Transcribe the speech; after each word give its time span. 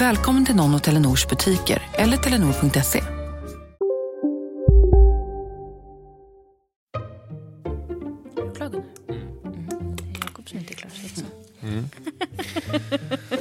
Välkommen 0.00 0.44
till 0.46 0.56
någon 0.56 0.74
av 0.74 0.78
Telenors 0.78 1.28
butiker 1.28 1.82
eller 1.92 2.16
telenor.se. 2.16 3.02
Alltså 8.60 8.84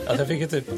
jag 0.18 0.28
fick 0.28 0.40
ju 0.40 0.48
typ... 0.48 0.70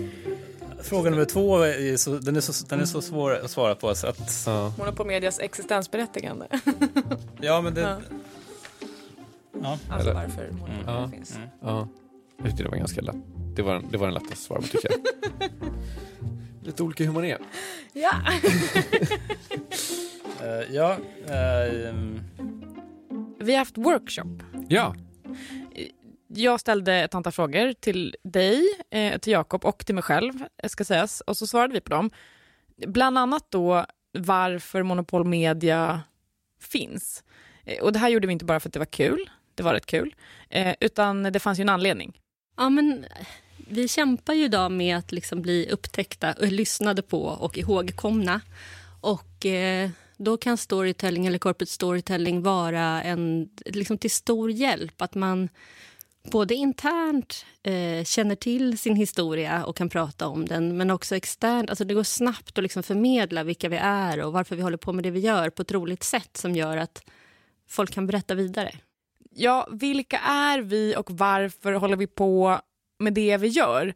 Fråga 0.81 1.09
nummer 1.09 1.25
två, 1.25 1.57
är 1.57 1.97
så, 1.97 2.17
den, 2.17 2.35
är 2.35 2.41
så, 2.41 2.65
den 2.65 2.79
är 2.79 2.85
så 2.85 3.01
svår 3.01 3.35
att 3.35 3.51
svara 3.51 3.75
på 3.75 3.95
så 3.95 4.07
att... 4.07 4.43
Ja. 4.45 4.73
Monopolmedias 4.77 5.39
existensberättigande. 5.39 6.47
Ja, 7.41 7.61
men 7.61 7.73
det... 7.73 7.81
Ja. 7.81 7.97
Ja. 9.61 9.79
Alltså 9.89 10.13
varför 10.13 10.51
monopol 10.51 10.83
Ja. 10.85 11.09
finns. 11.09 11.39
Ja, 11.61 11.87
jag 12.37 12.45
tyckte 12.45 12.63
det 12.63 12.69
var 12.69 12.77
ganska 12.77 13.01
lätt. 13.01 13.40
Det 13.55 13.61
var, 13.61 13.83
det 13.91 13.97
var 13.97 14.07
den 14.07 14.13
lättaste 14.13 14.35
svara 14.35 14.61
på 14.61 14.67
tycker 14.67 14.89
jag. 14.89 14.99
Lite 16.63 16.83
olika 16.83 17.03
hur 17.03 17.11
man 17.11 17.25
är. 17.25 17.37
Ja. 17.93 18.11
Eh, 20.41 20.75
ja, 20.75 20.97
eh, 21.27 21.89
mm, 21.89 22.19
Vi 23.39 23.51
har 23.51 23.59
haft 23.59 23.77
workshop. 23.77 24.43
Ja, 24.69 24.95
Jag 26.27 26.59
ställde 26.59 26.93
ett 26.95 27.15
antal 27.15 27.33
frågor 27.33 27.73
till 27.73 28.15
dig, 28.23 28.63
eh, 28.91 29.17
till 29.17 29.33
Jakob 29.33 29.65
och 29.65 29.85
till 29.85 29.95
mig 29.95 30.03
själv, 30.03 30.33
eh, 30.63 30.69
ska 30.69 30.83
sägas. 30.83 31.21
Och 31.21 31.37
så 31.37 31.47
svarade 31.47 31.73
vi 31.73 31.81
på 31.81 31.89
dem. 31.89 32.11
Bland 32.87 33.17
annat 33.17 33.45
då 33.49 33.85
varför 34.13 34.83
Monopol 34.83 35.25
Media 35.25 36.01
finns. 36.61 37.23
Eh, 37.65 37.83
och 37.83 37.93
det 37.93 37.99
här 37.99 38.09
gjorde 38.09 38.27
vi 38.27 38.33
inte 38.33 38.45
bara 38.45 38.59
för 38.59 38.69
att 38.69 38.73
det 38.73 38.79
var 38.79 38.85
kul, 38.85 39.29
det 39.55 39.63
var 39.63 39.73
rätt 39.73 39.85
kul, 39.85 40.15
eh, 40.49 40.75
utan 40.79 41.23
det 41.23 41.39
fanns 41.39 41.59
ju 41.59 41.61
en 41.61 41.69
anledning. 41.69 42.20
Ja, 42.61 42.69
men 42.69 43.03
eh, 43.03 43.27
vi 43.67 43.87
kämpar 43.87 44.33
ju 44.33 44.43
idag 44.43 44.71
med 44.71 44.97
att 44.97 45.11
liksom 45.11 45.41
bli 45.41 45.69
upptäckta, 45.71 46.33
och 46.33 46.47
lyssnade 46.47 47.01
på 47.01 47.23
och 47.23 47.57
ihågkomna. 47.57 48.41
Och 49.01 49.45
eh, 49.45 49.89
då 50.17 50.37
kan 50.37 50.57
storytelling 50.57 51.27
eller 51.27 51.37
corporate 51.37 51.71
storytelling 51.71 52.41
vara 52.41 53.03
en, 53.03 53.49
liksom 53.65 53.97
till 53.97 54.11
stor 54.11 54.51
hjälp. 54.51 55.01
Att 55.01 55.15
man 55.15 55.49
både 56.31 56.55
internt 56.55 57.45
eh, 57.63 58.03
känner 58.03 58.35
till 58.35 58.77
sin 58.77 58.95
historia 58.95 59.65
och 59.65 59.77
kan 59.77 59.89
prata 59.89 60.27
om 60.27 60.45
den 60.45 60.77
men 60.77 60.91
också 60.91 61.15
externt. 61.15 61.69
Alltså 61.69 61.83
det 61.83 61.93
går 61.93 62.03
snabbt 62.03 62.57
att 62.57 62.63
liksom 62.63 62.83
förmedla 62.83 63.43
vilka 63.43 63.69
vi 63.69 63.77
är 63.77 64.23
och 64.23 64.33
varför 64.33 64.55
vi 64.55 64.61
håller 64.61 64.77
på 64.77 64.93
med 64.93 65.03
det 65.03 65.11
vi 65.11 65.19
gör 65.19 65.49
på 65.49 65.61
ett 65.61 65.71
roligt 65.71 66.03
sätt 66.03 66.37
som 66.37 66.55
gör 66.55 66.77
att 66.77 67.03
folk 67.67 67.91
kan 67.93 68.07
berätta 68.07 68.35
vidare. 68.35 68.71
Ja, 69.35 69.67
vilka 69.71 70.19
är 70.19 70.59
vi 70.61 70.95
och 70.97 71.11
varför 71.11 71.73
håller 71.73 71.97
vi 71.97 72.07
på 72.07 72.59
med 72.99 73.13
det 73.13 73.37
vi 73.37 73.47
gör? 73.47 73.93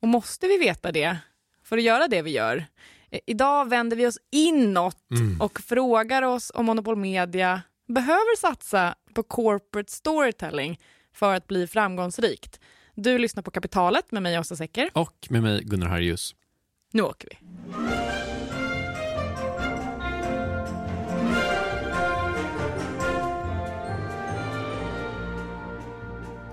Och 0.00 0.08
måste 0.08 0.46
vi 0.46 0.58
veta 0.58 0.92
det 0.92 1.18
för 1.64 1.76
att 1.78 1.82
göra 1.84 2.08
det 2.08 2.22
vi 2.22 2.30
gör? 2.30 2.64
Eh, 3.10 3.20
Idag 3.26 3.68
vänder 3.68 3.96
vi 3.96 4.06
oss 4.06 4.18
inåt 4.30 4.96
och 5.40 5.60
frågar 5.60 6.22
oss 6.22 6.52
om 6.54 6.66
Monopol 6.66 6.96
Media 6.96 7.62
behöver 7.88 8.36
satsa 8.36 8.94
på 9.14 9.22
corporate 9.22 9.92
storytelling 9.92 10.80
för 11.12 11.34
att 11.34 11.46
bli 11.46 11.66
framgångsrikt. 11.66 12.60
Du 12.94 13.18
lyssnar 13.18 13.42
på 13.42 13.50
Kapitalet 13.50 14.12
med 14.12 14.22
mig, 14.22 14.38
Åsa 14.38 14.56
Secker. 14.56 14.90
och 14.94 15.26
med 15.30 15.42
mig 15.42 15.62
Gunnar 15.64 15.86
Harjus. 15.86 16.34
Nu 16.92 17.02
åker 17.02 17.28
vi. 17.30 17.38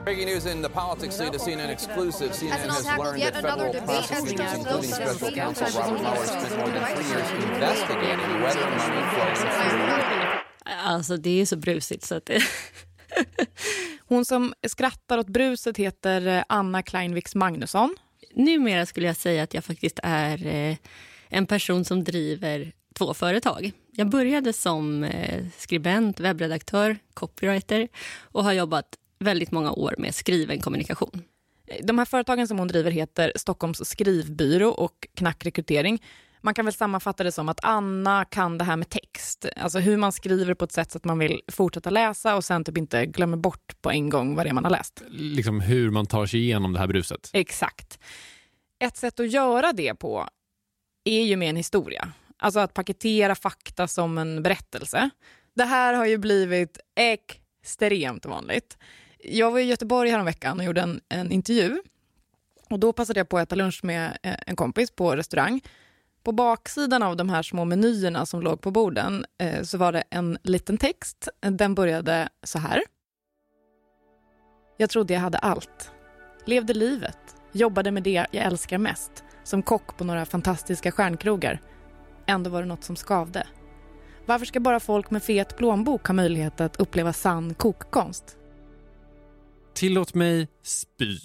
Breaking 0.05 0.27
news 0.27 0.45
in 0.45 0.61
the 0.61 0.69
politics 0.69 1.16
scene 1.16 1.31
to 1.31 1.39
CNN 1.39 1.69
exclusive. 1.69 2.31
CNN 2.31 2.69
has 2.69 2.85
learned 2.85 3.21
that 3.23 3.33
federal 3.41 3.73
prosecutors, 3.73 4.53
including 4.53 4.91
special 4.91 5.31
counsel 5.31 5.81
Robert 5.81 5.99
Mueller, 5.99 6.25
spent 6.25 6.57
more 6.57 6.69
than 6.69 6.95
three 6.95 7.09
years 7.09 7.29
investigating 7.43 8.41
whether 8.43 8.69
money 8.69 9.03
flowed 9.13 9.35
through 9.35 9.66
Alltså 10.66 11.17
det 11.17 11.41
är 11.41 11.45
så 11.45 11.55
brusigt 11.57 12.03
så 12.03 12.16
att 12.16 12.25
det... 12.25 12.43
Hon 14.07 14.25
som 14.25 14.53
skrattar 14.67 15.17
åt 15.17 15.27
bruset 15.27 15.77
heter 15.77 16.27
eh, 16.27 16.43
Anna 16.49 16.81
Kleinviks 16.81 17.35
Magnusson. 17.35 17.95
Numera 18.33 18.85
skulle 18.85 19.07
jag 19.07 19.16
säga 19.16 19.43
att 19.43 19.53
jag 19.53 19.63
faktiskt 19.63 19.99
är 20.03 20.47
eh, 20.47 20.77
en 21.29 21.47
person 21.47 21.85
som 21.85 22.03
driver 22.03 22.72
två 22.93 23.13
företag. 23.13 23.72
Jag 23.91 24.09
började 24.09 24.53
som 24.53 25.03
eh, 25.03 25.45
skribent, 25.57 26.19
webbredaktör, 26.19 26.97
copywriter 27.13 27.87
och 28.22 28.43
har 28.43 28.53
jobbat 28.53 28.97
väldigt 29.25 29.51
många 29.51 29.71
år 29.71 29.95
med 29.97 30.15
skriven 30.15 30.59
kommunikation. 30.59 31.23
De 31.83 31.97
här 31.97 32.05
företagen 32.05 32.47
som 32.47 32.59
hon 32.59 32.67
driver 32.67 32.91
heter 32.91 33.31
Stockholms 33.35 33.89
skrivbyrå 33.89 34.69
och 34.69 35.07
Knack 35.15 35.45
Rekrytering. 35.45 36.03
Man 36.41 36.53
kan 36.53 36.65
väl 36.65 36.73
sammanfatta 36.73 37.23
det 37.23 37.31
som 37.31 37.49
att 37.49 37.59
Anna 37.63 38.25
kan 38.25 38.57
det 38.57 38.63
här 38.63 38.75
med 38.75 38.89
text, 38.89 39.45
alltså 39.55 39.79
hur 39.79 39.97
man 39.97 40.11
skriver 40.11 40.53
på 40.53 40.65
ett 40.65 40.71
sätt 40.71 40.91
så 40.91 40.97
att 40.97 41.05
man 41.05 41.19
vill 41.19 41.41
fortsätta 41.47 41.89
läsa 41.89 42.35
och 42.35 42.43
sen 42.43 42.63
typ 42.63 42.77
inte 42.77 43.05
glömmer 43.05 43.37
bort 43.37 43.81
på 43.81 43.91
en 43.91 44.09
gång 44.09 44.35
vad 44.35 44.45
det 44.45 44.49
är 44.49 44.53
man 44.53 44.63
har 44.63 44.71
läst. 44.71 45.03
Liksom 45.09 45.59
hur 45.59 45.91
man 45.91 46.05
tar 46.05 46.25
sig 46.25 46.39
igenom 46.39 46.73
det 46.73 46.79
här 46.79 46.87
bruset. 46.87 47.29
Exakt. 47.33 47.99
Ett 48.79 48.97
sätt 48.97 49.19
att 49.19 49.31
göra 49.31 49.73
det 49.73 49.95
på 49.95 50.27
är 51.03 51.23
ju 51.23 51.35
med 51.35 51.49
en 51.49 51.55
historia. 51.55 52.11
Alltså 52.37 52.59
att 52.59 52.73
paketera 52.73 53.35
fakta 53.35 53.87
som 53.87 54.17
en 54.17 54.43
berättelse. 54.43 55.09
Det 55.55 55.63
här 55.63 55.93
har 55.93 56.05
ju 56.05 56.17
blivit 56.17 56.79
extremt 56.95 58.25
vanligt. 58.25 58.77
Jag 59.29 59.51
var 59.51 59.59
i 59.59 59.63
Göteborg 59.63 60.09
häromveckan 60.09 60.59
och 60.59 60.65
gjorde 60.65 60.81
en, 60.81 61.01
en 61.09 61.31
intervju. 61.31 61.81
Och 62.69 62.79
Då 62.79 62.93
passade 62.93 63.19
jag 63.19 63.29
på 63.29 63.37
att 63.37 63.43
äta 63.43 63.55
lunch 63.55 63.79
med 63.83 64.17
eh, 64.23 64.35
en 64.47 64.55
kompis 64.55 64.91
på 64.91 65.15
restaurang. 65.15 65.61
På 66.23 66.31
baksidan 66.31 67.03
av 67.03 67.17
de 67.17 67.29
här 67.29 67.43
små 67.43 67.65
menyerna 67.65 68.25
som 68.25 68.41
låg 68.41 68.61
på 68.61 68.71
borden 68.71 69.25
eh, 69.37 69.63
så 69.63 69.77
var 69.77 69.91
det 69.91 70.03
en 70.09 70.37
liten 70.43 70.77
text. 70.77 71.29
Den 71.39 71.75
började 71.75 72.29
så 72.43 72.59
här. 72.59 72.81
Jag 74.77 74.89
trodde 74.89 75.13
jag 75.13 75.21
hade 75.21 75.37
allt. 75.37 75.91
Levde 76.45 76.73
livet. 76.73 77.17
Jobbade 77.51 77.91
med 77.91 78.03
det 78.03 78.27
jag 78.31 78.43
älskar 78.43 78.77
mest. 78.77 79.23
Som 79.43 79.61
kock 79.61 79.97
på 79.97 80.03
några 80.03 80.25
fantastiska 80.25 80.91
stjärnkrogar. 80.91 81.61
Ändå 82.25 82.49
var 82.49 82.61
det 82.61 82.67
något 82.67 82.83
som 82.83 82.95
skavde. 82.95 83.47
Varför 84.25 84.45
ska 84.45 84.59
bara 84.59 84.79
folk 84.79 85.11
med 85.11 85.23
fet 85.23 85.57
plånbok 85.57 86.07
ha 86.07 86.13
möjlighet 86.13 86.61
att 86.61 86.75
uppleva 86.75 87.13
sann 87.13 87.53
kokkonst? 87.53 88.37
Tillåt 89.75 90.13
mig 90.13 90.47
spy. 90.63 91.17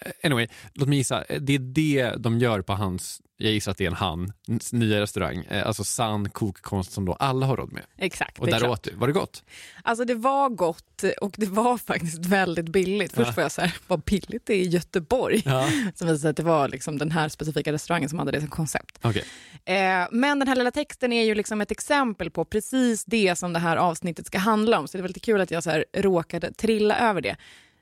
Eh, 0.00 0.12
Anyway, 0.24 0.48
låt 0.74 0.88
mig 0.88 0.98
gissa. 0.98 1.24
Det 1.40 1.54
är 1.54 1.58
det 1.58 2.14
de 2.18 2.38
gör 2.38 2.62
på 2.62 2.72
hans, 2.72 3.22
jag 3.36 3.52
gissar 3.52 3.70
att 3.72 3.78
det 3.78 3.84
är 3.84 3.88
en 3.88 3.94
han, 3.94 4.32
nya 4.72 5.00
restaurang. 5.00 5.44
Eh, 5.50 5.66
Alltså 5.66 5.84
sann 5.84 6.30
kokkonst 6.30 6.92
som 6.92 7.04
då 7.04 7.12
alla 7.12 7.46
har 7.46 7.56
råd 7.56 7.72
med. 7.72 7.82
Exakt. 7.98 8.38
Och 8.38 8.48
är 8.48 8.52
där 8.60 8.68
åt 8.68 8.82
du. 8.82 8.90
Var 8.94 9.06
det 9.06 9.12
gott? 9.12 9.44
Alltså 9.82 10.04
det 10.04 10.14
var 10.14 10.48
gott 10.48 11.04
och 11.20 11.34
det 11.38 11.46
var 11.46 11.78
faktiskt 11.86 12.26
väldigt 12.26 12.68
billigt. 12.68 13.12
Först 13.12 13.28
Ja. 13.28 13.32
var 13.36 13.42
jag 13.42 13.52
så 13.52 13.60
här, 13.60 13.74
vad 13.86 14.00
billigt 14.00 14.46
det 14.46 14.54
är 14.54 14.60
i 14.60 14.68
Göteborg. 14.68 15.42
Ja. 15.44 15.68
Som 15.94 16.08
visade 16.08 16.30
att 16.30 16.36
det 16.36 16.42
var 16.42 16.68
liksom 16.68 16.98
den 16.98 17.10
här 17.10 17.28
specifika 17.28 17.72
restaurangen 17.72 18.08
som 18.08 18.18
hade 18.18 18.30
det 18.32 18.40
som 18.40 18.50
koncept. 18.50 18.98
Eh, 19.04 20.06
men 20.10 20.38
den 20.38 20.48
här 20.48 20.56
lilla 20.56 20.70
texten 20.70 21.12
är 21.12 21.24
ju 21.24 21.34
liksom 21.34 21.60
ett 21.60 21.70
exempel 21.70 22.30
på 22.30 22.44
precis 22.44 23.04
det 23.04 23.36
som 23.38 23.52
det 23.52 23.58
här 23.58 23.76
avsnittet 23.76 24.26
ska 24.26 24.38
handla 24.38 24.78
om. 24.78 24.88
Så 24.88 24.96
det 24.98 25.02
var 25.02 25.08
lite 25.08 25.20
kul 25.20 25.40
att 25.40 25.50
jag 25.50 25.62
så 25.62 25.70
här 25.70 25.84
råkade 25.92 26.52
trilla 26.52 26.98
över 26.98 27.20
det 27.20 27.36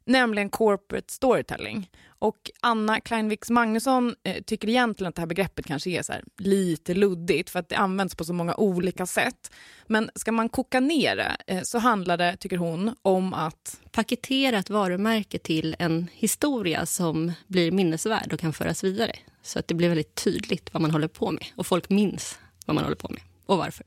nämligen 0.07 0.51
corporate 0.51 1.13
storytelling. 1.13 1.91
Och 2.07 2.51
Anna 2.61 3.01
Kleinviks 3.01 3.51
Magnusson 3.51 4.15
eh, 4.23 4.43
tycker 4.43 4.69
egentligen 4.69 5.09
att 5.09 5.15
det 5.15 5.23
här 5.23 5.27
begreppet 5.27 5.67
kanske 5.67 5.91
är 5.91 6.03
så 6.03 6.13
här 6.13 6.25
lite 6.39 6.95
luddigt 6.95 7.51
för 7.51 7.59
att 7.59 7.69
det 7.69 7.77
används 7.77 8.15
på 8.15 8.25
så 8.25 8.33
många 8.33 8.55
olika 8.55 9.07
sätt. 9.07 9.53
Men 9.87 10.11
ska 10.15 10.33
man 10.33 10.49
koka 10.49 10.81
ner 10.81 11.17
det 11.17 11.37
eh, 11.47 11.63
så 11.63 11.79
handlar 11.79 12.17
det, 12.17 12.37
tycker 12.37 12.57
hon, 12.57 12.97
om 13.03 13.35
att 13.35 13.81
Paketera 13.93 14.59
ett 14.59 14.71
varumärke 14.71 15.39
till 15.39 15.77
en 15.79 16.09
historia 16.13 16.87
som 16.87 17.33
blir 17.47 17.73
minnesvärd 17.73 18.33
och 18.33 18.41
kan 18.41 18.53
föras 18.53 18.85
vidare. 18.85 19.13
Så 19.43 19.59
att 19.59 19.69
det 19.69 19.75
blir 19.75 19.89
väldigt 19.89 20.15
tydligt 20.15 20.73
vad 20.73 20.83
man 20.83 20.91
håller 20.91 21.09
på 21.09 21.31
med 21.31 21.47
och 21.57 21.67
folk 21.67 21.91
minns 21.91 22.39
vad 22.67 22.75
man 22.75 22.85
håller 22.85 22.97
på 22.97 23.09
med 23.09 23.23
och 23.47 23.59
varför. 23.59 23.87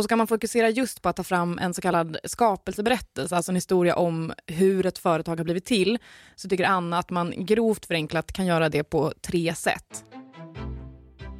Och 0.00 0.04
så 0.04 0.08
kan 0.08 0.18
man 0.18 0.26
fokusera 0.26 0.70
just 0.70 1.02
på 1.02 1.08
att 1.08 1.16
ta 1.16 1.24
fram 1.24 1.58
en 1.58 1.74
så 1.74 1.80
kallad 1.80 2.16
skapelseberättelse, 2.24 3.36
alltså 3.36 3.52
en 3.52 3.56
historia 3.56 3.96
om 3.96 4.32
hur 4.46 4.86
ett 4.86 4.98
företag 4.98 5.36
har 5.36 5.44
blivit 5.44 5.64
till, 5.64 5.98
så 6.36 6.48
tycker 6.48 6.64
Anna 6.64 6.98
att 6.98 7.10
man 7.10 7.46
grovt 7.46 7.86
förenklat 7.86 8.32
kan 8.32 8.46
göra 8.46 8.68
det 8.68 8.84
på 8.84 9.12
tre 9.20 9.54
sätt. 9.54 10.04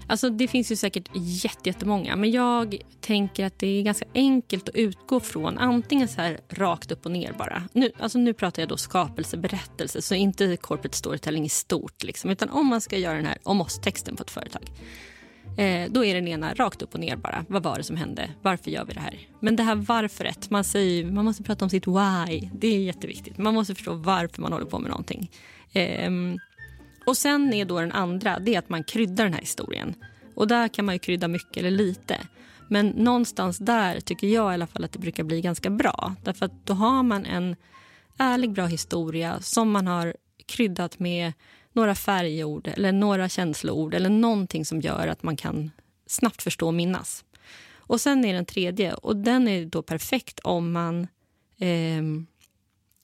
Alltså 0.09 0.31
det 0.31 0.49
finns 0.49 0.73
ju 0.73 0.77
säkert 0.77 1.11
jättemånga, 1.65 2.17
men 2.17 2.31
jag 2.31 2.77
tänker 3.01 3.47
att 3.47 3.59
det 3.59 3.67
är 3.67 3.83
ganska 3.83 4.07
enkelt 4.15 4.69
att 4.69 4.75
utgå 4.75 5.21
från 5.21 5.59
antingen 5.59 6.09
så 6.09 6.21
här 6.21 6.41
rakt 6.49 6.91
upp 6.91 7.07
och 7.07 7.13
ner 7.13 7.33
bara. 7.33 7.63
Nu, 7.73 7.93
alltså 7.99 8.19
nu 8.19 8.35
pratar 8.35 8.63
jag 8.63 8.69
då 8.69 8.77
skapelseberättelse, 8.77 10.03
så 10.03 10.15
inte 10.15 10.57
corporate 10.57 10.97
storytelling 10.97 11.45
i 11.45 11.49
stort, 11.49 12.03
liksom, 12.03 12.31
utan 12.31 12.51
om 12.51 12.67
man 12.67 12.81
ska 12.81 12.97
göra 12.97 13.17
den 13.17 13.27
här 13.27 13.39
om 13.43 13.61
oss-texten 13.61 14.17
på 14.17 14.23
ett 14.23 14.31
företag. 14.31 14.71
Eh, 15.57 15.91
då 15.91 16.05
är 16.05 16.15
den 16.15 16.29
ena 16.29 16.55
rakt 16.55 16.83
upp 16.83 16.95
och 16.95 17.01
ner 17.01 17.17
bara. 17.17 17.45
Vad 17.49 17.63
var 17.63 17.77
det 17.77 17.83
som 17.83 17.97
hände? 17.97 18.31
Varför 18.43 18.71
gör 18.71 18.85
vi 18.85 18.93
det 18.93 19.01
här? 19.01 19.19
Men 19.41 19.57
det 19.57 19.63
här 19.63 19.75
varföret, 19.75 20.51
man, 20.51 20.65
säger, 20.65 21.05
man 21.05 21.25
måste 21.25 21.43
prata 21.43 21.65
om 21.65 21.71
sitt 21.71 21.87
why. 21.87 22.51
Det 22.53 22.69
är 22.69 22.81
jätteviktigt. 22.81 23.39
Man 23.39 23.55
måste 23.55 23.75
förstå 23.75 23.95
varför 23.95 24.43
man 24.43 24.53
håller 24.53 24.67
på 24.67 24.79
med 24.79 24.91
någonting. 24.91 25.31
Eh, 25.73 26.11
och 27.07 27.17
sen 27.17 27.53
är 27.53 27.65
då 27.65 27.81
den 27.81 27.93
andra, 27.93 28.39
det 28.39 28.55
är 28.55 28.59
att 28.59 28.69
man 28.69 28.85
kryddar 28.85 29.25
den 29.25 29.33
här 29.33 29.41
historien. 29.41 29.95
Och 30.35 30.49
där 30.49 30.69
kan 30.69 30.85
man 30.85 30.95
ju 30.95 30.99
krydda 30.99 31.29
mycket 31.29 31.57
eller 31.57 31.71
lite. 31.71 32.17
Men 32.69 32.89
någonstans 32.89 33.59
där 33.59 34.01
tycker 34.01 34.27
jag 34.27 34.53
i 34.53 34.55
alla 34.55 34.67
fall 34.67 34.85
att 34.85 34.93
det 34.93 34.99
brukar 34.99 35.25
bli 35.25 35.41
ganska 35.41 35.71
bra. 35.71 36.15
Därför 36.25 36.47
att 36.47 36.67
då 36.67 36.73
har 36.73 37.03
man 37.03 37.27
en 37.27 37.57
ärlig, 38.19 38.53
bra 38.53 38.67
historia 38.67 39.41
som 39.41 39.71
man 39.71 39.87
har 39.87 40.15
kryddat 40.47 40.99
med 40.99 41.33
några 41.73 41.95
färgord 41.95 42.69
eller 42.69 42.93
några 42.93 43.29
känsloord 43.29 43.95
eller 43.95 44.11
någonting 44.11 44.65
som 44.65 44.81
gör 44.81 45.09
att 45.09 45.23
man 45.23 45.37
kan 45.37 45.71
snabbt 46.07 46.43
förstå 46.43 46.67
och 46.67 46.75
minnas. 46.75 47.25
Och 47.77 48.01
sen 48.01 48.25
är 48.25 48.35
den 48.35 48.45
tredje, 48.45 48.95
och 48.95 49.17
den 49.17 49.49
är 49.49 49.65
då 49.65 49.83
perfekt 49.83 50.41
om 50.41 50.73
man 50.73 51.09
eh, 51.59 52.03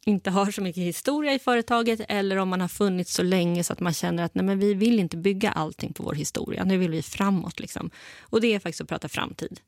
inte 0.07 0.31
har 0.31 0.51
så 0.51 0.63
mycket 0.63 0.83
historia 0.83 1.35
i 1.35 1.39
företaget 1.39 2.01
eller 2.09 2.37
om 2.37 2.49
man 2.49 2.61
har 2.61 2.69
funnits 2.69 3.15
så 3.15 3.23
länge 3.23 3.65
så 3.65 3.73
att 3.73 3.81
man 3.81 3.93
känner 3.93 4.23
att 4.23 4.35
nej, 4.35 4.45
men 4.45 4.59
vi 4.59 4.75
vill 4.75 4.99
inte 4.99 5.17
bygga 5.17 5.51
allting 5.51 5.93
på 5.93 6.03
vår 6.03 6.15
historia. 6.15 6.65
Nu 6.65 6.79
vill 6.79 6.91
vi 6.91 7.03
framåt. 7.03 7.61
Liksom. 7.61 7.91
Och 8.21 8.41
det 8.41 8.55
är 8.55 8.59
faktiskt 8.59 8.81
att 8.81 8.89
prata 8.89 9.09
framtid. 9.09 9.61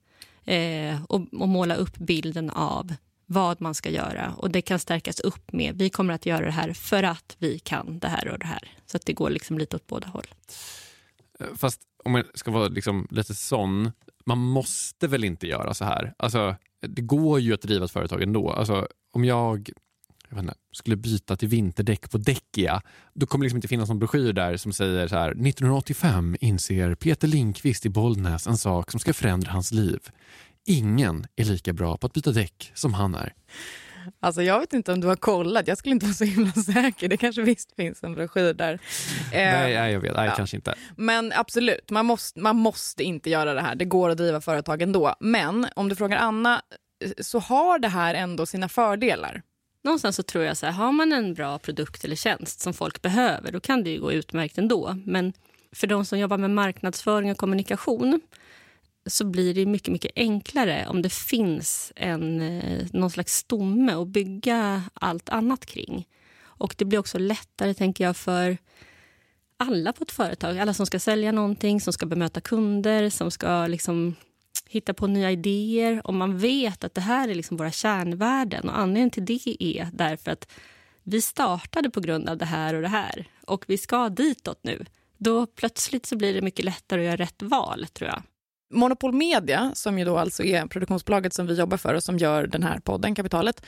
Eh, 0.45 1.05
och, 1.09 1.21
och 1.33 1.49
måla 1.49 1.75
upp 1.75 1.97
bilden 1.97 2.51
av 2.51 2.95
vad 3.31 3.61
man 3.61 3.75
ska 3.75 3.91
göra. 3.91 4.35
Och 4.37 4.51
Det 4.51 4.63
kan 4.63 4.79
stärkas 4.79 5.21
upp 5.21 5.53
med 5.53 5.79
vi 5.79 5.91
kommer 5.91 6.15
att 6.15 6.27
göra 6.27 6.45
det 6.45 6.51
här 6.51 6.73
för 6.73 7.03
att 7.03 7.37
vi 7.39 7.59
kan 7.59 7.99
det 7.99 8.09
här 8.09 8.29
och 8.29 8.39
det 8.39 8.47
här. 8.47 8.73
Så 8.87 8.97
att 8.97 9.07
det 9.07 9.13
går 9.13 9.31
liksom 9.31 9.59
lite 9.59 9.77
åt 9.77 9.87
båda 9.87 10.09
håll. 10.09 10.27
Eh, 11.41 11.47
fast 11.57 11.81
om 12.05 12.13
man 12.13 12.25
ska 12.35 12.51
vara 12.51 12.69
liksom 12.69 13.07
lite 13.11 13.35
sån, 13.35 13.93
man 14.27 14.39
måste 14.39 15.07
väl 15.07 15.25
inte 15.25 15.47
göra 15.47 15.75
så 15.75 15.85
här? 15.85 16.15
Alltså, 16.19 16.57
det 16.81 17.03
går 17.03 17.41
ju 17.41 17.55
att 17.55 17.63
driva 17.63 17.85
ett 17.85 17.91
företag 17.91 18.23
ändå. 18.23 18.51
Alltså, 18.51 18.89
om 19.13 19.25
jag, 19.25 19.71
jag 20.29 20.37
vet 20.37 20.43
inte, 20.43 20.55
skulle 20.73 20.97
byta 20.97 21.37
till 21.37 21.49
vinterdäck 21.49 22.11
på 22.11 22.19
Däckia, 22.19 22.83
då 23.15 23.27
kommer 23.27 23.43
det 23.43 23.47
liksom 23.47 23.57
inte 23.57 23.69
finnas 23.69 23.89
någon 23.89 23.99
broschyr 23.99 24.33
där 24.33 24.57
som 24.57 24.73
säger 24.73 25.09
så 25.09 25.17
här 25.17 25.31
1985 25.31 26.37
inser 26.41 26.95
Peter 26.95 27.29
Linkvist 27.29 27.87
i 27.87 27.89
Bollnäs 27.89 28.47
en 28.47 28.59
sak 28.59 28.91
som 28.91 29.01
ska 29.01 29.15
förändra 29.15 29.53
hans 29.53 29.73
liv. 29.73 30.01
Ingen 30.69 31.27
är 31.37 31.45
lika 31.45 31.73
bra 31.73 31.97
på 31.97 32.07
att 32.07 32.13
byta 32.13 32.31
däck 32.31 32.73
som 32.75 32.95
han 32.95 33.15
är. 33.15 33.35
Alltså 34.21 34.43
jag 34.43 34.61
vet 34.61 34.73
inte 34.73 34.93
om 34.93 35.01
du 35.01 35.07
har 35.07 35.17
kollat, 35.17 35.69
jag 35.69 35.79
skulle 35.79 35.93
inte 35.93 36.07
vara 36.07 36.15
så 36.15 36.25
himla 36.25 36.53
säker. 36.53 37.09
Det 37.09 37.17
kanske 37.17 37.43
visst 37.43 37.77
finns 37.77 38.05
en 38.05 38.15
broschyr 38.15 38.55
där. 38.55 38.73
Eh, 38.73 38.79
Nej, 39.33 39.75
nej, 39.75 39.93
jag 39.93 40.01
vet. 40.01 40.17
Nej, 40.17 40.27
ja. 40.27 40.35
kanske 40.37 40.57
inte. 40.57 40.75
Men 40.97 41.33
absolut, 41.33 41.91
man 41.91 42.07
måste, 42.07 42.41
man 42.41 42.57
måste 42.57 43.05
inte 43.05 43.31
göra 43.31 43.55
det 43.55 43.61
här. 43.61 43.75
Det 43.75 43.85
går 43.85 44.11
att 44.11 44.17
driva 44.17 44.41
företag 44.41 44.83
ändå. 44.83 45.15
Men 45.21 45.67
om 45.77 45.89
du 45.89 45.97
frågar 45.97 46.17
Anna 46.17 46.63
eh, 47.05 47.11
så 47.19 47.39
har 47.39 47.79
det 47.79 47.89
här 47.89 48.15
ändå 48.15 48.47
sina 48.47 48.69
fördelar. 48.69 49.43
Någonstans 49.85 50.17
så 50.17 50.23
tror 50.23 50.45
jag 50.45 50.57
så 50.57 50.67
här, 50.67 50.73
har 50.73 50.93
man 50.93 51.13
en 51.13 51.35
bra 51.35 51.59
produkt 51.59 52.05
eller 52.05 52.17
tjänst 52.17 52.61
som 52.61 52.75
folk 52.75 53.03
behöver, 53.03 53.53
då 53.53 53.61
kan 53.61 53.85
det 53.85 53.91
ju 53.91 54.01
gå 54.01 54.13
utmärkt 54.13 54.59
ändå. 54.59 54.97
Men 55.05 55.33
för 55.73 55.87
de 55.87 56.05
som 56.05 56.19
jobbar 56.19 56.39
med 56.39 56.51
marknadsföring 56.51 57.31
och 57.31 57.39
kommunikation 57.39 58.21
så 59.09 59.25
blir 59.25 59.55
det 59.55 59.67
mycket, 59.67 59.93
mycket 59.93 60.13
enklare 60.17 60.87
om 60.89 61.03
det 61.03 61.13
finns 61.13 61.93
en, 61.97 62.41
eh, 62.41 62.87
någon 62.93 63.11
slags 63.11 63.37
stomme 63.37 63.93
att 63.93 64.09
bygga 64.09 64.83
allt 64.95 65.29
annat 65.29 65.67
kring. 65.67 66.09
Och 66.41 66.75
det 66.79 66.85
blir 66.85 66.99
också 66.99 67.19
lättare, 67.19 67.75
tänker 67.75 68.05
jag, 68.05 68.17
för 68.17 68.59
alla 69.57 69.93
på 69.93 70.05
ett 70.05 70.11
företag. 70.11 70.59
Alla 70.59 70.75
som 70.75 70.87
ska 70.87 70.99
sälja 70.99 71.33
någonting, 71.33 71.81
som 71.81 71.93
ska 71.93 72.07
bemöta 72.07 72.41
kunder, 72.41 73.11
som 73.11 73.31
ska 73.31 73.67
liksom 73.67 74.15
hitta 74.67 74.95
på 74.95 75.07
nya 75.07 75.31
idéer. 75.31 76.01
Om 76.05 76.17
man 76.17 76.39
vet 76.39 76.85
att 76.85 76.95
det 76.95 77.01
här 77.01 77.29
är 77.29 77.35
liksom 77.35 77.57
våra 77.57 77.71
kärnvärden 77.71 78.69
och 78.69 78.79
anledningen 78.79 79.11
till 79.11 79.25
det 79.25 79.65
är 79.65 79.89
därför 79.93 80.31
att 80.31 80.49
vi 81.03 81.23
startade 81.23 81.91
på 81.91 82.01
grund 82.01 82.29
av 82.29 82.37
det 82.37 82.45
här 82.45 82.75
och 82.75 82.83
det 82.83 82.89
här 82.89 83.29
och 83.47 83.65
vi 83.69 83.79
ska 83.79 84.09
ditåt 84.09 84.61
nu. 84.63 84.85
Då 85.17 85.47
plötsligt 85.47 86.07
så 86.07 86.17
blir 86.17 86.35
det 86.35 86.43
mycket 86.43 86.65
lättare 86.65 87.01
att 87.01 87.07
göra 87.07 87.17
rätt 87.17 87.43
val, 87.43 87.87
tror 87.93 88.11
jag. 88.11 88.23
Monopol 88.71 89.13
Media, 89.13 89.73
som 89.75 89.99
ju 89.99 90.05
då 90.05 90.19
alltså 90.19 90.45
är 90.45 90.67
produktionsbolaget 90.67 91.35
som 91.35 91.47
vi 91.47 91.55
jobbar 91.55 91.77
för 91.77 91.95
och 91.95 92.03
som 92.03 92.19
gör 92.19 92.47
den 92.47 92.63
här 92.63 92.79
podden, 92.79 93.15
Kapitalet, 93.15 93.63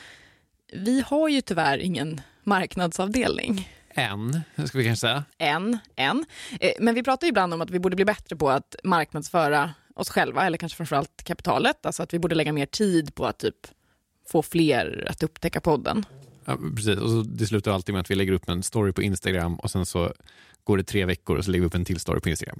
vi 0.73 1.03
har 1.07 1.29
ju 1.29 1.41
tyvärr 1.41 1.77
ingen 1.77 2.21
marknadsavdelning. 2.43 3.69
Än, 3.93 4.41
ska 4.67 4.77
vi 4.77 4.83
kanske 4.85 5.01
säga. 5.07 5.23
Än, 5.37 5.77
än. 5.95 6.25
Eh, 6.59 6.71
Men 6.79 6.95
vi 6.95 7.03
pratar 7.03 7.27
ju 7.27 7.29
ibland 7.29 7.53
om 7.53 7.61
att 7.61 7.69
vi 7.69 7.79
borde 7.79 7.95
bli 7.95 8.05
bättre 8.05 8.35
på 8.35 8.49
att 8.49 8.75
marknadsföra 8.83 9.73
oss 9.95 10.09
själva, 10.09 10.45
eller 10.45 10.57
kanske 10.57 10.75
framförallt 10.75 11.23
kapitalet. 11.23 11.85
Alltså 11.85 12.03
att 12.03 12.13
vi 12.13 12.19
borde 12.19 12.35
lägga 12.35 12.53
mer 12.53 12.65
tid 12.65 13.15
på 13.15 13.25
att 13.25 13.37
typ 13.39 13.67
få 14.27 14.41
fler 14.41 15.07
att 15.09 15.23
upptäcka 15.23 15.61
podden. 15.61 16.05
Ja, 16.45 16.57
precis. 16.75 16.97
Och 16.97 17.09
så 17.09 17.21
det 17.21 17.47
slutar 17.47 17.71
alltid 17.71 17.93
med 17.93 17.99
att 18.01 18.11
vi 18.11 18.15
lägger 18.15 18.33
upp 18.33 18.49
en 18.49 18.63
story 18.63 18.91
på 18.91 19.01
Instagram 19.01 19.55
och 19.55 19.71
sen 19.71 19.85
så 19.85 20.13
går 20.63 20.77
det 20.77 20.83
tre 20.83 21.05
veckor 21.05 21.37
och 21.37 21.45
så 21.45 21.51
lägger 21.51 21.61
vi 21.61 21.67
upp 21.67 21.75
en 21.75 21.85
till 21.85 21.99
story 21.99 22.19
på 22.19 22.29
Instagram. 22.29 22.59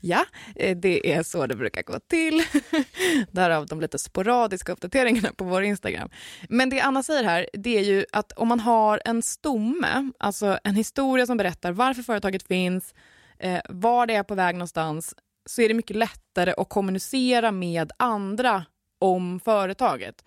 Ja, 0.00 0.24
eh, 0.56 0.76
det 0.76 1.12
är 1.12 1.22
så 1.22 1.46
det 1.46 1.56
brukar 1.56 1.82
gå 1.82 1.98
till. 1.98 2.42
Därav 3.30 3.66
de 3.66 3.80
lite 3.80 3.98
sporadiska 3.98 4.72
uppdateringarna 4.72 5.32
på 5.36 5.44
vår 5.44 5.62
Instagram. 5.62 6.10
Men 6.48 6.70
det 6.70 6.80
Anna 6.80 7.02
säger 7.02 7.24
här, 7.24 7.48
det 7.52 7.78
är 7.78 7.82
ju 7.82 8.04
att 8.12 8.32
om 8.32 8.48
man 8.48 8.60
har 8.60 9.02
en 9.04 9.22
stomme, 9.22 10.10
alltså 10.18 10.58
en 10.64 10.74
historia 10.74 11.26
som 11.26 11.36
berättar 11.36 11.72
varför 11.72 12.02
företaget 12.02 12.46
finns, 12.46 12.94
eh, 13.38 13.60
var 13.68 14.06
det 14.06 14.14
är 14.14 14.22
på 14.22 14.34
väg 14.34 14.54
någonstans, 14.54 15.14
så 15.46 15.62
är 15.62 15.68
det 15.68 15.74
mycket 15.74 15.96
lättare 15.96 16.54
att 16.56 16.68
kommunicera 16.68 17.52
med 17.52 17.92
andra 17.96 18.64
om 18.98 19.40
företaget. 19.44 20.24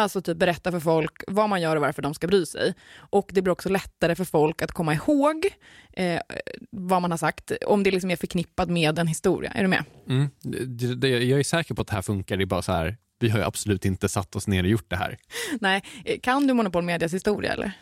Alltså 0.00 0.22
typ 0.22 0.36
berätta 0.38 0.70
för 0.70 0.80
folk 0.80 1.22
vad 1.26 1.48
man 1.48 1.60
gör 1.60 1.76
och 1.76 1.82
varför 1.82 2.02
de 2.02 2.14
ska 2.14 2.26
bry 2.26 2.46
sig. 2.46 2.74
Och 2.96 3.30
det 3.32 3.42
blir 3.42 3.52
också 3.52 3.68
lättare 3.68 4.14
för 4.14 4.24
folk 4.24 4.62
att 4.62 4.72
komma 4.72 4.94
ihåg 4.94 5.46
eh, 5.92 6.20
vad 6.70 7.02
man 7.02 7.10
har 7.10 7.18
sagt, 7.18 7.52
om 7.66 7.82
det 7.82 7.90
liksom 7.90 8.10
är 8.10 8.16
förknippat 8.16 8.68
med 8.70 8.98
en 8.98 9.06
historia. 9.06 9.50
Är 9.50 9.62
du 9.62 9.68
med? 9.68 9.84
Mm. 10.08 10.30
Det, 10.40 10.94
det, 10.94 11.08
jag 11.08 11.38
är 11.38 11.44
säker 11.44 11.74
på 11.74 11.82
att 11.82 11.88
det 11.88 11.94
här 11.94 12.02
funkar, 12.02 12.36
det 12.36 12.44
är 12.44 12.46
bara 12.46 12.62
så 12.62 12.72
här, 12.72 12.96
vi 13.18 13.28
har 13.28 13.38
ju 13.38 13.44
absolut 13.44 13.84
inte 13.84 14.08
satt 14.08 14.36
oss 14.36 14.46
ner 14.46 14.62
och 14.62 14.68
gjort 14.68 14.90
det 14.90 14.96
här. 14.96 15.18
Nej, 15.60 15.82
eh, 16.04 16.20
kan 16.20 16.46
du 16.46 16.54
Monopol 16.54 16.82
Medias 16.82 17.14
historia 17.14 17.52
eller? 17.52 17.72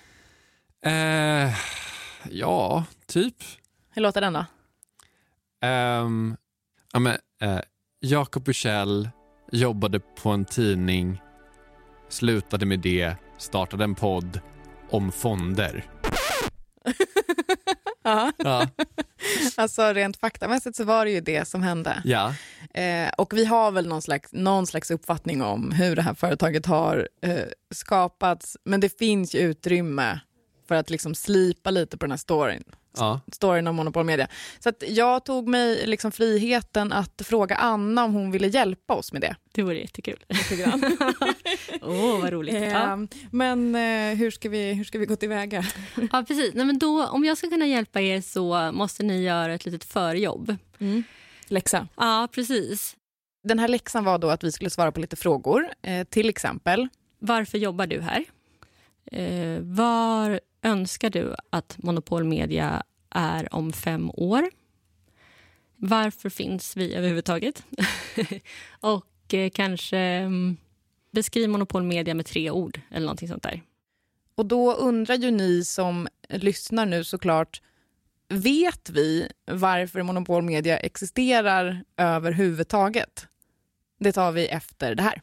Eh, 0.84 1.54
ja, 2.30 2.84
typ. 3.06 3.36
Hur 3.90 4.02
låter 4.02 4.20
den 4.20 4.32
då? 4.32 4.44
Um, 5.66 6.36
ja, 6.92 6.98
men, 6.98 7.16
eh, 7.40 7.60
Jakob 8.00 8.44
Bursell 8.44 9.08
jobbade 9.52 10.00
på 10.00 10.30
en 10.30 10.44
tidning, 10.44 11.20
slutade 12.08 12.66
med 12.66 12.80
det, 12.80 13.14
startade 13.38 13.84
en 13.84 13.94
podd 13.94 14.40
om 14.90 15.12
fonder. 15.12 15.84
Ja. 18.02 18.32
Ja, 18.38 18.66
Alltså 19.56 19.82
rent 19.92 20.16
faktamässigt 20.16 20.76
så 20.76 20.84
var 20.84 21.04
det 21.04 21.10
ju 21.10 21.20
det 21.20 21.48
som 21.48 21.62
hände. 21.62 22.02
ja. 22.04 22.34
Eh, 22.74 23.08
och 23.18 23.32
vi 23.36 23.44
har 23.44 23.70
väl 23.70 23.88
någon 23.88 24.02
slags, 24.02 24.28
någon 24.32 24.66
slags 24.66 24.90
uppfattning 24.90 25.42
om 25.42 25.72
hur 25.72 25.96
det 25.96 26.02
här 26.02 26.14
företaget 26.14 26.66
har 26.66 27.08
eh, 27.22 27.38
skapats. 27.74 28.56
Men 28.64 28.80
det 28.80 28.98
finns 28.98 29.34
ju 29.34 29.38
utrymme 29.38 30.20
för 30.68 30.74
att 30.74 30.90
liksom 30.90 31.14
slipa 31.14 31.70
lite 31.70 31.96
på 31.98 32.06
den 32.06 32.10
här 32.12 32.18
storyn. 32.18 32.64
Ja. 32.96 33.20
storyn 33.32 33.66
om 33.66 33.76
Monopol 33.76 34.04
Media. 34.04 34.28
Så 34.58 34.68
att 34.68 34.84
jag 34.88 35.24
tog 35.24 35.48
mig 35.48 35.86
liksom 35.86 36.12
friheten 36.12 36.92
att 36.92 37.22
fråga 37.24 37.56
Anna 37.56 38.04
om 38.04 38.14
hon 38.14 38.30
ville 38.30 38.46
hjälpa 38.46 38.94
oss 38.94 39.12
med 39.12 39.22
det. 39.22 39.36
Det 39.52 39.62
vore 39.62 39.78
jättekul. 39.80 40.24
Åh, 41.82 42.20
vad 42.20 42.32
roligt. 42.32 42.54
Ja. 42.54 42.92
Eh, 42.92 42.98
Men 43.30 43.74
eh, 43.74 44.16
hur, 44.18 44.30
ska 44.30 44.48
vi, 44.48 44.72
hur 44.72 44.84
ska 44.84 44.98
vi 44.98 45.06
gå 45.06 45.16
tillväga? 45.16 45.64
ja, 46.12 46.24
precis. 46.28 46.54
Nej, 46.54 46.66
men 46.66 46.78
då, 46.78 47.06
om 47.06 47.24
jag 47.24 47.38
ska 47.38 47.48
kunna 47.50 47.66
hjälpa 47.66 48.00
er 48.00 48.20
så 48.20 48.72
måste 48.72 49.02
ni 49.02 49.22
göra 49.22 49.54
ett 49.54 49.64
litet 49.64 49.84
förjobb. 49.84 50.56
Läxa. 51.48 51.88
Ja, 51.96 52.28
precis. 52.32 52.96
Den 53.44 53.58
här 53.58 53.68
läxan 53.68 54.04
var 54.04 54.18
då 54.18 54.30
att 54.30 54.44
vi 54.44 54.52
skulle 54.52 54.70
svara 54.70 54.92
på 54.92 55.00
lite 55.00 55.16
frågor. 55.16 55.68
Eh, 55.82 56.04
till 56.04 56.28
exempel, 56.28 56.88
Varför 57.18 57.58
jobbar 57.58 57.86
du 57.86 58.00
här? 58.00 58.24
Eh, 59.12 59.60
var 59.62 60.40
önskar 60.62 61.10
du 61.10 61.34
att 61.50 61.76
Monopol 61.78 62.24
Media 62.24 62.82
är 63.10 63.54
om 63.54 63.72
fem 63.72 64.10
år? 64.14 64.50
Varför 65.76 66.30
finns 66.30 66.76
vi 66.76 66.94
överhuvudtaget? 66.94 67.64
och 68.80 69.34
eh, 69.34 69.50
kanske 69.50 69.98
mm, 69.98 70.56
beskriv 71.10 71.48
Monopol 71.48 71.82
Media 71.82 72.14
med 72.14 72.26
tre 72.26 72.50
ord 72.50 72.80
eller 72.90 73.06
någonting 73.06 73.28
sånt 73.28 73.42
där. 73.42 73.62
och 74.34 74.46
då 74.46 74.74
undrar 74.74 75.14
ju 75.14 75.30
ni 75.30 75.64
som 75.64 76.08
lyssnar 76.28 76.86
nu 76.86 77.04
såklart, 77.04 77.62
vet 78.28 78.90
vi 78.90 79.28
varför 79.50 80.02
Monopol 80.02 80.42
Media 80.42 80.78
existerar 80.78 81.84
överhuvudtaget? 81.96 83.26
Det 83.98 84.12
tar 84.12 84.32
vi 84.32 84.46
efter 84.46 84.94
det 84.94 85.02
här. 85.02 85.22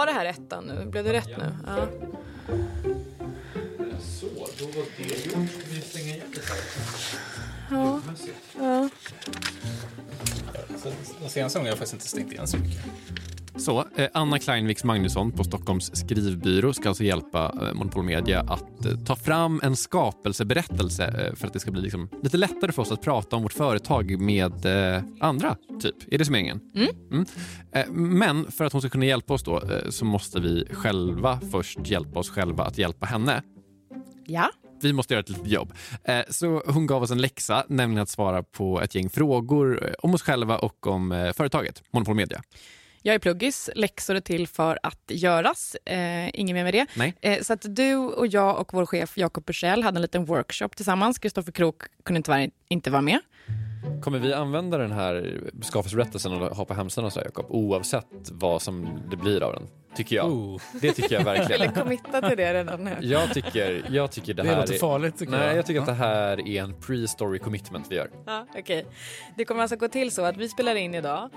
Var 0.00 0.06
det 0.06 0.12
här 0.12 0.26
ettan 0.26 0.64
nu? 0.64 0.86
Blev 0.86 1.04
det 1.04 1.12
rätt 1.12 1.28
nu? 1.38 1.54
Ja. 1.66 1.88
Så, 4.00 4.26
då 4.58 4.64
var 4.66 4.84
det 4.96 5.26
gjort. 5.26 5.50
Vi 5.68 5.80
stänger 5.80 6.14
igen 6.14 6.26
det 6.34 6.40
här. 6.48 6.58
Ja. 7.70 8.00
Ja. 8.58 8.88
Den 11.20 11.30
senaste 11.30 11.58
gången 11.58 11.66
har 11.66 11.66
jag 11.66 11.78
faktiskt 11.78 11.92
inte 11.92 12.08
stängt 12.08 12.32
igen 12.32 12.48
så 12.48 12.56
mycket. 12.56 12.80
Så, 13.56 13.84
eh, 13.96 14.08
Anna 14.14 14.38
Kleinviks 14.38 14.84
Magnusson 14.84 15.32
på 15.32 15.44
Stockholms 15.44 15.96
skrivbyrå 15.96 16.72
ska 16.72 16.88
alltså 16.88 17.04
hjälpa 17.04 17.54
eh, 17.62 17.74
Monopol 17.74 18.04
Media 18.04 18.40
att 18.40 18.86
eh, 18.86 18.96
ta 19.06 19.16
fram 19.16 19.60
en 19.62 19.76
skapelseberättelse 19.76 21.32
för 21.36 21.46
att 21.46 21.52
det 21.52 21.60
ska 21.60 21.70
bli 21.70 21.82
liksom 21.82 22.08
lite 22.22 22.36
lättare 22.36 22.72
för 22.72 22.82
oss 22.82 22.92
att 22.92 23.02
prata 23.02 23.36
om 23.36 23.42
vårt 23.42 23.52
företag 23.52 24.20
med 24.20 24.66
andra, 25.20 25.56
typ. 25.82 25.94
Är 26.10 26.18
det 26.18 26.24
som 26.24 26.32
meningen? 26.32 26.60
Mm. 27.10 27.26
Eh, 27.72 27.90
men 27.92 28.52
för 28.52 28.64
att 28.64 28.72
hon 28.72 28.82
ska 28.82 28.90
kunna 28.90 29.04
hjälpa 29.04 29.34
oss 29.34 29.42
då 29.42 29.62
så 29.90 30.04
måste 30.04 30.40
vi 30.40 30.66
själva 30.72 31.40
först 31.50 31.78
hjälpa 31.88 32.18
oss 32.18 32.30
själva 32.30 32.64
att 32.64 32.78
hjälpa 32.78 33.06
henne. 33.06 33.42
ja. 34.26 34.50
Vi 34.82 34.92
måste 34.92 35.14
göra 35.14 35.20
ett 35.20 35.28
litet 35.28 35.48
jobb. 35.48 35.72
Så 36.28 36.62
hon 36.66 36.86
gav 36.86 37.02
oss 37.02 37.10
en 37.10 37.20
läxa, 37.20 37.64
nämligen 37.68 38.02
att 38.02 38.08
svara 38.08 38.42
på 38.42 38.80
ett 38.80 38.94
gäng 38.94 39.10
frågor 39.10 39.94
om 39.98 40.14
oss 40.14 40.22
själva 40.22 40.58
och 40.58 40.86
om 40.86 41.32
företaget, 41.36 41.82
Monopol 41.92 42.14
Media. 42.14 42.42
Jag 43.02 43.14
är 43.14 43.18
pluggis, 43.18 43.70
läxor 43.74 44.14
är 44.14 44.20
till 44.20 44.48
för 44.48 44.78
att 44.82 45.02
göras. 45.08 45.76
Eh, 45.84 46.40
inget 46.40 46.54
mer 46.54 46.64
med 46.64 46.74
det. 46.74 46.86
Nej. 46.94 47.14
Eh, 47.20 47.42
så 47.42 47.52
att 47.52 47.76
du 47.76 47.96
och 47.96 48.26
jag 48.26 48.60
och 48.60 48.74
vår 48.74 48.86
chef 48.86 49.18
Jakob 49.18 49.44
Bursell 49.44 49.82
hade 49.82 49.98
en 49.98 50.02
liten 50.02 50.24
workshop 50.24 50.68
tillsammans. 50.68 51.18
Kristoffer 51.18 51.52
Krook 51.52 51.82
kunde 52.04 52.22
tyvärr 52.22 52.50
inte 52.68 52.90
vara 52.90 53.02
med. 53.02 53.18
Kommer 54.02 54.18
vi 54.18 54.34
använda 54.34 54.78
den 54.78 54.92
här 54.92 55.40
skapelseberättelsen 55.62 56.32
och 56.32 56.56
ha 56.56 56.64
på 56.64 56.74
hemsidan 56.74 57.10
så 57.10 57.20
Jakob, 57.20 57.46
oavsett 57.48 58.30
vad 58.30 58.62
som 58.62 59.02
det 59.10 59.16
blir 59.16 59.42
av 59.42 59.52
den? 59.52 59.68
Tycker 59.94 60.16
jag. 60.16 60.26
Oh, 60.32 60.60
Det 60.80 60.92
tycker 60.92 61.14
jag 61.14 61.24
verkligen. 61.24 61.74
du 61.74 61.80
committa 61.80 62.28
till 62.28 62.36
det 62.36 62.54
redan 62.54 62.84
nu? 62.84 62.96
Jag 63.00 63.34
tycker, 63.34 63.84
jag 63.90 64.10
tycker 64.10 64.34
det 64.34 64.42
det 64.42 64.48
här 64.48 64.56
låter 64.60 64.74
är... 64.74 64.78
farligt 64.78 65.18
tycker 65.18 65.32
Nej, 65.32 65.46
jag. 65.46 65.56
jag 65.56 65.66
tycker 65.66 65.80
att 65.80 65.86
det 65.86 65.92
här 65.92 66.48
är 66.48 66.62
en 66.62 66.74
pre-story 66.74 67.38
commitment 67.38 67.86
vi 67.90 67.96
gör. 67.96 68.10
Ja, 68.26 68.46
okej. 68.56 68.86
Det 69.36 69.44
kommer 69.44 69.62
alltså 69.62 69.76
gå 69.76 69.88
till 69.88 70.10
så 70.10 70.24
att 70.24 70.36
vi 70.36 70.48
spelar 70.48 70.74
in 70.74 70.94
idag. 70.94 71.30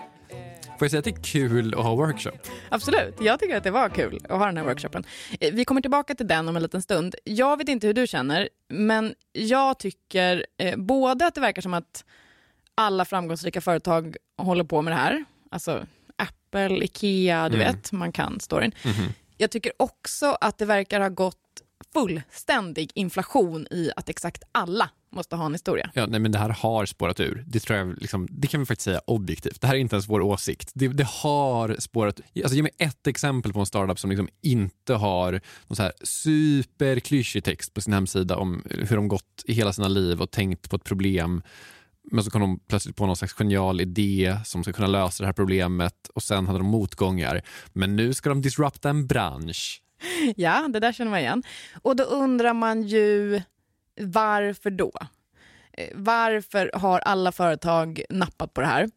Får 0.79 0.85
jag 0.85 0.91
säga 0.91 0.99
att 0.99 1.05
det 1.05 1.11
är 1.11 1.23
kul 1.23 1.73
att 1.73 1.83
ha 1.83 1.95
workshop? 1.95 2.31
Absolut, 2.69 3.15
jag 3.21 3.39
tycker 3.39 3.57
att 3.57 3.63
det 3.63 3.71
var 3.71 3.89
kul 3.89 4.19
att 4.29 4.37
ha 4.39 4.45
den 4.45 4.57
här 4.57 4.63
workshopen. 4.63 5.03
Eh, 5.39 5.53
Vi 5.53 5.65
kommer 5.65 5.81
tillbaka 5.81 6.15
till 6.15 6.27
den 6.27 6.49
om 6.49 6.55
en 6.55 6.61
liten 6.61 6.81
stund. 6.81 7.15
Jag 7.23 7.57
vet 7.57 7.69
inte 7.69 7.87
hur 7.87 7.93
du 7.93 8.07
känner, 8.07 8.49
men 8.69 9.15
jag 9.31 9.79
tycker 9.79 10.45
eh, 10.57 10.75
både 10.77 11.25
att 11.25 11.35
det 11.35 11.41
verkar 11.41 11.61
som 11.61 11.73
att 11.73 12.05
alla 12.75 13.05
framgångsrika 13.05 13.61
företag 13.61 14.15
håller 14.37 14.63
på 14.63 14.81
med 14.81 14.91
det 14.93 14.97
här. 14.97 15.25
Alltså 15.51 15.85
Apple, 16.53 16.83
Ikea, 16.85 17.49
du 17.49 17.55
Mm. 17.61 17.67
vet, 17.75 17.91
man 17.91 18.11
kan 18.11 18.39
storyn. 18.39 18.71
Mhm. 18.85 19.13
Jag 19.37 19.51
tycker 19.51 19.71
också 19.79 20.37
att 20.41 20.57
det 20.57 20.65
verkar 20.65 21.01
ha 21.01 21.09
gått 21.09 21.37
fullständig 21.93 22.91
inflation 22.95 23.67
i 23.71 23.91
att 23.95 24.09
exakt 24.09 24.43
alla 24.51 24.89
måste 25.11 25.35
ha 25.35 25.45
en 25.45 25.53
historia. 25.53 25.89
Ja, 25.93 26.05
nej, 26.05 26.19
men 26.19 26.31
det 26.31 26.37
här 26.37 26.49
har 26.49 26.85
spårat 26.85 27.19
ur. 27.19 27.43
Det, 27.47 27.59
tror 27.59 27.79
jag, 27.79 28.01
liksom, 28.01 28.27
det 28.31 28.47
kan 28.47 28.59
vi 28.59 28.65
faktiskt 28.65 28.85
säga 28.85 29.01
objektivt. 29.07 29.61
Det 29.61 29.67
här 29.67 29.75
är 29.75 29.79
inte 29.79 29.95
ens 29.95 30.09
vår 30.09 30.21
åsikt. 30.21 30.71
Det, 30.73 30.87
det 30.87 31.07
har 31.07 31.75
spårat 31.79 32.19
alltså, 32.35 32.55
Ge 32.55 32.61
mig 32.61 32.71
ett 32.77 33.07
exempel 33.07 33.53
på 33.53 33.59
en 33.59 33.65
startup 33.65 33.99
som 33.99 34.09
liksom 34.09 34.29
inte 34.41 34.93
har 34.93 35.31
någon 35.67 35.75
så 35.75 35.83
här 35.83 35.91
superklyschig 36.03 37.43
text 37.43 37.73
på 37.73 37.81
sin 37.81 37.93
hemsida 37.93 38.37
om 38.37 38.63
hur 38.69 38.95
de 38.95 39.07
gått 39.07 39.43
i 39.45 39.53
hela 39.53 39.73
sina 39.73 39.87
liv 39.87 40.21
och 40.21 40.31
tänkt 40.31 40.69
på 40.69 40.75
ett 40.75 40.83
problem. 40.83 41.41
Men 42.11 42.23
så 42.23 42.31
kom 42.31 42.41
de 42.41 42.59
plötsligt 42.59 42.95
på 42.95 43.05
någon 43.05 43.15
slags 43.15 43.33
genial 43.33 43.81
idé 43.81 44.37
som 44.45 44.63
ska 44.63 44.73
kunna 44.73 44.87
lösa 44.87 45.23
det 45.23 45.27
här 45.27 45.33
problemet 45.33 46.07
och 46.15 46.23
sen 46.23 46.47
hade 46.47 46.59
de 46.59 46.67
motgångar. 46.67 47.41
Men 47.73 47.95
nu 47.95 48.13
ska 48.13 48.29
de 48.29 48.41
disrupta 48.41 48.89
en 48.89 49.07
bransch. 49.07 49.81
Ja, 50.35 50.67
det 50.67 50.79
där 50.79 50.91
känner 50.91 51.11
man 51.11 51.19
igen. 51.19 51.43
Och 51.81 51.95
då 51.95 52.03
undrar 52.03 52.53
man 52.53 52.83
ju 52.83 53.41
varför 54.01 54.69
då? 54.69 54.91
Eh, 55.73 55.87
varför 55.93 56.71
har 56.73 56.99
alla 56.99 57.31
företag 57.31 58.01
nappat 58.09 58.53
på 58.53 58.61
det 58.61 58.67
här? 58.67 58.89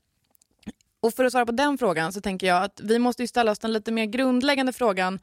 Och 1.00 1.14
för 1.14 1.25
att 1.25 1.32
svara 1.32 1.46
på 1.46 1.52
den 1.52 1.78
frågan 1.78 2.12
så 2.12 2.20
tänker 2.20 2.46
jag 2.46 2.62
att 2.62 2.80
vi 2.84 2.98
måste 2.98 3.22
ju 3.22 3.26
ställa 3.26 3.50
oss 3.52 3.58
den 3.58 3.72
lite 3.72 3.92
mer 3.92 4.04
grundläggande 4.04 4.72
frågan. 4.72 5.18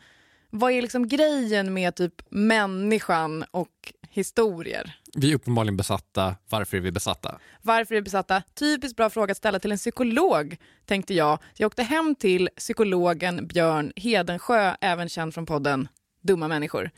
Vad 0.55 0.71
är 0.71 0.81
liksom 0.81 1.07
grejen 1.07 1.73
med 1.73 1.95
typ 1.95 2.13
människan 2.29 3.45
och 3.51 3.93
historier? 4.09 4.95
Vi 5.15 5.31
är 5.31 5.35
uppenbarligen 5.35 5.77
besatta. 5.77 6.35
Varför 6.49 6.77
är 6.77 6.81
vi 6.81 6.91
besatta? 6.91 7.39
Varför 7.61 7.95
är 7.95 7.99
vi 7.99 8.01
besatta? 8.01 8.43
Typiskt 8.53 8.97
bra 8.97 9.09
fråga 9.09 9.31
att 9.31 9.37
ställa 9.37 9.59
till 9.59 9.71
en 9.71 9.77
psykolog, 9.77 10.57
tänkte 10.85 11.13
jag. 11.13 11.39
Jag 11.57 11.67
åkte 11.67 11.83
hem 11.83 12.15
till 12.15 12.49
psykologen 12.57 13.47
Björn 13.47 13.93
Hedensjö, 13.95 14.75
även 14.81 15.09
känd 15.09 15.33
från 15.33 15.45
podden 15.45 15.87
Dumma 16.21 16.47
människor. 16.47 16.91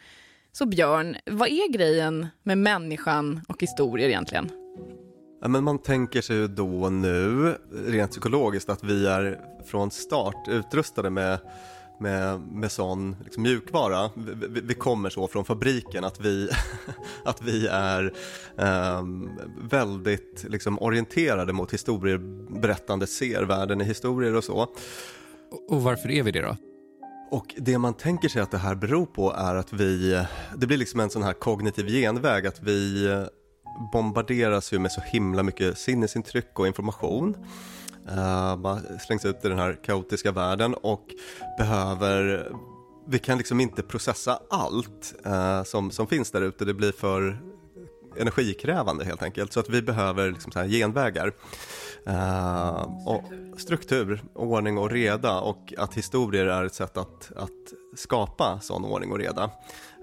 Så 0.52 0.66
Björn, 0.66 1.16
vad 1.26 1.48
är 1.48 1.72
grejen 1.72 2.28
med 2.44 2.58
människan 2.58 3.42
och 3.48 3.62
historier 3.62 4.08
egentligen? 4.08 4.52
Ja, 5.42 5.48
men 5.48 5.64
man 5.64 5.80
tänker 5.80 6.22
sig 6.22 6.36
ju 6.36 6.48
då 6.48 6.90
nu, 6.90 7.56
rent 7.88 8.12
psykologiskt, 8.12 8.70
att 8.70 8.84
vi 8.84 9.08
är 9.08 9.40
från 9.66 9.92
start 9.92 10.48
utrustade 10.48 11.10
med 11.10 11.40
med, 12.00 12.40
med 12.40 12.72
sån 12.72 13.16
liksom, 13.24 13.44
mjukvara. 13.44 14.10
Vi, 14.16 14.62
vi, 14.62 14.74
kommer 14.74 15.10
så 15.10 15.28
från 15.28 15.46
fabriken 15.46 16.04
att 16.04 16.20
vi, 16.20 16.50
att 17.24 17.42
vi 17.42 17.68
är 17.68 18.14
um, 18.56 19.40
väldigt 19.70 20.46
liksom, 20.50 20.82
orienterade 20.82 21.54
mot 21.54 21.74
historieberättande, 21.74 23.08
ser 23.08 23.44
världen 23.44 23.82
i 23.82 23.84
historier 23.84 24.36
och 24.36 24.44
så. 24.44 24.68
Och 25.70 25.84
varför 25.84 26.12
är 26.12 26.24
vi 26.24 26.32
det 26.32 26.42
då? 26.42 26.58
Och 27.32 27.56
det 27.58 27.78
man 27.78 27.94
tänker 27.94 28.30
sig 28.30 28.42
att 28.42 28.52
det 28.52 28.58
här 28.58 28.76
beror 28.76 29.06
på 29.06 29.34
är 29.34 29.56
att 29.56 29.74
vi, 29.74 30.26
det 30.56 30.68
blir 30.68 30.78
liksom 30.78 31.00
en 31.00 31.10
sån 31.10 31.24
här 31.24 31.34
kognitiv 31.34 31.88
genväg, 31.88 32.48
att 32.48 32.64
vi 32.64 33.08
bombarderas 33.92 34.74
ju 34.74 34.80
med 34.80 34.92
så 34.92 35.02
himla 35.02 35.44
mycket 35.44 35.78
sinnesintryck 35.78 36.60
och 36.60 36.68
information. 36.68 37.36
Eh, 38.08 38.18
uh, 38.18 38.58
man 38.58 38.82
slängs 39.08 39.26
ut 39.26 39.46
i 39.46 39.48
den 39.48 39.60
här 39.60 39.80
kaotiska 39.84 40.32
världen 40.32 40.74
och 40.74 41.06
behöver 41.58 42.52
vi 43.08 43.20
kan 43.20 43.38
liksom 43.38 43.60
inte 43.60 43.84
processa 43.84 44.40
allt 44.50 45.16
uh, 45.26 45.64
som, 45.64 45.92
som 45.92 46.08
finns 46.08 46.32
där 46.32 46.42
ute. 46.42 46.66
Det 46.66 46.74
blir 46.74 46.92
för 46.92 47.40
energikrävande 48.18 49.06
helt 49.06 49.24
enkelt. 49.24 49.54
Så 49.54 49.60
att 49.60 49.70
vi 49.70 49.82
behöver 49.82 50.32
liksom 50.32 50.52
så 50.52 50.60
här 50.60 50.68
genvägar. 50.68 51.32
Uh, 52.08 53.08
och 53.08 53.24
struktur, 53.58 54.24
ordning 54.34 54.78
och 54.78 54.92
reda 54.92 55.40
och 55.40 55.74
att 55.78 55.94
historier 55.94 56.46
är 56.46 56.64
ett 56.64 56.74
sätt 56.74 56.98
att, 56.98 57.32
att 57.36 57.52
skapa 57.96 58.60
sån 58.62 58.86
ordning 58.86 59.12
och 59.12 59.18
reda. 59.18 59.50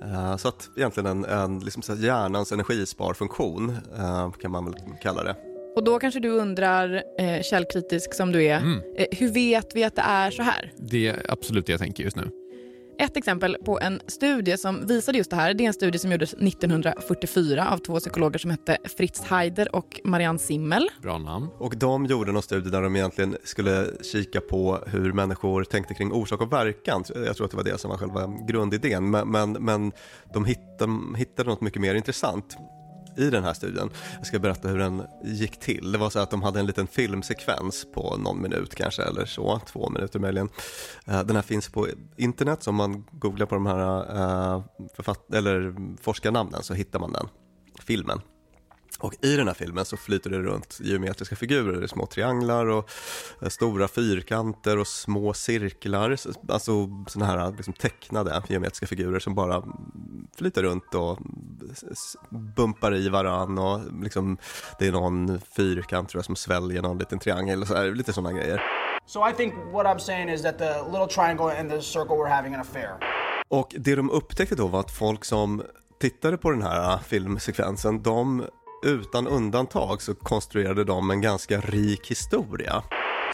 Uh, 0.05 0.37
så 0.37 0.49
att 0.49 0.69
egentligen 0.77 1.07
en, 1.07 1.25
en 1.25 1.61
liksom 1.61 1.83
så 1.83 1.95
hjärnans 1.95 2.53
energisparfunktion 2.53 3.77
uh, 3.99 4.33
kan 4.33 4.51
man 4.51 4.65
väl 4.65 4.75
kalla 5.03 5.23
det. 5.25 5.52
Och 5.77 5.85
då 5.85 5.99
kanske 5.99 6.21
du 6.21 6.29
undrar, 6.29 7.03
eh, 7.19 7.43
källkritisk 7.43 8.15
som 8.15 8.33
du 8.33 8.45
är, 8.45 8.61
mm. 8.61 8.81
eh, 8.97 9.07
hur 9.11 9.29
vet 9.29 9.77
vi 9.77 9.85
att 9.85 9.97
det 9.97 10.03
är 10.03 10.31
så 10.31 10.43
här? 10.43 10.73
Det 10.77 11.09
är 11.09 11.27
absolut 11.29 11.67
det 11.67 11.73
jag 11.73 11.81
tänker 11.81 12.05
just 12.05 12.17
nu. 12.17 12.31
Ett 12.99 13.17
exempel 13.17 13.57
på 13.65 13.81
en 13.81 14.01
studie 14.07 14.57
som 14.57 14.87
visade 14.87 15.19
just 15.19 15.31
det 15.31 15.37
här, 15.37 15.55
det 15.55 15.65
är 15.65 15.67
en 15.67 15.75
studie 15.75 15.99
som 15.99 16.13
gjordes 16.13 16.35
1944 16.35 17.69
av 17.71 17.79
två 17.79 18.01
psykologer 18.01 18.39
som 18.39 18.51
hette 18.51 18.79
Fritz 18.97 19.23
Heider 19.25 19.77
och 19.77 20.01
Marianne 20.05 20.39
Simmel. 20.39 20.89
Bra 21.03 21.19
namn. 21.19 21.49
Och 21.59 21.77
de 21.77 22.07
gjorde 22.07 22.33
någon 22.33 22.43
studie 22.43 22.71
där 22.71 22.83
de 22.83 22.97
egentligen 22.97 23.37
skulle 23.45 23.87
kika 24.03 24.41
på 24.41 24.79
hur 24.87 25.13
människor 25.13 25.65
tänkte 25.65 25.95
kring 25.95 26.13
orsak 26.13 26.41
och 26.41 26.53
verkan. 26.53 27.05
Jag 27.15 27.37
tror 27.37 27.45
att 27.45 27.51
det 27.51 27.57
var 27.57 27.65
det 27.65 27.79
som 27.79 27.91
var 27.91 27.99
själva 27.99 28.35
grundidén, 28.49 29.11
men, 29.11 29.31
men, 29.31 29.53
men 29.53 29.93
de 30.35 30.45
hittade, 30.45 30.93
hittade 31.17 31.51
något 31.51 31.61
mycket 31.61 31.81
mer 31.83 31.95
intressant 31.95 32.57
i 33.17 33.31
den 33.31 33.45
här 33.45 33.55
studien. 33.55 33.91
Jag 34.17 34.27
ska 34.27 34.39
berätta 34.39 34.69
hur 34.69 34.79
den 34.79 35.03
gick 35.25 35.61
till. 35.61 35.93
Det 35.93 35.99
var 35.99 36.11
så 36.11 36.19
att 36.19 36.31
de 36.31 36.43
hade 36.43 36.61
en 36.61 36.67
liten 36.67 36.87
filmsekvens 36.87 37.87
på 37.95 38.17
någon 38.17 38.43
minut 38.43 38.75
kanske 38.75 39.03
eller 39.03 39.25
så, 39.25 39.61
två 39.67 39.91
minuter 39.91 40.19
möjligen. 40.19 40.49
Eh, 41.07 41.23
den 41.23 41.37
här 41.37 41.43
finns 41.43 41.69
på 41.69 41.89
internet, 42.17 42.63
så 42.63 42.71
om 42.71 42.77
man 42.77 43.05
googlar 43.13 43.47
på 43.47 43.55
de 43.55 43.67
här 43.67 44.01
eh, 44.17 44.63
författ- 44.97 45.35
eller 45.35 45.75
forskarnamnen 46.03 46.63
så 46.63 46.75
hittar 46.75 46.99
man 46.99 47.13
den 47.13 47.29
filmen. 47.87 48.21
Och 48.99 49.15
i 49.21 49.37
den 49.37 49.47
här 49.47 49.55
filmen 49.55 49.85
så 49.85 49.97
flyter 49.97 50.31
det 50.31 50.39
runt 50.39 50.79
geometriska 50.81 51.37
figurer, 51.37 51.73
det 51.73 51.85
är 51.85 51.89
små 51.89 52.07
trianglar 52.07 52.67
och 52.67 52.91
eh, 53.43 53.49
stora 53.49 53.89
fyrkanter 53.89 54.79
och 54.79 54.87
små 54.87 55.35
cirklar, 55.35 56.17
alltså 56.49 56.89
sådana 57.07 57.33
här 57.33 57.53
liksom 57.57 57.75
tecknade 57.75 58.43
geometriska 58.49 58.87
figurer 58.87 59.19
som 59.19 59.35
bara 59.35 59.63
flyter 60.37 60.63
runt 60.63 60.95
och 60.95 61.19
bumpar 62.31 62.95
i 62.95 63.09
varann 63.09 63.59
och 63.59 63.81
liksom, 64.03 64.39
det 64.79 64.87
är 64.87 64.93
någon 64.93 65.41
fyrkant 65.57 66.09
tror 66.09 66.19
jag 66.19 66.25
som 66.25 66.37
sväljer 66.37 66.83
någon 66.83 66.99
liten 66.99 67.19
triangel 67.19 67.63
och 67.63 67.69
så 67.69 67.75
här, 67.75 67.95
lite 67.95 68.13
sådana 68.13 68.33
grejer. 68.33 68.63
So 69.07 69.29
I 69.29 69.33
think 69.33 69.55
what 69.73 69.87
I'm 69.87 69.99
saying 69.99 70.29
is 70.29 70.43
that 70.43 70.59
the 70.59 70.75
little 70.93 71.07
triangle 71.07 71.61
and 71.61 71.71
the 71.71 71.83
circle 71.83 72.17
were 72.17 72.29
having 72.29 72.55
an 72.55 72.61
affair. 72.61 72.91
Och 73.49 73.75
det 73.79 73.95
de 73.95 74.11
upptäckte 74.11 74.55
då 74.55 74.67
var 74.67 74.81
att 74.81 74.91
folk 74.91 75.25
som 75.25 75.63
tittade 76.01 76.37
på 76.37 76.51
den 76.51 76.63
här 76.63 76.99
filmsekvensen, 76.99 78.03
de 78.03 78.45
utan 78.83 79.27
undantag 79.27 80.03
så 80.03 80.15
konstruerade 80.15 80.85
de 80.85 81.11
en 81.11 81.21
ganska 81.21 81.61
rik 81.61 82.11
historia. 82.11 82.83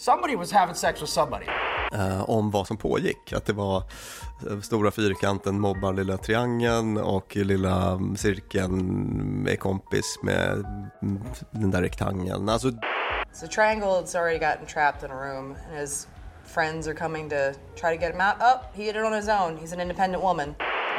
Somebody 0.00 0.36
was 0.36 0.52
having 0.52 0.74
sex 0.74 1.02
with 1.02 1.12
somebody. 1.12 1.46
Uh, 1.94 2.30
om 2.30 2.50
vad 2.50 2.66
som 2.66 2.76
pågick. 2.76 3.32
Att 3.32 3.46
det 3.46 3.52
var 3.52 3.82
uh, 4.50 4.60
stora 4.60 4.90
fyrkanten 4.90 5.60
mobbar 5.60 5.92
lilla 5.92 6.16
triangeln 6.16 6.96
och 6.96 7.36
lilla 7.36 8.00
cirkeln 8.16 9.46
är 9.50 9.56
kompis 9.56 10.18
med 10.22 10.52
mm, 11.02 11.22
den 11.50 11.70
där 11.70 11.82
rektangeln. 11.82 12.48
Alltså... 12.48 12.72
So 13.32 13.46
triangle 13.46 13.86
has 13.86 14.14
already 14.14 14.38
gotten 14.38 14.66
trapped 14.66 15.10
in 15.10 15.16
a 15.16 15.20
room 15.20 15.56
and 15.70 15.80
his 15.80 16.08
friends 16.44 16.88
are 16.88 16.94
coming 16.94 17.30
to 17.30 17.52
try 17.76 17.96
to 17.96 18.00
get 18.00 18.12
him 18.12 18.20
out. 18.20 18.36
Oh, 18.40 18.60
he 18.74 18.84
did 18.84 18.96
it 18.96 19.04
on 19.04 19.12
his 19.12 19.28
own. 19.28 19.58
He's 19.58 19.72
an 19.72 19.80
independent 19.80 20.22
woman. 20.22 20.54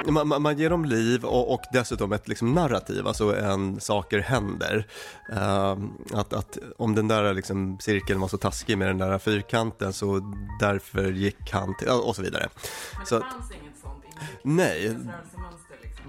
Man, 0.07 0.41
man, 0.41 0.57
ger 0.57 0.69
dem 0.69 0.85
liv 0.85 1.25
och, 1.25 1.53
och 1.53 1.61
dessutom 1.71 2.13
ett 2.13 2.27
liksom 2.27 2.53
narrativ, 2.53 3.07
alltså 3.07 3.35
en 3.35 3.79
saker 3.79 4.19
händer. 4.19 4.87
Uh, 5.33 5.77
att, 6.13 6.33
att 6.33 6.57
om 6.77 6.95
den 6.95 7.07
där 7.07 7.33
liksom 7.33 7.79
cirkeln 7.79 8.19
var 8.19 8.27
så 8.27 8.37
taskig 8.37 8.77
med 8.77 8.87
den 8.87 8.97
där 8.97 9.17
fyrkanten 9.17 9.93
så 9.93 10.33
därför 10.59 11.11
gick 11.11 11.51
han 11.51 11.77
till, 11.77 11.89
och 11.89 12.15
så 12.15 12.21
vidare. 12.21 12.49
Men 12.93 13.01
det 13.01 13.07
så, 13.07 13.19
fanns 13.19 13.51
inget 13.51 13.79
sånt? 13.81 14.03
Nej. 14.41 14.81
Liksom. 14.81 15.11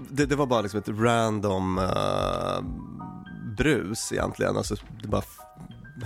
Det, 0.09 0.25
det, 0.25 0.35
var 0.35 0.45
bara 0.45 0.61
liksom 0.61 0.79
ett 0.79 0.89
random 0.89 1.77
uh, 1.77 2.61
brus 3.57 4.11
egentligen. 4.11 4.57
Alltså, 4.57 4.75
det 5.01 5.07
bara 5.07 5.23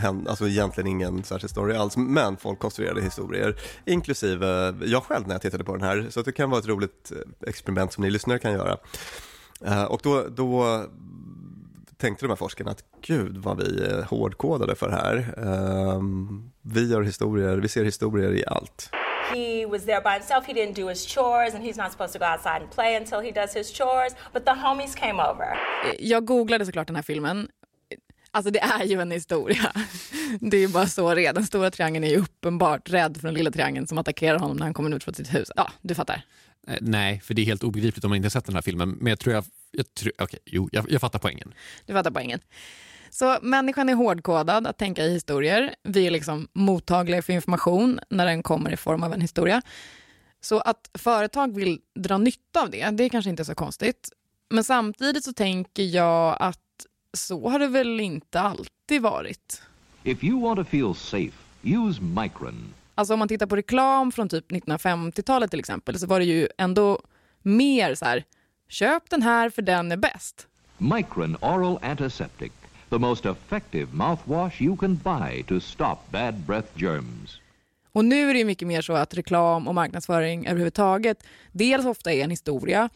alltså 0.03 0.47
egentligen 0.47 0.87
ingen 0.87 1.23
särskild 1.23 1.51
story 1.51 1.75
alls, 1.75 1.97
men 1.97 2.37
folk 2.37 2.59
konstruerade 2.59 3.01
historier, 3.01 3.55
inklusive 3.85 4.73
jag 4.85 5.03
själv 5.03 5.27
när 5.27 5.35
jag 5.35 5.41
tittade 5.41 5.63
på 5.63 5.75
den 5.75 5.83
här, 5.83 6.07
så 6.09 6.21
det 6.21 6.31
kan 6.31 6.49
vara 6.49 6.59
ett 6.59 6.67
roligt 6.67 7.11
eh, 7.11 7.49
experiment 7.49 7.93
som 7.93 8.03
ni 8.03 8.09
lyssnare 8.09 8.39
kan 8.39 8.53
göra. 8.53 8.77
Uh, 9.67 9.83
och 9.83 9.99
då, 10.03 10.27
då 10.29 10.85
tänkte 11.97 12.25
de 12.25 12.29
här 12.29 12.35
forskarna 12.35 12.71
att 12.71 12.83
gud 13.01 13.37
vad 13.37 13.57
vi 13.57 13.83
är 13.83 14.03
hårdkodade 14.03 14.75
för 14.75 14.89
här. 14.89 15.15
Uh, 15.17 16.01
vi 16.61 16.91
gör 16.91 17.01
historier, 17.01 17.57
vi 17.57 17.67
ser 17.67 17.83
historier 17.85 18.31
i 18.31 18.45
allt. 18.47 18.89
He 19.33 19.65
was 19.65 19.85
there 19.85 20.01
by 20.01 20.09
himself. 20.09 20.45
He 20.45 20.53
didn't 20.53 20.75
do 20.75 20.87
his 20.87 21.07
chores 21.07 21.55
and 21.55 21.63
he's 21.63 21.77
not 21.83 21.91
supposed 21.91 22.13
to 22.13 22.19
go 22.19 22.25
outside 22.25 22.61
and 22.61 22.71
play 22.71 22.95
until 22.95 23.19
he 23.19 23.31
does 23.31 23.55
his 23.55 23.77
chores. 23.77 24.15
But 24.33 24.45
the 24.45 24.51
homies 24.51 24.95
came 24.95 25.23
over. 25.23 25.57
Jag 25.99 26.25
googlade 26.25 26.65
såklart 26.65 26.87
den 26.87 26.95
här 26.95 27.03
filmen 27.03 27.47
Alltså 28.35 28.51
det 28.51 28.59
är 28.59 28.83
ju 28.83 29.01
en 29.01 29.11
historia. 29.11 29.71
Det 30.39 30.57
är 30.57 30.61
ju 30.61 30.67
bara 30.67 30.87
så 30.87 31.15
redan. 31.15 31.35
Den 31.35 31.45
stora 31.45 31.71
triangeln 31.71 32.03
är 32.03 32.09
ju 32.09 32.17
uppenbart 32.17 32.89
rädd 32.89 33.17
för 33.17 33.27
den 33.27 33.33
lilla 33.33 33.51
triangeln 33.51 33.87
som 33.87 33.97
attackerar 33.97 34.39
honom 34.39 34.57
när 34.57 34.63
han 34.63 34.73
kommer 34.73 34.95
ut 34.95 35.03
från 35.03 35.13
sitt 35.13 35.33
hus. 35.33 35.51
Ja, 35.55 35.71
du 35.81 35.95
fattar. 35.95 36.21
Eh, 36.67 36.77
nej, 36.81 37.19
för 37.19 37.33
det 37.33 37.41
är 37.41 37.45
helt 37.45 37.63
obegripligt 37.63 38.05
om 38.05 38.09
man 38.09 38.17
inte 38.17 38.29
sett 38.29 38.45
den 38.45 38.55
här 38.55 38.61
filmen. 38.61 38.89
Men 38.89 39.07
jag 39.07 39.19
tror 39.19 39.35
jag... 39.35 39.45
jag 39.71 39.93
tror, 39.93 40.11
okay, 40.23 40.39
jo, 40.45 40.69
jag, 40.71 40.91
jag 40.91 41.01
fattar 41.01 41.19
poängen. 41.19 41.53
Du 41.85 41.93
fattar 41.93 42.11
poängen. 42.11 42.39
Så 43.09 43.37
människan 43.41 43.89
är 43.89 43.93
hårdkodad 43.93 44.67
att 44.67 44.77
tänka 44.77 45.03
i 45.03 45.13
historier. 45.13 45.75
Vi 45.83 46.07
är 46.07 46.11
liksom 46.11 46.47
mottagliga 46.53 47.21
för 47.21 47.33
information 47.33 47.99
när 48.09 48.25
den 48.25 48.43
kommer 48.43 48.73
i 48.73 48.77
form 48.77 49.03
av 49.03 49.13
en 49.13 49.21
historia. 49.21 49.61
Så 50.41 50.59
att 50.59 50.89
företag 50.93 51.55
vill 51.55 51.79
dra 51.99 52.17
nytta 52.17 52.61
av 52.61 52.69
det, 52.69 52.89
det 52.89 53.03
är 53.03 53.09
kanske 53.09 53.29
inte 53.29 53.45
så 53.45 53.55
konstigt. 53.55 54.09
Men 54.49 54.63
samtidigt 54.63 55.23
så 55.23 55.33
tänker 55.33 55.83
jag 55.83 56.37
att 56.39 56.59
så 57.15 57.49
har 57.49 57.59
det 57.59 57.67
väl 57.67 57.99
inte 57.99 58.39
alltid 58.39 59.01
varit. 59.01 59.61
If 60.03 60.23
you 60.23 60.41
want 60.41 60.59
to 60.59 60.63
feel 60.63 60.95
safe, 60.95 61.37
use 61.63 62.01
Micron. 62.01 62.73
Alltså 62.95 63.13
om 63.13 63.19
man 63.19 63.27
tittar 63.27 63.45
på 63.45 63.55
reklam 63.55 64.11
från 64.11 64.29
typ 64.29 64.51
1950-talet 64.51 65.51
till 65.51 65.59
exempel 65.59 65.99
så 65.99 66.07
var 66.07 66.19
det 66.19 66.25
ju 66.25 66.47
ändå 66.57 67.01
mer 67.41 67.95
så 67.95 68.05
här, 68.05 68.23
köp 68.67 69.09
den 69.09 69.21
här 69.21 69.49
för 69.49 69.61
den 69.61 69.91
är 69.91 69.97
bäst. 69.97 70.47
Micron 70.77 71.37
Oral 71.41 71.79
Antiseptic, 71.81 72.51
the 72.89 72.97
most 72.97 73.25
effective 73.25 73.87
mouthwash 73.91 74.61
you 74.61 74.77
can 74.77 74.99
buy 75.03 75.43
to 75.43 75.59
stop 75.59 75.97
bad 76.11 76.35
breath 76.35 76.67
germs. 76.75 77.39
Och 77.91 78.05
nu 78.05 78.29
är 78.29 78.33
det 78.33 78.45
mycket 78.45 78.67
mer 78.67 78.81
så 78.81 78.93
att 78.93 79.13
reklam 79.13 79.67
och 79.67 79.75
marknadsföring 79.75 80.47
överhuvudtaget 80.47 81.23
dels 81.51 81.85
ofta 81.85 82.13
är 82.13 82.23
en 82.23 82.29
historia 82.29 82.89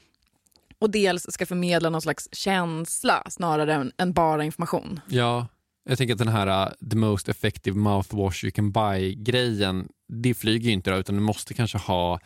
och 0.79 0.89
dels 0.89 1.25
ska 1.29 1.45
förmedla 1.45 1.89
någon 1.89 2.01
slags 2.01 2.29
känsla 2.31 3.23
snarare 3.29 3.73
än, 3.73 3.91
än 3.97 4.13
bara 4.13 4.43
information. 4.43 4.99
Ja, 5.07 5.47
Jag 5.89 5.97
tänker 5.97 6.13
att 6.13 6.19
den 6.19 6.27
här 6.27 6.67
uh, 6.67 6.89
the 6.89 6.95
most 6.95 7.29
effective 7.29 7.77
mouthwash 7.77 8.43
you 8.45 8.51
can 8.51 8.71
buy-grejen, 8.71 9.87
det 10.07 10.33
flyger 10.33 10.65
ju 10.65 10.71
inte 10.71 10.91
då, 10.91 10.97
utan 10.97 11.15
du 11.15 11.21
måste 11.21 11.53
kanske 11.53 11.77
ha 11.77 12.19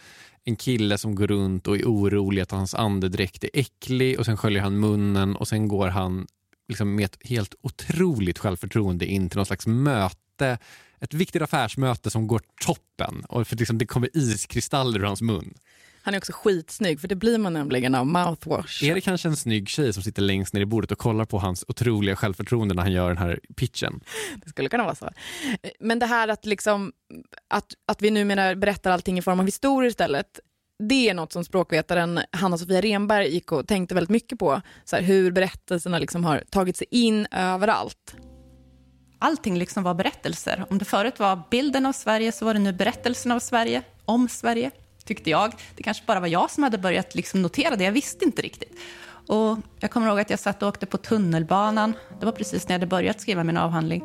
en 0.45 0.55
kille 0.55 0.97
som 0.97 1.15
går 1.15 1.27
runt 1.27 1.67
och 1.67 1.77
är 1.77 1.85
orolig 1.85 2.41
att 2.41 2.51
hans 2.51 2.75
andedräkt 2.75 3.43
är 3.43 3.49
äcklig 3.53 4.19
och 4.19 4.25
sen 4.25 4.37
sköljer 4.37 4.61
han 4.61 4.79
munnen 4.79 5.35
och 5.35 5.47
sen 5.47 5.67
går 5.67 5.87
han 5.87 6.27
liksom 6.67 6.95
med 6.95 7.05
ett 7.05 7.17
helt 7.21 7.55
otroligt 7.61 8.39
självförtroende 8.39 9.05
in 9.05 9.29
till 9.29 9.37
någon 9.37 9.45
slags 9.45 9.67
möte, 9.67 10.57
ett 10.99 11.13
viktigt 11.13 11.41
affärsmöte 11.41 12.09
som 12.09 12.27
går 12.27 12.41
toppen 12.65 13.25
och 13.29 13.47
för 13.47 13.55
liksom 13.55 13.77
det 13.77 13.85
kommer 13.85 14.17
iskristaller 14.17 14.99
ur 14.99 15.03
hans 15.03 15.21
mun. 15.21 15.53
Han 16.05 16.13
är 16.13 16.17
också 16.17 16.31
skitsnygg, 16.35 16.99
för 16.99 17.07
det 17.07 17.15
blir 17.15 17.37
man 17.37 17.53
nämligen 17.53 17.95
av 17.95 18.07
mouthwash. 18.07 18.83
Är 18.83 18.95
det 18.95 19.01
kanske 19.01 19.27
en 19.27 19.35
snygg 19.35 19.69
tjej 19.69 19.93
som 19.93 20.03
sitter 20.03 20.21
längst 20.21 20.53
ner 20.53 20.61
i 20.61 20.65
bordet 20.65 20.91
och 20.91 20.97
kollar 20.97 21.25
på 21.25 21.39
hans 21.39 21.65
otroliga 21.67 22.15
självförtroende 22.15 22.73
när 22.73 22.81
han 22.81 22.91
gör 22.91 23.07
den 23.07 23.17
här 23.17 23.39
pitchen? 23.55 23.99
Det 24.43 24.49
skulle 24.49 24.69
kunna 24.69 24.83
vara 24.83 24.95
så. 24.95 25.09
Men 25.79 25.99
det 25.99 26.05
här 26.05 26.27
att, 26.27 26.45
liksom, 26.45 26.91
att, 27.49 27.73
att 27.87 28.01
vi 28.01 28.11
numera 28.11 28.55
berättar 28.55 28.91
allting 28.91 29.17
i 29.17 29.21
form 29.21 29.39
av 29.39 29.45
historier 29.45 29.89
istället, 29.89 30.39
det 30.89 31.09
är 31.09 31.13
något 31.13 31.33
som 31.33 31.43
språkvetaren 31.43 32.19
Hanna-Sofia 32.31 32.81
Renberg 32.81 33.27
gick 33.27 33.51
och 33.51 33.67
tänkte 33.67 33.95
väldigt 33.95 34.09
mycket 34.09 34.39
på. 34.39 34.61
Så 34.85 34.95
här, 34.95 35.03
hur 35.03 35.31
berättelserna 35.31 35.99
liksom 35.99 36.25
har 36.25 36.43
tagit 36.49 36.77
sig 36.77 36.87
in 36.91 37.27
överallt. 37.31 38.15
Allting 39.19 39.57
liksom 39.57 39.83
var 39.83 39.93
berättelser. 39.93 40.65
Om 40.69 40.77
det 40.77 40.85
förut 40.85 41.19
var 41.19 41.41
bilden 41.51 41.85
av 41.85 41.93
Sverige 41.93 42.31
så 42.31 42.45
var 42.45 42.53
det 42.53 42.59
nu 42.59 42.73
berättelsen 42.73 43.31
av 43.31 43.39
Sverige, 43.39 43.83
om 44.05 44.29
Sverige, 44.29 44.71
tyckte 45.05 45.29
jag. 45.29 45.53
Det 45.75 45.83
kanske 45.83 46.03
bara 46.05 46.19
var 46.19 46.27
jag 46.27 46.51
som 46.51 46.63
hade 46.63 46.77
börjat 46.77 47.15
liksom 47.15 47.41
notera 47.41 47.75
det, 47.75 47.83
jag 47.83 47.91
visste 47.91 48.25
inte 48.25 48.41
riktigt. 48.41 48.79
Och 49.27 49.57
jag 49.79 49.91
kommer 49.91 50.07
ihåg 50.07 50.19
att 50.19 50.29
jag 50.29 50.39
satt 50.39 50.63
och 50.63 50.69
åkte 50.69 50.85
på 50.85 50.97
tunnelbanan. 50.97 51.93
Det 52.19 52.25
var 52.25 52.33
precis 52.33 52.67
när 52.67 52.73
jag 52.73 52.79
hade 52.79 52.89
börjat 52.89 53.21
skriva 53.21 53.43
min 53.43 53.57
avhandling. 53.57 54.03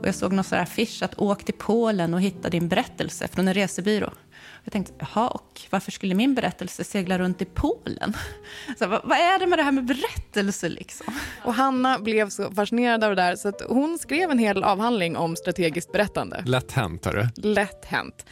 Och 0.00 0.06
jag 0.06 0.14
såg 0.14 0.32
någon 0.32 0.44
sån 0.44 0.56
här 0.56 0.62
affisch 0.62 1.02
att 1.02 1.18
åk 1.18 1.44
till 1.44 1.54
Polen 1.54 2.14
och 2.14 2.20
hitta 2.20 2.48
din 2.48 2.68
berättelse 2.68 3.28
från 3.28 3.48
en 3.48 3.54
resebyrå. 3.54 4.10
Jag 4.64 4.72
tänkte, 4.72 4.92
jaha, 4.98 5.28
och 5.28 5.60
varför 5.70 5.92
skulle 5.92 6.14
min 6.14 6.34
berättelse 6.34 6.84
segla 6.84 7.18
runt 7.18 7.42
i 7.42 7.44
Polen? 7.44 8.16
Så, 8.78 8.86
vad, 8.86 9.00
vad 9.04 9.18
är 9.18 9.38
det 9.38 9.46
med 9.46 9.58
det 9.58 9.62
här 9.62 9.72
med 9.72 9.84
berättelse 9.84 10.68
liksom? 10.68 11.14
Och 11.44 11.54
Hanna 11.54 11.98
blev 11.98 12.28
så 12.28 12.50
fascinerad 12.50 13.04
av 13.04 13.16
det 13.16 13.22
där 13.22 13.36
så 13.36 13.48
att 13.48 13.62
hon 13.68 13.98
skrev 13.98 14.30
en 14.30 14.38
hel 14.38 14.64
avhandling 14.64 15.16
om 15.16 15.36
strategiskt 15.36 15.92
berättande. 15.92 16.42
Lätt 16.46 16.72
hänt, 16.72 17.04
hörru. 17.04 17.26
Lätt 17.36 17.84
hänt. 17.84 18.26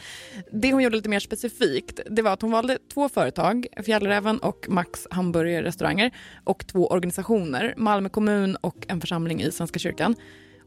Det 0.51 0.71
hon 0.71 0.83
gjorde 0.83 0.95
lite 0.95 1.09
mer 1.09 1.19
specifikt 1.19 1.99
det 2.05 2.21
var 2.21 2.31
att 2.31 2.41
hon 2.41 2.51
valde 2.51 2.77
två 2.93 3.09
företag, 3.09 3.67
Fjällräven 3.85 4.37
och 4.37 4.65
Max 4.69 5.07
hamburgerrestauranger 5.11 6.11
och 6.43 6.67
två 6.67 6.87
organisationer, 6.87 7.73
Malmö 7.77 8.09
kommun 8.09 8.55
och 8.55 8.85
en 8.87 9.01
församling 9.01 9.41
i 9.41 9.51
Svenska 9.51 9.79
kyrkan. 9.79 10.15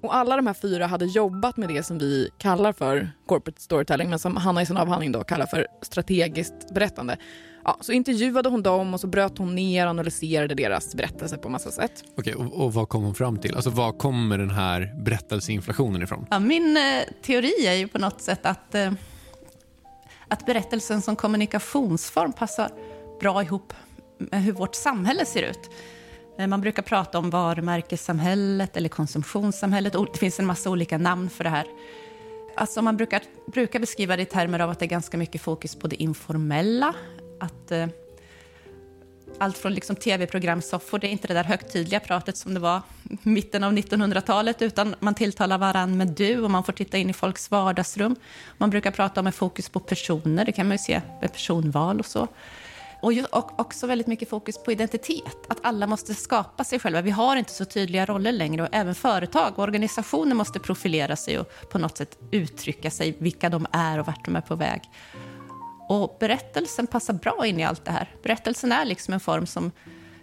Och 0.06 0.14
alla 0.14 0.36
de 0.36 0.46
här 0.46 0.54
fyra 0.54 0.86
hade 0.86 1.04
jobbat 1.04 1.56
med 1.56 1.68
det 1.68 1.82
som 1.82 1.98
vi 1.98 2.30
kallar 2.38 2.72
för 2.72 3.10
corporate 3.26 3.60
storytelling, 3.60 4.10
men 4.10 4.18
som 4.18 4.36
Hanna 4.36 4.62
i 4.62 4.66
sin 4.66 4.76
avhandling 4.76 5.12
då 5.12 5.24
kallar 5.24 5.46
för 5.46 5.66
strategiskt 5.82 6.74
berättande. 6.74 7.16
Ja, 7.64 7.78
så 7.80 7.92
intervjuade 7.92 8.48
hon 8.48 8.62
dem 8.62 8.94
och 8.94 9.00
så 9.00 9.06
bröt 9.06 9.38
hon 9.38 9.54
ner 9.54 9.86
och 9.86 9.90
analyserade 9.90 10.54
deras 10.54 10.94
berättelse 10.94 11.38
på 11.38 11.48
massa 11.48 11.70
sätt. 11.70 12.04
Okej, 12.18 12.34
och, 12.34 12.64
och 12.64 12.74
vad 12.74 12.88
kom 12.88 13.02
hon 13.02 13.14
fram 13.14 13.38
till? 13.38 13.54
Alltså 13.54 13.70
var 13.70 13.92
kommer 13.92 14.38
den 14.38 14.50
här 14.50 14.94
berättelseinflationen 15.04 16.02
ifrån? 16.02 16.26
Ja, 16.30 16.38
min 16.38 16.76
eh, 16.76 16.82
teori 17.22 17.66
är 17.66 17.74
ju 17.74 17.88
på 17.88 17.98
något 17.98 18.20
sätt 18.20 18.46
att, 18.46 18.74
eh, 18.74 18.92
att 20.28 20.46
berättelsen 20.46 21.02
som 21.02 21.16
kommunikationsform 21.16 22.32
passar 22.32 22.70
bra 23.20 23.42
ihop 23.42 23.72
med 24.18 24.42
hur 24.42 24.52
vårt 24.52 24.74
samhälle 24.74 25.24
ser 25.24 25.42
ut. 25.42 25.70
Eh, 26.38 26.46
man 26.46 26.60
brukar 26.60 26.82
prata 26.82 27.18
om 27.18 27.30
varumärkessamhället 27.30 28.76
eller 28.76 28.88
konsumtionssamhället. 28.88 29.92
Det 29.92 30.18
finns 30.18 30.40
en 30.40 30.46
massa 30.46 30.70
olika 30.70 30.98
namn 30.98 31.30
för 31.30 31.44
det 31.44 31.50
här. 31.50 31.66
Alltså 32.56 32.82
man 32.82 32.96
brukar, 32.96 33.22
brukar 33.46 33.80
beskriva 33.80 34.16
det 34.16 34.22
i 34.22 34.26
termer 34.26 34.58
av 34.58 34.70
att 34.70 34.78
det 34.78 34.84
är 34.84 34.88
ganska 34.88 35.16
mycket 35.16 35.40
fokus 35.40 35.74
på 35.74 35.86
det 35.86 36.02
informella. 36.02 36.94
Att, 37.40 37.72
eh, 37.72 37.86
allt 39.38 39.58
från 39.58 39.74
liksom 39.74 39.96
tv-programsoffor, 39.96 40.98
det 40.98 41.06
är 41.06 41.10
inte 41.10 41.28
det 41.28 41.34
där 41.34 41.44
högtidliga 41.44 42.00
pratet 42.00 42.36
som 42.36 42.54
det 42.54 42.60
var 42.60 42.80
i 43.10 43.18
mitten 43.28 43.64
av 43.64 43.72
1900-talet, 43.72 44.62
utan 44.62 44.94
man 45.00 45.14
tilltalar 45.14 45.58
varann 45.58 45.96
med 45.96 46.08
du 46.08 46.40
och 46.40 46.50
man 46.50 46.64
får 46.64 46.72
titta 46.72 46.98
in 46.98 47.10
i 47.10 47.12
folks 47.12 47.50
vardagsrum. 47.50 48.16
Man 48.58 48.70
brukar 48.70 48.90
prata 48.90 49.20
om 49.20 49.26
en 49.26 49.32
fokus 49.32 49.68
på 49.68 49.80
personer, 49.80 50.44
det 50.44 50.52
kan 50.52 50.68
man 50.68 50.74
ju 50.74 50.78
se 50.78 51.00
med 51.20 51.32
personval 51.32 51.98
och 51.98 52.06
så. 52.06 52.28
Och, 53.06 53.12
ju, 53.12 53.24
och 53.24 53.60
också 53.60 53.86
väldigt 53.86 54.06
mycket 54.06 54.28
fokus 54.28 54.58
på 54.58 54.72
identitet, 54.72 55.36
att 55.48 55.58
alla 55.62 55.86
måste 55.86 56.14
skapa 56.14 56.64
sig 56.64 56.78
själva. 56.78 57.00
Vi 57.00 57.10
har 57.10 57.36
inte 57.36 57.52
så 57.52 57.64
tydliga 57.64 58.06
roller 58.06 58.32
längre 58.32 58.62
och 58.62 58.68
även 58.72 58.94
företag 58.94 59.52
och 59.56 59.64
organisationer 59.64 60.34
måste 60.34 60.60
profilera 60.60 61.16
sig 61.16 61.38
och 61.38 61.70
på 61.70 61.78
något 61.78 61.96
sätt 61.96 62.18
uttrycka 62.30 62.90
sig, 62.90 63.16
vilka 63.18 63.48
de 63.48 63.66
är 63.72 63.98
och 63.98 64.06
vart 64.06 64.24
de 64.24 64.36
är 64.36 64.40
på 64.40 64.54
väg. 64.54 64.82
Och 65.88 66.16
berättelsen 66.20 66.86
passar 66.86 67.14
bra 67.14 67.46
in 67.46 67.60
i 67.60 67.64
allt 67.64 67.84
det 67.84 67.90
här. 67.90 68.14
Berättelsen 68.22 68.72
är 68.72 68.84
liksom 68.84 69.14
en 69.14 69.20
form 69.20 69.46
som 69.46 69.72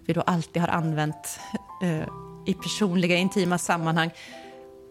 vi 0.06 0.14
då 0.14 0.22
alltid 0.22 0.62
har 0.62 0.70
använt 0.70 1.40
eh, 1.84 2.08
i 2.46 2.54
personliga, 2.54 3.18
intima 3.18 3.58
sammanhang. 3.58 4.12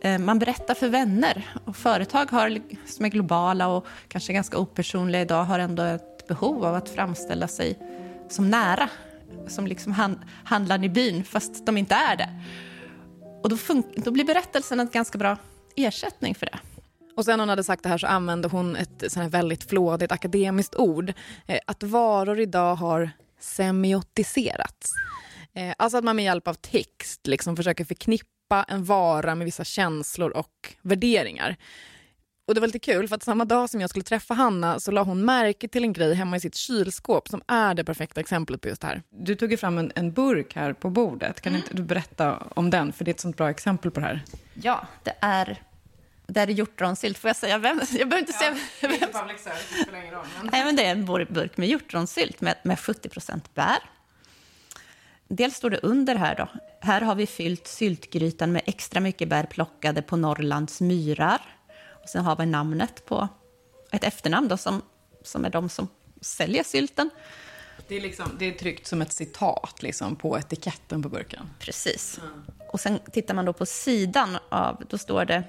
Eh, 0.02 0.18
man 0.18 0.38
berättar 0.38 0.74
för 0.74 0.88
vänner 0.88 1.55
och 1.64 1.76
företag 1.76 2.31
har, 2.31 2.59
som 2.87 3.05
är 3.05 3.09
globala 3.09 3.68
och 3.68 3.87
kanske 4.09 4.33
ganska 4.33 4.59
opersonliga 4.59 5.22
idag 5.22 5.44
har 5.44 5.59
ändå 5.59 5.83
ett 5.83 6.12
behov 6.28 6.64
av 6.64 6.74
att 6.74 6.88
framställa 6.88 7.48
sig 7.48 7.78
som 8.28 8.50
nära, 8.50 8.88
som 9.48 9.66
liksom 9.66 9.92
hand, 9.92 10.18
handlaren 10.44 10.85
i 10.85 10.88
byn, 10.88 11.24
fast 11.24 11.66
de 11.66 11.76
inte 11.76 11.94
är 11.94 12.16
det. 12.16 12.28
Och 13.42 13.48
då, 13.48 13.56
fun- 13.56 13.92
då 13.96 14.11
blir 14.11 14.24
berättelsen 14.24 14.80
en 14.80 14.88
ganska 14.92 15.18
bra 15.18 15.37
ersättning 15.76 16.35
för 16.35 16.46
det. 16.46 16.58
Och 17.16 17.24
sen 17.24 17.40
hon 17.40 17.48
hade 17.48 17.64
sagt 17.64 17.82
det 17.82 17.88
här 17.88 17.98
så 17.98 18.06
använde 18.06 18.48
hon 18.48 18.76
ett 18.76 19.14
här 19.16 19.28
väldigt 19.28 19.68
flådigt 19.68 20.12
akademiskt 20.12 20.74
ord. 20.74 21.12
Eh, 21.46 21.58
att 21.66 21.82
varor 21.82 22.40
idag 22.40 22.74
har 22.74 23.11
semiotiserats. 23.40 24.92
Eh, 25.54 25.74
alltså 25.78 25.98
att 25.98 26.04
man 26.04 26.16
med 26.16 26.24
hjälp 26.24 26.48
av 26.48 26.54
text 26.54 27.26
liksom 27.26 27.56
försöker 27.56 27.85
förknippa 27.85 28.64
en 28.68 28.85
vara 28.85 29.35
med 29.35 29.44
vissa 29.44 29.64
känslor 29.64 30.30
och 30.30 30.74
värderingar. 30.82 31.56
Och 32.46 32.55
det 32.55 32.61
var 32.61 32.66
lite 32.68 32.78
kul 32.78 33.09
för 33.09 33.16
att 33.16 33.22
samma 33.22 33.44
dag 33.44 33.70
som 33.70 33.81
jag 33.81 33.90
skulle 33.90 34.02
träffa 34.02 34.35
Hanna 34.35 34.81
så 34.81 34.90
la 34.90 35.02
hon 35.02 35.24
märke 35.24 35.68
till 35.68 35.85
en 35.85 35.92
grej 35.92 36.14
hemma 36.14 36.37
i 36.37 36.40
sitt 36.40 36.55
kylskåp 36.55 37.28
som 37.28 37.42
är 37.46 37.74
det 37.74 37.85
perfekta 37.85 38.20
exemplet 38.20 38.61
på 38.61 38.68
just 38.68 38.81
det 38.81 38.87
här. 38.87 39.02
Du 39.11 39.35
tog 39.35 39.50
ju 39.50 39.57
fram 39.57 39.78
en, 39.78 39.92
en 39.94 40.12
burk 40.12 40.55
här 40.55 40.72
på 40.72 40.90
bordet. 40.90 41.40
Kan 41.40 41.57
inte 41.57 41.74
du 41.74 41.83
berätta 41.83 42.37
om 42.55 42.70
den? 42.70 42.92
För 42.92 43.05
det 43.05 43.11
är 43.11 43.14
ett 43.14 43.20
sånt 43.20 43.37
bra 43.37 43.50
exempel 43.50 43.90
på 43.90 44.00
det 44.00 44.07
här. 44.07 44.24
Ja, 44.55 44.87
det 45.02 45.14
är, 45.20 45.62
det 46.26 46.40
är 46.40 46.46
hjortronsylt. 46.46 47.18
Får 47.18 47.28
jag 47.28 47.37
säga 47.37 47.59
vem? 47.59 47.81
Jag 47.98 48.09
behöver 48.09 48.18
inte 48.18 48.33
säga 48.33 48.50
vem. 48.81 48.90
Nej, 50.52 50.64
men 50.64 50.76
det 50.76 50.85
är 50.85 50.90
en 50.92 51.07
bur- 51.07 51.33
burk 51.33 51.57
med 51.57 51.68
hjortronsylt 51.68 52.40
med, 52.40 52.55
med 52.62 52.76
70% 52.78 53.40
bär. 53.55 53.78
Dels 55.28 55.57
står 55.57 55.70
det 55.70 55.78
under 55.83 56.14
här 56.14 56.35
då. 56.37 56.48
Här 56.81 57.00
har 57.00 57.14
vi 57.14 57.26
fyllt 57.26 57.66
syltgrytan 57.66 58.52
med 58.52 58.62
extra 58.66 59.00
mycket 59.00 59.28
bär 59.28 59.44
plockade 59.44 60.02
på 60.02 60.16
Norrlands 60.16 60.81
myrar. 60.81 61.40
Och 62.02 62.08
sen 62.08 62.24
har 62.24 62.36
vi 62.36 62.46
namnet 62.46 63.06
på 63.06 63.28
ett 63.92 64.04
efternamn 64.04 64.48
då 64.48 64.56
som, 64.56 64.82
som 65.22 65.44
är 65.44 65.50
de 65.50 65.68
som 65.68 65.88
säljer 66.20 66.62
sylten. 66.62 67.10
Det 67.88 67.96
är, 67.96 68.00
liksom, 68.00 68.36
det 68.38 68.48
är 68.48 68.52
tryckt 68.52 68.86
som 68.86 69.02
ett 69.02 69.12
citat 69.12 69.82
liksom, 69.82 70.16
på 70.16 70.38
etiketten 70.38 71.02
på 71.02 71.08
burken. 71.08 71.50
Precis. 71.58 72.20
Och 72.68 72.80
sen 72.80 72.98
tittar 73.12 73.34
man 73.34 73.44
då 73.44 73.52
på 73.52 73.66
sidan 73.66 74.38
av, 74.48 74.84
då 74.88 74.98
står 74.98 75.24
det, 75.24 75.44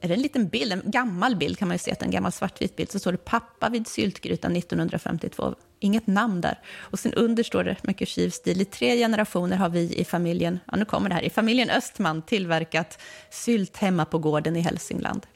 är 0.00 0.08
det 0.08 0.14
en 0.14 0.22
liten 0.22 0.48
bild, 0.48 0.72
en 0.72 0.82
gammal 0.84 1.36
bild 1.36 1.58
kan 1.58 1.68
man 1.68 1.74
ju 1.74 1.78
se, 1.78 1.94
en 2.00 2.10
gammal 2.10 2.32
svartvit 2.32 2.76
bild, 2.76 2.90
så 2.90 2.98
står 2.98 3.12
det 3.12 3.24
pappa 3.24 3.68
vid 3.68 3.88
syltgrytan 3.88 4.56
1952. 4.56 5.54
Inget 5.80 6.06
namn 6.06 6.40
där. 6.40 6.58
Och 6.78 6.98
sen 6.98 7.14
under 7.14 7.42
står 7.42 7.64
det 7.64 7.76
med 7.82 7.98
kursiv 7.98 8.30
stil, 8.30 8.60
i 8.60 8.64
tre 8.64 8.96
generationer 8.96 9.56
har 9.56 9.68
vi 9.68 9.94
i 9.94 10.04
familjen, 10.04 10.60
ja 10.64 10.76
nu 10.76 10.84
kommer 10.84 11.08
det 11.08 11.14
här, 11.14 11.22
i 11.22 11.30
familjen 11.30 11.70
Östman 11.70 12.22
tillverkat 12.22 12.98
sylt 13.30 13.76
hemma 13.76 14.04
på 14.04 14.18
gården 14.18 14.56
i 14.56 14.60
Hälsingland. 14.60 15.26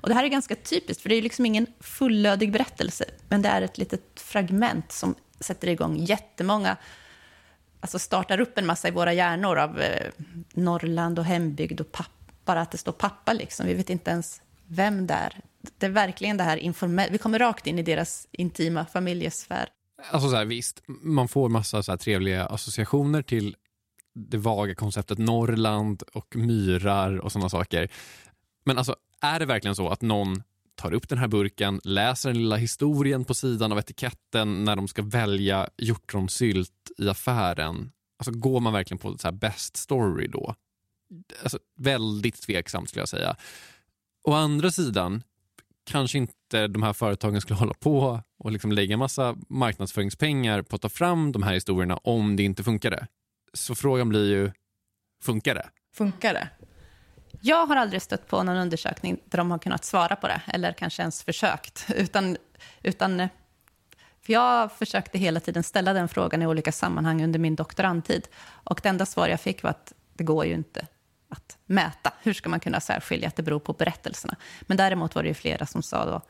Och 0.00 0.08
det 0.08 0.14
här 0.14 0.24
är 0.24 0.28
ganska 0.28 0.54
typiskt, 0.54 1.02
för 1.02 1.08
det 1.08 1.14
är 1.14 1.22
liksom 1.22 1.46
ingen 1.46 1.66
fullödig 1.80 2.52
berättelse, 2.52 3.04
men 3.28 3.42
det 3.42 3.48
är 3.48 3.62
ett 3.62 3.78
litet 3.78 4.20
fragment 4.20 4.92
som 4.92 5.14
sätter 5.40 5.68
igång 5.68 5.96
jättemånga 5.96 6.76
alltså 7.80 7.98
startar 7.98 8.40
upp 8.40 8.58
en 8.58 8.66
massa 8.66 8.88
i 8.88 8.90
våra 8.90 9.12
hjärnor 9.12 9.58
av 9.58 9.80
eh, 9.80 10.10
Norrland 10.54 11.18
och 11.18 11.24
hembygd 11.24 11.80
och 11.80 11.92
papp, 11.92 12.10
bara 12.44 12.60
att 12.60 12.70
det 12.70 12.78
står 12.78 12.92
pappa. 12.92 13.32
Liksom. 13.32 13.66
Vi 13.66 13.74
vet 13.74 13.90
inte 13.90 14.10
ens 14.10 14.42
vem 14.66 15.06
det 15.06 15.14
är. 15.14 15.40
Det 15.78 15.86
är 15.86 15.90
verkligen 15.90 16.36
det 16.36 16.44
här 16.44 16.56
informella. 16.56 17.12
Vi 17.12 17.18
kommer 17.18 17.38
rakt 17.38 17.66
in 17.66 17.78
i 17.78 17.82
deras 17.82 18.28
intima 18.32 18.86
familjesfär. 18.86 19.68
Alltså 20.10 20.30
så 20.30 20.36
här, 20.36 20.44
visst, 20.44 20.82
man 20.86 21.28
får 21.28 21.48
massa 21.48 21.82
så 21.82 21.92
här 21.92 21.96
trevliga 21.96 22.46
associationer 22.46 23.22
till 23.22 23.56
det 24.14 24.36
vaga 24.36 24.74
konceptet 24.74 25.18
Norrland 25.18 26.02
och 26.02 26.36
myrar 26.36 27.18
och 27.18 27.32
sådana 27.32 27.48
saker. 27.48 27.88
Men 28.64 28.78
alltså, 28.78 28.96
är 29.22 29.38
det 29.40 29.46
verkligen 29.46 29.76
så 29.76 29.88
att 29.88 30.02
någon 30.02 30.42
tar 30.74 30.92
upp 30.92 31.08
den 31.08 31.18
här 31.18 31.28
burken, 31.28 31.80
läser 31.84 32.28
den 32.28 32.38
lilla 32.38 32.56
historien 32.56 33.24
på 33.24 33.34
sidan 33.34 33.72
av 33.72 33.78
etiketten 33.78 34.64
när 34.64 34.76
de 34.76 34.88
ska 34.88 35.02
välja 35.02 35.68
hjortronsylt 35.78 36.90
i 36.98 37.08
affären? 37.08 37.92
Alltså 38.18 38.32
går 38.32 38.60
man 38.60 38.72
verkligen 38.72 38.98
på 38.98 39.18
så 39.18 39.26
här 39.26 39.32
best 39.32 39.76
story 39.76 40.26
då? 40.26 40.54
alltså, 41.42 41.58
väldigt 41.76 42.42
tveksamt 42.42 42.88
skulle 42.88 43.00
jag 43.00 43.08
säga. 43.08 43.36
Å 44.24 44.32
andra 44.32 44.70
sidan, 44.70 45.22
kanske 45.84 46.18
inte 46.18 46.66
de 46.66 46.82
här 46.82 46.92
företagen 46.92 47.40
skulle 47.40 47.56
hålla 47.58 47.74
på 47.74 48.22
och 48.38 48.52
liksom 48.52 48.72
lägga 48.72 48.96
massa 48.96 49.36
marknadsföringspengar 49.48 50.62
på 50.62 50.76
att 50.76 50.82
ta 50.82 50.88
fram 50.88 51.32
de 51.32 51.42
här 51.42 51.54
historierna 51.54 51.96
om 51.96 52.36
det 52.36 52.42
inte 52.42 52.64
funkade. 52.64 53.06
Så 53.52 53.74
frågan 53.74 54.08
blir 54.08 54.30
ju, 54.30 54.52
funkar 55.22 55.54
det? 55.54 55.68
Funkar 55.94 56.34
det? 56.34 56.48
Jag 57.40 57.66
har 57.66 57.76
aldrig 57.76 58.02
stött 58.02 58.28
på 58.28 58.42
någon 58.42 58.56
undersökning 58.56 59.20
där 59.24 59.38
de 59.38 59.50
har 59.50 59.58
kunnat 59.58 59.84
svara 59.84 60.16
på 60.16 60.28
det, 60.28 60.40
eller 60.46 60.72
kanske 60.72 61.02
ens 61.02 61.22
försökt. 61.22 61.86
Utan, 61.94 62.36
utan, 62.82 63.20
eh, 63.20 63.28
för 64.20 64.32
jag 64.32 64.72
försökte 64.72 65.18
hela 65.18 65.40
tiden 65.40 65.62
ställa 65.62 65.92
den 65.92 66.08
frågan 66.08 66.42
i 66.42 66.46
olika 66.46 66.72
sammanhang 66.72 67.24
under 67.24 67.38
min 67.38 67.56
doktorandtid. 67.56 68.28
Och 68.48 68.80
det 68.82 68.88
enda 68.88 69.06
svar 69.06 69.28
jag 69.28 69.40
fick 69.40 69.62
var 69.62 69.70
att 69.70 69.92
det 70.14 70.24
går 70.24 70.46
ju 70.46 70.54
inte 70.54 70.86
att 71.28 71.58
mäta. 71.66 72.12
Hur 72.22 72.32
ska 72.32 72.48
man 72.48 72.60
kunna 72.60 72.80
särskilja 72.80 73.28
att 73.28 73.36
det 73.36 73.42
beror 73.42 73.60
på 73.60 73.72
berättelserna? 73.72 74.36
Men 74.60 74.76
däremot 74.76 75.14
var 75.14 75.22
det 75.22 75.28
ju 75.28 75.34
flera 75.34 75.66
som 75.66 75.82
sa 75.82 76.04
då, 76.04 76.20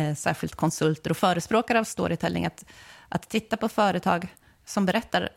eh, 0.00 0.14
särskilt 0.14 0.54
konsulter 0.54 1.10
och 1.10 1.16
förespråkare 1.16 1.78
av 1.78 1.84
storytelling, 1.84 2.46
att, 2.46 2.64
att 3.08 3.28
titta 3.28 3.56
på 3.56 3.68
företag 3.68 4.34
som 4.64 4.86
berättar 4.86 5.28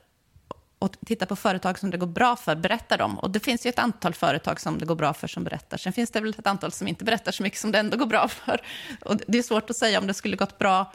och 0.80 0.96
titta 1.06 1.26
på 1.26 1.36
företag 1.36 1.80
som 1.80 1.92
det 1.92 1.98
går 1.98 2.08
bra 2.08 2.36
för, 2.36 2.56
berättar 2.56 2.98
de. 2.98 3.20
Och 3.20 3.32
det 3.32 3.40
finns 3.40 3.66
ju 3.66 3.70
ett 3.70 3.80
antal 3.80 4.14
företag 4.14 4.60
som 4.60 4.80
det 4.80 4.86
går 4.86 4.96
bra 4.96 5.14
för 5.14 5.28
som 5.28 5.44
berättar. 5.44 5.78
Sen 5.78 5.94
finns 5.94 6.12
det 6.12 6.22
väl 6.22 6.30
ett 6.30 6.48
antal 6.48 6.72
som 6.72 6.88
inte 6.88 7.04
berättar 7.04 7.32
så 7.32 7.44
mycket 7.44 7.60
som 7.60 7.72
det 7.72 7.80
ändå 7.80 7.98
går 7.98 8.06
bra 8.06 8.28
för. 8.28 8.62
Och 9.02 9.18
det 9.28 9.38
är 9.38 9.44
svårt 9.44 9.70
att 9.70 9.76
säga 9.76 10.00
om 10.00 10.08
det 10.08 10.14
skulle 10.14 10.36
gått 10.36 10.58
bra 10.58 10.94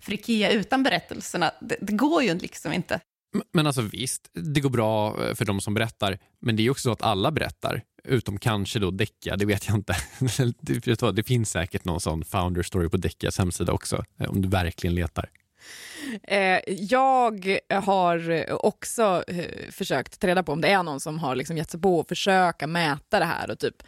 för 0.00 0.12
Ikea 0.12 0.50
utan 0.50 0.82
berättelserna. 0.82 1.50
Det, 1.60 1.76
det 1.80 1.92
går 1.92 2.22
ju 2.22 2.34
liksom 2.38 2.72
inte. 2.72 3.00
Men 3.52 3.66
alltså 3.66 3.80
visst, 3.80 4.30
det 4.32 4.60
går 4.60 4.70
bra 4.70 5.24
eh, 5.24 5.34
för 5.34 5.44
de 5.44 5.60
som 5.60 5.74
berättar, 5.74 6.18
men 6.40 6.56
det 6.56 6.66
är 6.66 6.70
också 6.70 6.82
så 6.82 6.92
att 6.92 7.02
alla 7.02 7.30
berättar, 7.30 7.82
utom 8.04 8.38
kanske 8.38 8.78
då 8.78 8.90
Däcka, 8.90 9.36
det 9.36 9.44
vet 9.44 9.68
jag 9.68 9.76
inte. 9.76 9.96
det 11.12 11.22
finns 11.22 11.50
säkert 11.50 11.84
någon 11.84 12.00
sån 12.00 12.24
founder 12.24 12.62
story 12.62 12.88
på 12.88 12.96
Däckas 12.96 13.38
hemsida 13.38 13.72
också, 13.72 14.04
eh, 14.20 14.30
om 14.30 14.42
du 14.42 14.48
verkligen 14.48 14.94
letar. 14.94 15.30
Eh, 16.22 16.60
jag 16.66 17.58
har 17.70 18.46
också 18.66 19.24
eh, 19.28 19.70
försökt 19.70 20.20
ta 20.20 20.26
reda 20.26 20.42
på 20.42 20.52
om 20.52 20.60
det 20.60 20.68
är 20.68 20.82
någon 20.82 21.00
som 21.00 21.18
har 21.18 21.36
liksom 21.36 21.56
gett 21.56 21.70
sig 21.70 21.80
på 21.80 22.00
att 22.00 22.08
försöka 22.08 22.66
mäta 22.66 23.18
det 23.18 23.24
här 23.24 23.50
och 23.50 23.58
typ 23.58 23.82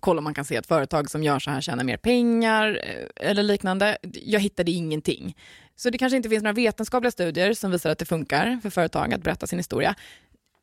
kolla 0.00 0.18
om 0.18 0.24
man 0.24 0.34
kan 0.34 0.44
se 0.44 0.56
att 0.56 0.66
företag 0.66 1.10
som 1.10 1.22
gör 1.22 1.38
så 1.38 1.50
här 1.50 1.60
tjänar 1.60 1.84
mer 1.84 1.96
pengar 1.96 2.80
eh, 2.82 3.30
eller 3.30 3.42
liknande. 3.42 3.98
Jag 4.12 4.40
hittade 4.40 4.70
ingenting. 4.70 5.36
Så 5.76 5.90
det 5.90 5.98
kanske 5.98 6.16
inte 6.16 6.28
finns 6.28 6.42
några 6.42 6.52
vetenskapliga 6.52 7.10
studier 7.10 7.54
som 7.54 7.70
visar 7.70 7.90
att 7.90 7.98
det 7.98 8.04
funkar 8.04 8.58
för 8.62 8.70
företag 8.70 9.14
att 9.14 9.22
berätta 9.22 9.46
sin 9.46 9.58
historia. 9.58 9.94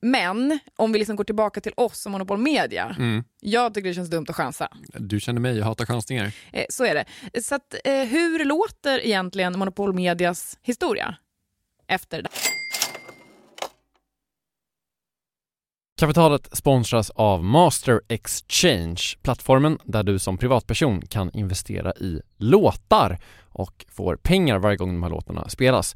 Men 0.06 0.60
om 0.76 0.92
vi 0.92 1.00
liksom 1.00 1.16
går 1.16 1.24
tillbaka 1.24 1.62
till 1.62 1.74
oss 1.78 2.02
som 2.02 2.12
Monopol 2.12 2.38
Media. 2.38 2.96
Mm. 3.00 3.24
Jag 3.42 3.74
tycker 3.74 3.88
det 3.88 3.94
känns 3.94 4.10
dumt 4.10 4.26
att 4.30 4.36
chansa. 4.36 4.68
Du 4.94 5.20
känner 5.20 5.42
mig, 5.42 5.58
jag 5.58 5.66
hatar 5.66 5.86
chansningar. 5.86 6.32
Eh, 6.54 6.66
så 6.70 6.86
är 6.86 6.96
det. 6.96 7.42
Så 7.42 7.56
att, 7.56 7.76
eh, 7.84 7.94
hur 7.94 8.46
låter 8.46 9.06
egentligen 9.06 9.60
Monopol 9.60 9.94
Medias 9.94 10.60
historia 10.62 11.16
efter 11.88 12.22
det? 12.22 12.30
Kapitalet 16.00 16.58
sponsras 16.58 17.10
av 17.10 17.44
Master 17.44 18.02
Exchange, 18.08 19.02
plattformen 19.22 19.80
där 19.84 20.04
du 20.04 20.20
som 20.20 20.38
privatperson 20.38 21.02
kan 21.02 21.32
investera 21.34 21.94
i 21.94 22.22
låtar 22.38 23.18
och 23.50 23.86
får 23.90 24.16
pengar 24.16 24.60
varje 24.60 24.78
gång 24.78 24.90
de 24.90 25.04
här 25.04 25.10
låtarna 25.10 25.50
spelas. 25.50 25.96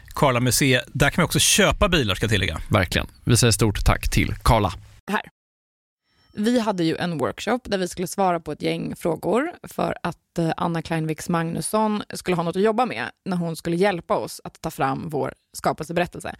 Karla 0.13 0.39
Museet. 0.39 0.83
Där 0.87 1.09
kan 1.09 1.21
man 1.21 1.25
också 1.25 1.39
köpa 1.39 1.89
bilar 1.89 2.15
ska 2.15 2.23
jag 2.23 2.31
tillägga. 2.31 2.61
Verkligen. 2.69 3.07
Vi 3.25 3.37
säger 3.37 3.51
stort 3.51 3.85
tack 3.85 4.09
till 4.09 4.35
Karla. 4.43 4.73
Här. 5.11 5.21
Vi 6.33 6.59
hade 6.59 6.83
ju 6.83 6.97
en 6.97 7.17
workshop 7.17 7.59
där 7.63 7.77
vi 7.77 7.87
skulle 7.87 8.07
svara 8.07 8.39
på 8.39 8.51
ett 8.51 8.61
gäng 8.61 8.95
frågor 8.95 9.51
för 9.63 9.95
att 10.03 10.37
eh, 10.39 10.51
Anna 10.57 10.81
Kleinviks 10.81 11.29
Magnusson 11.29 12.03
skulle 12.13 12.35
ha 12.35 12.43
något 12.43 12.55
att 12.55 12.61
jobba 12.61 12.85
med 12.85 13.09
när 13.25 13.37
hon 13.37 13.55
skulle 13.55 13.75
hjälpa 13.75 14.15
oss 14.17 14.41
att 14.43 14.61
ta 14.61 14.71
fram 14.71 15.09
vår 15.09 15.33
skapelseberättelse. 15.53 16.35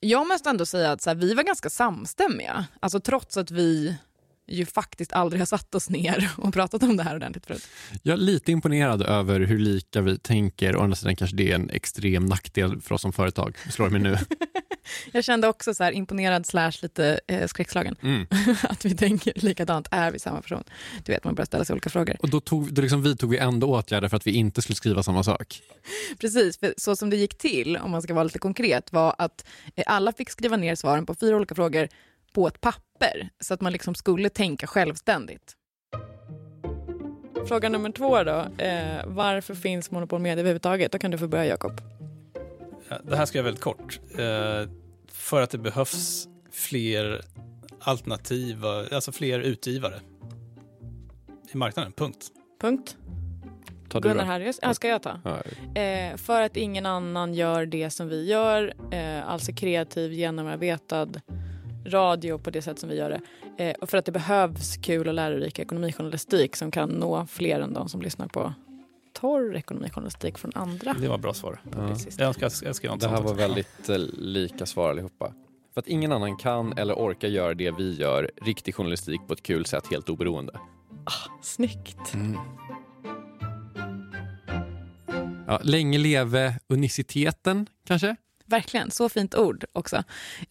Jag 0.00 0.26
måste 0.26 0.50
ändå 0.50 0.66
säga 0.66 0.92
att 0.92 1.02
så 1.02 1.10
här, 1.10 1.14
vi 1.14 1.34
var 1.34 1.42
ganska 1.42 1.70
samstämmiga. 1.70 2.66
Alltså 2.80 3.00
trots 3.00 3.36
att 3.36 3.50
vi 3.50 3.96
ju 4.46 4.66
faktiskt 4.66 5.12
aldrig 5.12 5.40
har 5.40 5.46
satt 5.46 5.74
oss 5.74 5.90
ner 5.90 6.30
och 6.36 6.54
pratat 6.54 6.82
om 6.82 6.96
det 6.96 7.02
här 7.02 7.16
ordentligt 7.16 7.46
förut. 7.46 7.68
Jag 8.02 8.12
är 8.12 8.16
lite 8.16 8.52
imponerad 8.52 9.02
över 9.02 9.40
hur 9.40 9.58
lika 9.58 10.00
vi 10.00 10.18
tänker. 10.18 10.76
Å 10.76 10.82
andra 10.82 10.96
sidan 10.96 11.16
kanske 11.16 11.36
det 11.36 11.50
är 11.50 11.54
en 11.54 11.70
extrem 11.70 12.26
nackdel 12.26 12.80
för 12.80 12.94
oss 12.94 13.02
som 13.02 13.12
företag. 13.12 13.56
Slår 13.70 13.90
mig 13.90 14.00
nu. 14.00 14.18
Jag 15.12 15.24
kände 15.24 15.48
också 15.48 15.74
så 15.74 15.84
här 15.84 15.92
imponerad 15.92 16.46
slash 16.46 16.72
lite 16.82 17.20
eh, 17.26 17.46
skräckslagen. 17.46 17.96
Mm. 18.02 18.26
att 18.62 18.84
vi 18.84 18.96
tänker 18.96 19.32
likadant. 19.36 19.88
Är 19.90 20.10
vi 20.10 20.18
samma 20.18 20.42
person? 20.42 20.64
Du 21.04 21.12
vet, 21.12 21.24
man 21.24 21.34
börjar 21.34 21.46
ställa 21.46 21.64
sig 21.64 21.74
olika 21.74 21.90
frågor. 21.90 22.16
Och 22.20 22.30
då, 22.30 22.40
tog, 22.40 22.74
då 22.74 22.82
liksom 22.82 23.02
vidtog 23.02 23.30
vi 23.30 23.38
ändå 23.38 23.66
åtgärder 23.66 24.08
för 24.08 24.16
att 24.16 24.26
vi 24.26 24.30
inte 24.30 24.62
skulle 24.62 24.76
skriva 24.76 25.02
samma 25.02 25.22
sak. 25.22 25.60
Precis, 26.18 26.58
för 26.58 26.74
så 26.76 26.96
som 26.96 27.10
det 27.10 27.16
gick 27.16 27.38
till, 27.38 27.76
om 27.76 27.90
man 27.90 28.02
ska 28.02 28.14
vara 28.14 28.24
lite 28.24 28.38
konkret, 28.38 28.92
var 28.92 29.14
att 29.18 29.46
eh, 29.76 29.84
alla 29.86 30.12
fick 30.12 30.30
skriva 30.30 30.56
ner 30.56 30.74
svaren 30.74 31.06
på 31.06 31.14
fyra 31.14 31.36
olika 31.36 31.54
frågor 31.54 31.88
på 32.34 32.46
ett 32.48 32.60
papper, 32.60 33.28
så 33.40 33.54
att 33.54 33.60
man 33.60 33.72
liksom 33.72 33.94
skulle 33.94 34.28
tänka 34.28 34.66
självständigt. 34.66 35.56
Fråga 37.48 37.68
nummer 37.68 37.90
två 37.92 38.22
då. 38.22 38.46
Eh, 38.64 39.00
varför 39.06 39.54
finns 39.54 39.90
Monopol 39.90 40.20
Media 40.20 40.40
överhuvudtaget? 40.40 40.92
Då 40.92 40.98
kan 40.98 41.10
du 41.10 41.18
få 41.18 41.28
börja, 41.28 41.46
Jakob. 41.46 41.80
Ja, 42.88 42.98
Det 43.02 43.16
här 43.16 43.26
ska 43.26 43.38
jag 43.38 43.44
väldigt 43.44 43.62
kort. 43.62 44.00
Eh, 44.18 44.68
för 45.08 45.42
att 45.42 45.50
det 45.50 45.58
behövs 45.58 46.28
fler 46.50 47.20
alternativa, 47.80 48.68
alltså 48.92 49.12
fler 49.12 49.38
utgivare 49.40 50.00
i 51.52 51.56
marknaden, 51.56 51.92
punkt. 51.92 52.26
Punkt. 52.60 52.96
Ta 53.88 54.00
du 54.00 54.08
Gunnar. 54.08 54.24
Harrius. 54.24 54.58
Ja, 54.62 54.74
ska 54.74 54.88
jag 54.88 55.02
ta? 55.02 55.10
Eh, 55.80 56.16
för 56.16 56.42
att 56.42 56.56
ingen 56.56 56.86
annan 56.86 57.34
gör 57.34 57.66
det 57.66 57.90
som 57.90 58.08
vi 58.08 58.24
gör, 58.26 58.74
eh, 58.90 59.28
alltså 59.28 59.52
kreativ, 59.52 60.12
genomarbetad 60.12 61.08
radio 61.86 62.38
på 62.38 62.50
det 62.50 62.62
sätt 62.62 62.78
som 62.78 62.88
vi 62.88 62.96
gör 62.96 63.10
det. 63.10 63.20
Eh, 63.64 63.74
och 63.80 63.90
för 63.90 63.98
att 63.98 64.04
det 64.04 64.12
behövs 64.12 64.76
kul 64.76 65.08
och 65.08 65.14
lärorik 65.14 65.58
ekonomijournalistik 65.58 66.56
som 66.56 66.70
kan 66.70 66.88
nå 66.88 67.26
fler 67.26 67.60
än 67.60 67.72
de 67.72 67.88
som 67.88 68.02
lyssnar 68.02 68.28
på 68.28 68.54
torr 69.12 69.56
ekonomijournalistik 69.56 70.38
från 70.38 70.52
andra. 70.54 70.94
Det 71.00 71.08
var 71.08 71.18
bra 71.18 71.34
svar. 71.34 71.60
Ja. 71.72 71.96
Jag 72.18 72.26
önskar, 72.28 72.50
jag 72.62 72.68
önskar 72.68 72.96
Det 72.96 73.08
här 73.08 73.22
var 73.22 73.34
väldigt 73.34 73.88
eh, 73.88 73.98
lika 74.12 74.66
svar 74.66 74.90
allihopa. 74.90 75.32
För 75.74 75.80
att 75.80 75.88
ingen 75.88 76.12
annan 76.12 76.36
kan 76.36 76.78
eller 76.78 76.94
orkar 76.94 77.28
göra 77.28 77.54
det 77.54 77.70
vi 77.70 77.94
gör, 77.94 78.30
riktig 78.42 78.74
journalistik 78.74 79.20
på 79.26 79.32
ett 79.32 79.42
kul 79.42 79.66
sätt, 79.66 79.86
helt 79.90 80.08
oberoende. 80.08 80.60
Snyggt. 81.42 82.14
Ja, 85.46 85.60
länge 85.62 85.98
leve 85.98 86.58
uniciteten, 86.68 87.66
kanske? 87.86 88.16
Verkligen, 88.46 88.90
så 88.90 89.08
fint 89.08 89.34
ord 89.34 89.64
också. 89.72 90.04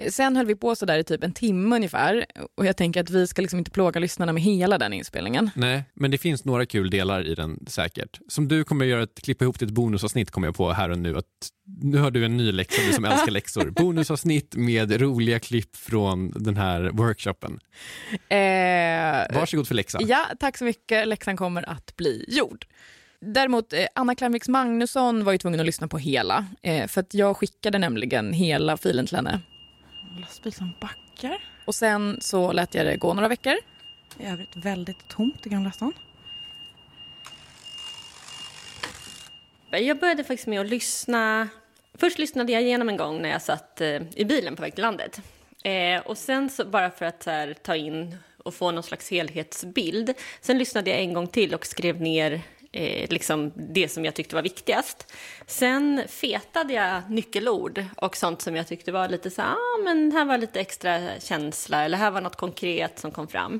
Sen 0.09 0.35
höll 0.35 0.45
vi 0.45 0.55
på 0.55 0.75
så 0.75 0.85
där 0.85 0.97
i 0.99 1.03
typ 1.03 1.23
en 1.23 1.33
timme 1.33 1.75
ungefär 1.75 2.25
och 2.55 2.65
jag 2.65 2.77
tänker 2.77 3.01
att 3.01 3.09
vi 3.09 3.27
ska 3.27 3.41
liksom 3.41 3.59
inte 3.59 3.71
plåga 3.71 3.99
lyssnarna 3.99 4.33
med 4.33 4.43
hela 4.43 4.77
den 4.77 4.93
inspelningen. 4.93 5.49
Nej, 5.55 5.83
men 5.93 6.11
det 6.11 6.17
finns 6.17 6.45
några 6.45 6.65
kul 6.65 6.89
delar 6.89 7.27
i 7.27 7.35
den 7.35 7.65
säkert. 7.67 8.19
Som 8.27 8.47
du 8.47 8.63
kommer 8.63 8.85
att 8.85 8.89
göra 8.91 9.03
ett, 9.03 9.21
klippa 9.23 9.45
ihop 9.45 9.59
till 9.59 9.67
ett 9.67 9.73
bonusavsnitt 9.73 10.31
kommer 10.31 10.47
jag 10.47 10.55
på 10.55 10.71
här 10.71 10.89
och 10.89 10.97
nu. 10.99 11.17
Att 11.17 11.25
nu 11.81 11.97
har 11.97 12.11
du 12.11 12.25
en 12.25 12.37
ny 12.37 12.51
läxa, 12.51 12.81
du 12.87 12.93
som 12.93 13.05
älskar 13.05 13.31
läxor. 13.31 13.69
Bonusavsnitt 13.69 14.55
med 14.55 15.01
roliga 15.01 15.39
klipp 15.39 15.75
från 15.75 16.31
den 16.43 16.57
här 16.57 16.89
workshopen. 16.93 17.59
Eh, 18.29 19.37
Varsågod 19.39 19.67
för 19.67 19.75
läxa. 19.75 19.99
Ja, 20.01 20.25
tack 20.39 20.57
så 20.57 20.63
mycket. 20.63 21.07
Läxan 21.07 21.37
kommer 21.37 21.69
att 21.69 21.95
bli 21.95 22.25
gjord. 22.27 22.65
Däremot, 23.25 23.73
eh, 23.73 23.85
Anna 23.95 24.15
Klarmviks 24.15 24.47
Magnusson 24.47 25.23
var 25.23 25.31
ju 25.31 25.37
tvungen 25.37 25.59
att 25.59 25.65
lyssna 25.65 25.87
på 25.87 25.97
hela. 25.97 26.45
Eh, 26.61 26.87
för 26.87 27.01
att 27.01 27.13
jag 27.13 27.37
skickade 27.37 27.77
nämligen 27.77 28.33
hela 28.33 28.77
filen 28.77 29.05
till 29.05 29.15
henne. 29.15 29.39
Lastbil 30.19 30.53
som 30.53 30.73
backar. 30.81 31.37
Och 31.65 31.75
sen 31.75 32.17
så 32.21 32.51
lät 32.51 32.75
jag 32.75 32.85
det 32.85 32.97
gå 32.97 33.13
några 33.13 33.27
veckor. 33.27 33.53
I 34.19 34.25
övrigt 34.25 34.55
väldigt 34.55 35.07
tomt 35.07 35.45
i 35.45 35.49
Gamla 35.49 35.71
stan. 35.71 35.93
Jag 39.71 39.99
började 39.99 40.23
faktiskt 40.23 40.47
med 40.47 40.61
att 40.61 40.67
lyssna. 40.67 41.47
Först 41.93 42.19
lyssnade 42.19 42.51
jag 42.51 42.61
igenom 42.61 42.89
en 42.89 42.97
gång 42.97 43.21
när 43.21 43.29
jag 43.29 43.41
satt 43.41 43.81
eh, 43.81 44.01
i 44.15 44.25
bilen 44.25 44.55
på 44.55 44.61
väg 44.61 44.75
till 44.75 44.81
landet. 44.81 45.21
Och 46.05 46.17
sen 46.17 46.49
så 46.49 46.65
bara 46.65 46.91
för 46.91 47.05
att 47.05 47.25
här, 47.25 47.53
ta 47.53 47.75
in 47.75 48.15
och 48.37 48.53
få 48.53 48.71
någon 48.71 48.83
slags 48.83 49.11
helhetsbild. 49.11 50.13
Sen 50.41 50.57
lyssnade 50.57 50.89
jag 50.89 50.99
en 50.99 51.13
gång 51.13 51.27
till 51.27 51.53
och 51.53 51.65
skrev 51.65 52.01
ner 52.01 52.41
eh, 52.73 53.09
liksom 53.09 53.51
det 53.55 53.89
som 53.89 54.05
jag 54.05 54.13
tyckte 54.13 54.35
var 54.35 54.43
viktigast. 54.43 55.13
Sen 55.47 56.01
fetade 56.07 56.73
jag 56.73 57.11
nyckelord 57.11 57.85
och 57.95 58.17
sånt 58.17 58.41
som 58.41 58.55
jag 58.55 58.67
tyckte 58.67 58.91
var 58.91 59.09
lite 59.09 59.29
så 59.29 59.41
här, 59.41 59.51
ah, 59.51 59.83
men 59.83 60.11
här 60.11 60.25
var 60.25 60.37
lite 60.37 60.59
extra 60.59 61.19
känsla 61.19 61.83
eller 61.83 61.97
här 61.97 62.11
var 62.11 62.21
något 62.21 62.35
konkret 62.35 62.99
som 62.99 63.11
kom 63.11 63.27
fram. 63.27 63.59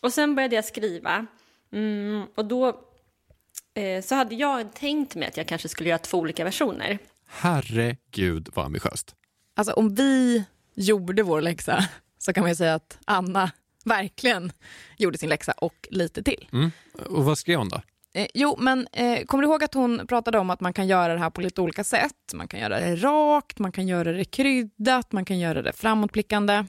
Och 0.00 0.12
sen 0.12 0.34
började 0.34 0.54
jag 0.54 0.64
skriva. 0.64 1.26
Mm, 1.72 2.26
och 2.34 2.44
då 2.44 2.68
eh, 3.74 4.02
så 4.02 4.14
hade 4.14 4.34
jag 4.34 4.74
tänkt 4.74 5.14
mig 5.14 5.28
att 5.28 5.36
jag 5.36 5.48
kanske 5.48 5.68
skulle 5.68 5.88
göra 5.88 5.98
två 5.98 6.18
olika 6.18 6.44
versioner. 6.44 6.98
Herregud 7.26 8.48
vad 8.54 8.64
ambitiöst. 8.66 9.14
Alltså 9.56 9.72
om 9.72 9.94
vi 9.94 10.44
gjorde 10.74 11.22
vår 11.22 11.40
läxa 11.40 11.88
så 12.18 12.32
kan 12.32 12.42
man 12.42 12.50
ju 12.50 12.56
säga 12.56 12.74
att 12.74 12.98
Anna 13.04 13.50
verkligen 13.84 14.52
gjorde 14.96 15.18
sin 15.18 15.28
läxa 15.28 15.52
och 15.52 15.88
lite 15.90 16.22
till. 16.22 16.48
Mm. 16.52 16.70
Och 17.06 17.24
vad 17.24 17.38
skrev 17.38 17.58
hon 17.58 17.68
då? 17.68 17.82
Eh, 18.14 18.26
jo, 18.34 18.56
men 18.58 18.88
eh, 18.92 19.24
kommer 19.24 19.42
du 19.42 19.48
ihåg 19.48 19.64
att 19.64 19.74
hon 19.74 20.06
pratade 20.06 20.38
om 20.38 20.50
att 20.50 20.60
man 20.60 20.72
kan 20.72 20.86
göra 20.86 21.12
det 21.14 21.20
här 21.20 21.30
på 21.30 21.40
lite 21.40 21.60
olika 21.60 21.84
sätt? 21.84 22.32
Man 22.34 22.48
kan 22.48 22.60
göra 22.60 22.80
det 22.80 22.96
rakt, 22.96 23.58
man 23.58 23.72
kan 23.72 23.88
göra 23.88 24.12
det 24.12 24.24
kryddat, 24.24 25.12
man 25.12 25.24
kan 25.24 25.38
göra 25.38 25.62
det 25.62 25.72
framåtblickande. 25.72 26.64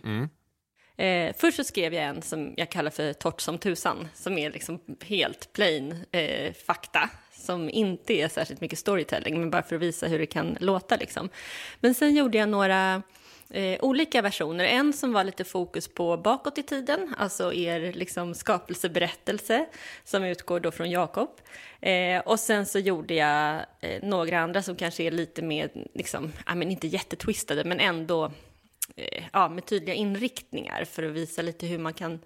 Eh, 0.97 1.35
först 1.37 1.57
så 1.57 1.63
skrev 1.63 1.93
jag 1.93 2.03
en 2.03 2.21
som 2.21 2.53
jag 2.57 2.69
kallar 2.69 2.91
för 2.91 3.13
torrt 3.13 3.41
som 3.41 3.57
tusan, 3.57 4.07
som 4.13 4.37
är 4.37 4.51
liksom 4.51 4.79
helt 5.01 5.53
plain 5.53 6.05
eh, 6.11 6.53
fakta, 6.65 7.09
som 7.31 7.69
inte 7.69 8.13
är 8.13 8.27
särskilt 8.27 8.61
mycket 8.61 8.79
storytelling, 8.79 9.39
men 9.39 9.49
bara 9.49 9.63
för 9.63 9.75
att 9.75 9.81
visa 9.81 10.07
hur 10.07 10.19
det 10.19 10.25
kan 10.25 10.57
låta. 10.59 10.95
Liksom. 10.95 11.29
Men 11.79 11.93
sen 11.93 12.15
gjorde 12.15 12.37
jag 12.37 12.49
några 12.49 13.01
eh, 13.49 13.79
olika 13.81 14.21
versioner. 14.21 14.65
En 14.65 14.93
som 14.93 15.13
var 15.13 15.23
lite 15.23 15.43
fokus 15.43 15.87
på 15.87 16.17
bakåt 16.17 16.57
i 16.57 16.63
tiden, 16.63 17.15
alltså 17.17 17.53
er 17.53 17.93
liksom, 17.93 18.35
skapelseberättelse, 18.35 19.65
som 20.03 20.23
utgår 20.23 20.59
då 20.59 20.71
från 20.71 20.89
Jakob. 20.89 21.29
Eh, 21.81 22.19
och 22.19 22.39
sen 22.39 22.65
så 22.65 22.79
gjorde 22.79 23.13
jag 23.13 23.65
eh, 23.79 24.03
några 24.03 24.39
andra 24.39 24.61
som 24.61 24.75
kanske 24.75 25.03
är 25.03 25.11
lite 25.11 25.41
mer, 25.41 25.69
liksom, 25.93 26.31
ja, 26.45 26.55
men 26.55 26.71
inte 26.71 26.87
jättetwistade, 26.87 27.63
men 27.63 27.79
ändå 27.79 28.31
eh, 28.95 29.23
ja, 29.33 29.49
med 29.49 29.65
tydliga 29.65 29.95
inriktningar 29.95 30.85
för 30.85 31.03
att 31.03 31.11
visa 31.11 31.41
lite 31.41 31.67
hur 31.67 31.79
man 31.79 31.93
kan 31.93 32.19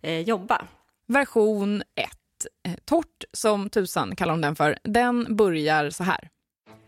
eh, 0.00 0.20
jobba. 0.20 0.66
Version 1.06 1.82
1, 1.94 2.08
eh, 2.62 2.74
torrt 2.84 3.24
som 3.32 3.70
tusan 3.70 4.16
kallar 4.16 4.32
hon 4.32 4.40
den 4.40 4.56
för, 4.56 4.78
den 4.84 5.36
börjar 5.36 5.90
så 5.90 6.04
här. 6.04 6.28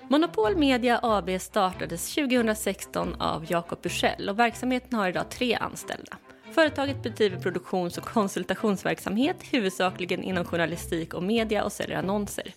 Monopol 0.09 0.57
Media 0.57 1.01
AB 1.03 1.41
startades 1.41 2.15
2016 2.15 3.15
av 3.15 3.47
Jakob 3.49 3.83
Bursell 3.83 4.29
och 4.29 4.39
verksamheten 4.39 4.99
har 4.99 5.09
idag 5.09 5.31
tre 5.31 5.55
anställda. 5.55 6.17
Företaget 6.55 7.03
bedriver 7.03 7.41
produktions 7.41 7.99
och 7.99 8.05
konsultationsverksamhet 8.05 9.37
huvudsakligen 9.51 10.23
inom 10.23 10.45
journalistik 10.45 11.15
och 11.15 11.23
media 11.23 11.65
och 11.65 11.73
säljer 11.73 11.99
annonser. 11.99 12.55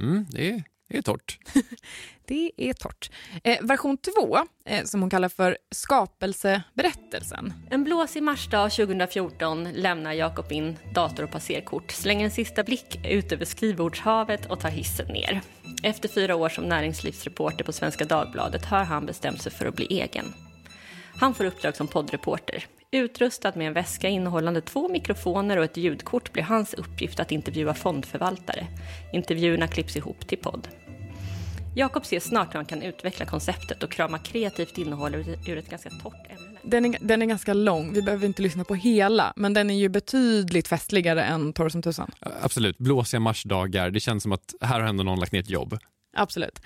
Mm, 0.00 0.26
det, 0.30 0.50
är, 0.50 0.62
det 0.88 0.98
är 0.98 1.02
torrt. 1.02 1.38
Det 2.28 2.52
är 2.56 2.72
torrt. 2.72 3.10
Eh, 3.44 3.58
version 3.62 3.98
2, 3.98 4.38
eh, 4.64 4.84
som 4.84 5.00
hon 5.00 5.10
kallar 5.10 5.28
för 5.28 5.58
skapelseberättelsen. 5.70 7.52
En 7.70 7.84
blåsig 7.84 8.22
marsdag 8.22 8.70
2014 8.70 9.64
lämnar 9.72 10.12
Jakob 10.12 10.52
in 10.52 10.76
dator 10.94 11.24
och 11.24 11.30
passerkort, 11.30 11.90
slänger 11.90 12.24
en 12.24 12.30
sista 12.30 12.64
blick 12.64 12.98
ut 13.04 13.32
över 13.32 13.44
skrivbordshavet 13.44 14.46
och 14.46 14.60
tar 14.60 14.70
hissen 14.70 15.06
ner. 15.06 15.40
Efter 15.82 16.08
fyra 16.08 16.36
år 16.36 16.48
som 16.48 16.68
näringslivsreporter 16.68 17.64
på 17.64 17.72
Svenska 17.72 18.04
Dagbladet 18.04 18.64
har 18.64 18.84
han 18.84 19.06
bestämt 19.06 19.42
sig 19.42 19.52
för 19.52 19.66
att 19.66 19.76
bli 19.76 19.86
egen. 19.86 20.34
Han 21.20 21.34
får 21.34 21.44
uppdrag 21.44 21.76
som 21.76 21.88
poddreporter. 21.88 22.66
Utrustad 22.90 23.52
med 23.54 23.66
en 23.66 23.72
väska 23.72 24.08
innehållande 24.08 24.60
två 24.60 24.88
mikrofoner 24.88 25.56
och 25.56 25.64
ett 25.64 25.76
ljudkort 25.76 26.32
blir 26.32 26.42
hans 26.42 26.74
uppgift 26.74 27.20
att 27.20 27.32
intervjua 27.32 27.74
fondförvaltare. 27.74 28.66
Intervjuerna 29.12 29.68
klipps 29.68 29.96
ihop 29.96 30.28
till 30.28 30.38
podd. 30.38 30.68
Jakob 31.76 32.06
ser 32.06 32.20
snart 32.20 32.48
hur 32.48 32.58
han 32.58 32.64
kan 32.64 32.82
utveckla 32.82 33.26
konceptet 33.26 33.82
och 33.82 33.90
krama 33.90 34.18
kreativt 34.18 34.78
innehåll 34.78 35.14
ur 35.14 35.38
ur 35.48 35.58
ett 35.58 35.70
ganska 35.70 35.90
torrt 35.90 36.30
ämne. 36.30 36.45
Den 36.68 36.84
är, 36.84 36.98
den 37.00 37.22
är 37.22 37.26
ganska 37.26 37.54
lång, 37.54 37.92
vi 37.92 38.02
behöver 38.02 38.26
inte 38.26 38.42
lyssna 38.42 38.64
på 38.64 38.74
hela, 38.74 39.32
men 39.36 39.54
den 39.54 39.70
är 39.70 39.74
ju 39.74 39.88
betydligt 39.88 40.68
festligare 40.68 41.24
än 41.24 41.52
Torr 41.52 41.68
som 41.68 41.82
tusan. 41.82 42.10
Absolut, 42.40 42.78
blåsiga 42.78 43.20
marsdagar. 43.20 43.90
Det 43.90 44.00
känns 44.00 44.22
som 44.22 44.32
att 44.32 44.54
här 44.60 44.80
har 44.80 44.88
ändå 44.88 45.04
någon 45.04 45.20
lagt 45.20 45.32
ner 45.32 45.40
ett 45.40 45.50
jobb. 45.50 45.78
Absolut. 46.16 46.60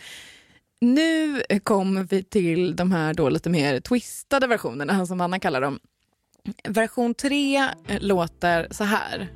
Nu 0.80 1.42
kommer 1.62 2.02
vi 2.02 2.22
till 2.22 2.76
de 2.76 2.92
här 2.92 3.14
då 3.14 3.28
lite 3.28 3.50
mer 3.50 3.80
twistade 3.80 4.46
versionerna, 4.46 5.06
som 5.06 5.20
Anna 5.20 5.38
kallar 5.38 5.60
dem. 5.60 5.78
Version 6.68 7.14
3 7.14 7.68
låter 8.00 8.68
så 8.70 8.84
här. 8.84 9.28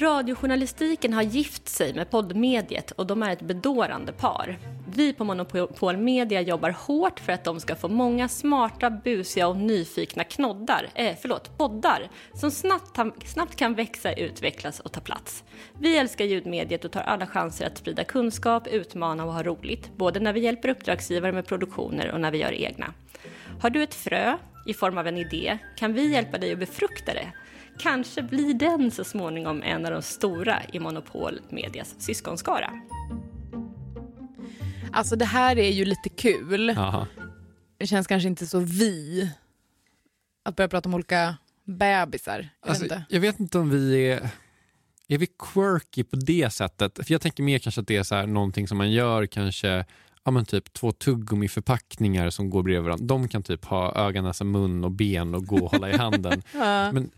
Radiojournalistiken 0.00 1.12
har 1.12 1.22
gift 1.22 1.68
sig 1.68 1.94
med 1.94 2.10
poddmediet 2.10 2.90
och 2.90 3.06
de 3.06 3.22
är 3.22 3.30
ett 3.30 3.42
bedårande 3.42 4.12
par. 4.12 4.58
Vi 4.94 5.12
på 5.12 5.24
Monopol 5.24 5.96
Media 5.96 6.40
jobbar 6.40 6.70
hårt 6.70 7.20
för 7.20 7.32
att 7.32 7.44
de 7.44 7.60
ska 7.60 7.76
få 7.76 7.88
många 7.88 8.28
smarta, 8.28 8.90
busiga 8.90 9.48
och 9.48 9.56
nyfikna 9.56 10.24
knoddar, 10.24 10.88
eh, 10.94 11.16
förlåt, 11.20 11.58
poddar 11.58 12.08
som 12.34 12.50
snabbt, 12.50 12.98
snabbt 13.24 13.56
kan 13.56 13.74
växa, 13.74 14.12
utvecklas 14.12 14.80
och 14.80 14.92
ta 14.92 15.00
plats. 15.00 15.44
Vi 15.78 15.96
älskar 15.98 16.24
ljudmediet 16.24 16.84
och 16.84 16.92
tar 16.92 17.00
alla 17.00 17.26
chanser 17.26 17.66
att 17.66 17.78
sprida 17.78 18.04
kunskap, 18.04 18.66
utmana 18.66 19.24
och 19.24 19.32
ha 19.32 19.42
roligt, 19.42 19.96
både 19.96 20.20
när 20.20 20.32
vi 20.32 20.40
hjälper 20.40 20.68
uppdragsgivare 20.68 21.32
med 21.32 21.46
produktioner 21.46 22.12
och 22.12 22.20
när 22.20 22.30
vi 22.30 22.38
gör 22.38 22.52
egna. 22.52 22.94
Har 23.60 23.70
du 23.70 23.82
ett 23.82 23.94
frö 23.94 24.36
i 24.66 24.74
form 24.74 24.98
av 24.98 25.06
en 25.06 25.18
idé 25.18 25.58
kan 25.76 25.92
vi 25.92 26.12
hjälpa 26.12 26.38
dig 26.38 26.52
att 26.52 26.58
befrukta 26.58 27.14
det 27.14 27.32
Kanske 27.78 28.22
blir 28.22 28.54
den 28.54 28.90
så 28.90 29.04
småningom 29.04 29.62
en 29.62 29.86
av 29.86 29.92
de 29.92 30.02
stora 30.02 30.62
i 30.72 30.78
Monopol 30.78 31.40
Medias 31.48 31.94
syskonskara. 31.98 32.70
Alltså 34.92 35.16
det 35.16 35.24
här 35.24 35.58
är 35.58 35.70
ju 35.70 35.84
lite 35.84 36.08
kul. 36.08 36.70
Aha. 36.70 37.06
Det 37.78 37.86
känns 37.86 38.06
kanske 38.06 38.28
inte 38.28 38.46
så 38.46 38.58
vi 38.58 39.30
att 40.44 40.56
börja 40.56 40.68
prata 40.68 40.88
om 40.88 40.94
olika 40.94 41.36
bebisar. 41.64 42.48
Jag, 42.60 42.68
Alltså, 42.70 42.84
vet 42.84 42.92
inte. 42.92 43.04
jag 43.08 43.20
vet 43.20 43.40
inte 43.40 43.58
om 43.58 43.70
vi 43.70 44.10
är... 44.10 44.28
Är 45.08 45.18
vi 45.18 45.26
quirky 45.38 46.04
på 46.04 46.16
det 46.16 46.50
sättet? 46.52 46.94
För 47.06 47.12
jag 47.12 47.20
tänker 47.20 47.42
mer 47.42 47.58
kanske 47.58 47.80
att 47.80 47.86
det 47.86 47.96
är 47.96 48.02
så 48.02 48.14
här 48.14 48.26
någonting 48.26 48.68
som 48.68 48.78
man 48.78 48.90
gör 48.92 49.26
kanske 49.26 49.84
Ja 50.24 50.30
men 50.30 50.44
typ 50.44 50.72
två 50.72 50.92
tuggummi-förpackningar 50.92 52.30
som 52.30 52.50
går 52.50 52.62
bredvid 52.62 52.84
varandra. 52.84 53.06
De 53.06 53.28
kan 53.28 53.42
typ 53.42 53.64
ha 53.64 53.94
öga, 53.94 54.22
näsa, 54.22 54.44
mun 54.44 54.84
och 54.84 54.90
ben 54.90 55.34
och 55.34 55.46
gå 55.46 55.56
och 55.64 55.70
hålla 55.70 55.90
i 55.90 55.96
handen. 55.96 56.42
Ja. 56.54 56.92
Men 56.92 57.10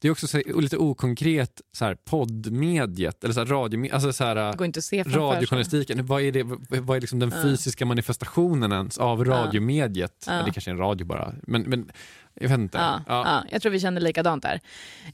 det 0.00 0.08
är 0.08 0.12
också 0.12 0.26
så 0.26 0.36
här, 0.36 0.60
lite 0.60 0.76
okonkret 0.76 1.60
så 1.72 1.84
här, 1.84 1.94
poddmediet, 1.94 3.24
eller 3.24 3.34
så 3.34 3.40
här, 3.40 3.46
radio, 3.46 3.92
alltså 3.92 4.12
så 4.12 4.24
här, 4.24 4.34
Det 4.34 4.56
går 4.56 4.64
inte 4.64 4.78
att 4.78 4.84
se 4.84 5.02
radiojournalistiken. 5.02 6.06
Vad 6.06 6.22
är, 6.22 6.32
det, 6.32 6.42
vad 6.80 6.96
är 6.96 7.00
liksom 7.00 7.18
den 7.18 7.32
Ja. 7.36 7.42
fysiska 7.42 7.86
manifestationen 7.86 8.72
ens 8.72 8.98
av 8.98 9.24
radiomediet? 9.24 10.24
Ja. 10.26 10.32
Eller 10.32 10.52
kanske 10.52 10.70
en 10.70 10.78
radio 10.78 11.06
bara. 11.06 11.32
Men, 11.42 11.62
men 11.62 11.90
jag 12.34 12.48
vet 12.48 12.58
inte. 12.58 12.78
Ja, 12.78 13.00
Ja. 13.06 13.22
ja, 13.26 13.44
jag 13.50 13.62
tror 13.62 13.72
vi 13.72 13.80
känner 13.80 14.00
likadant 14.00 14.42
där. 14.42 14.60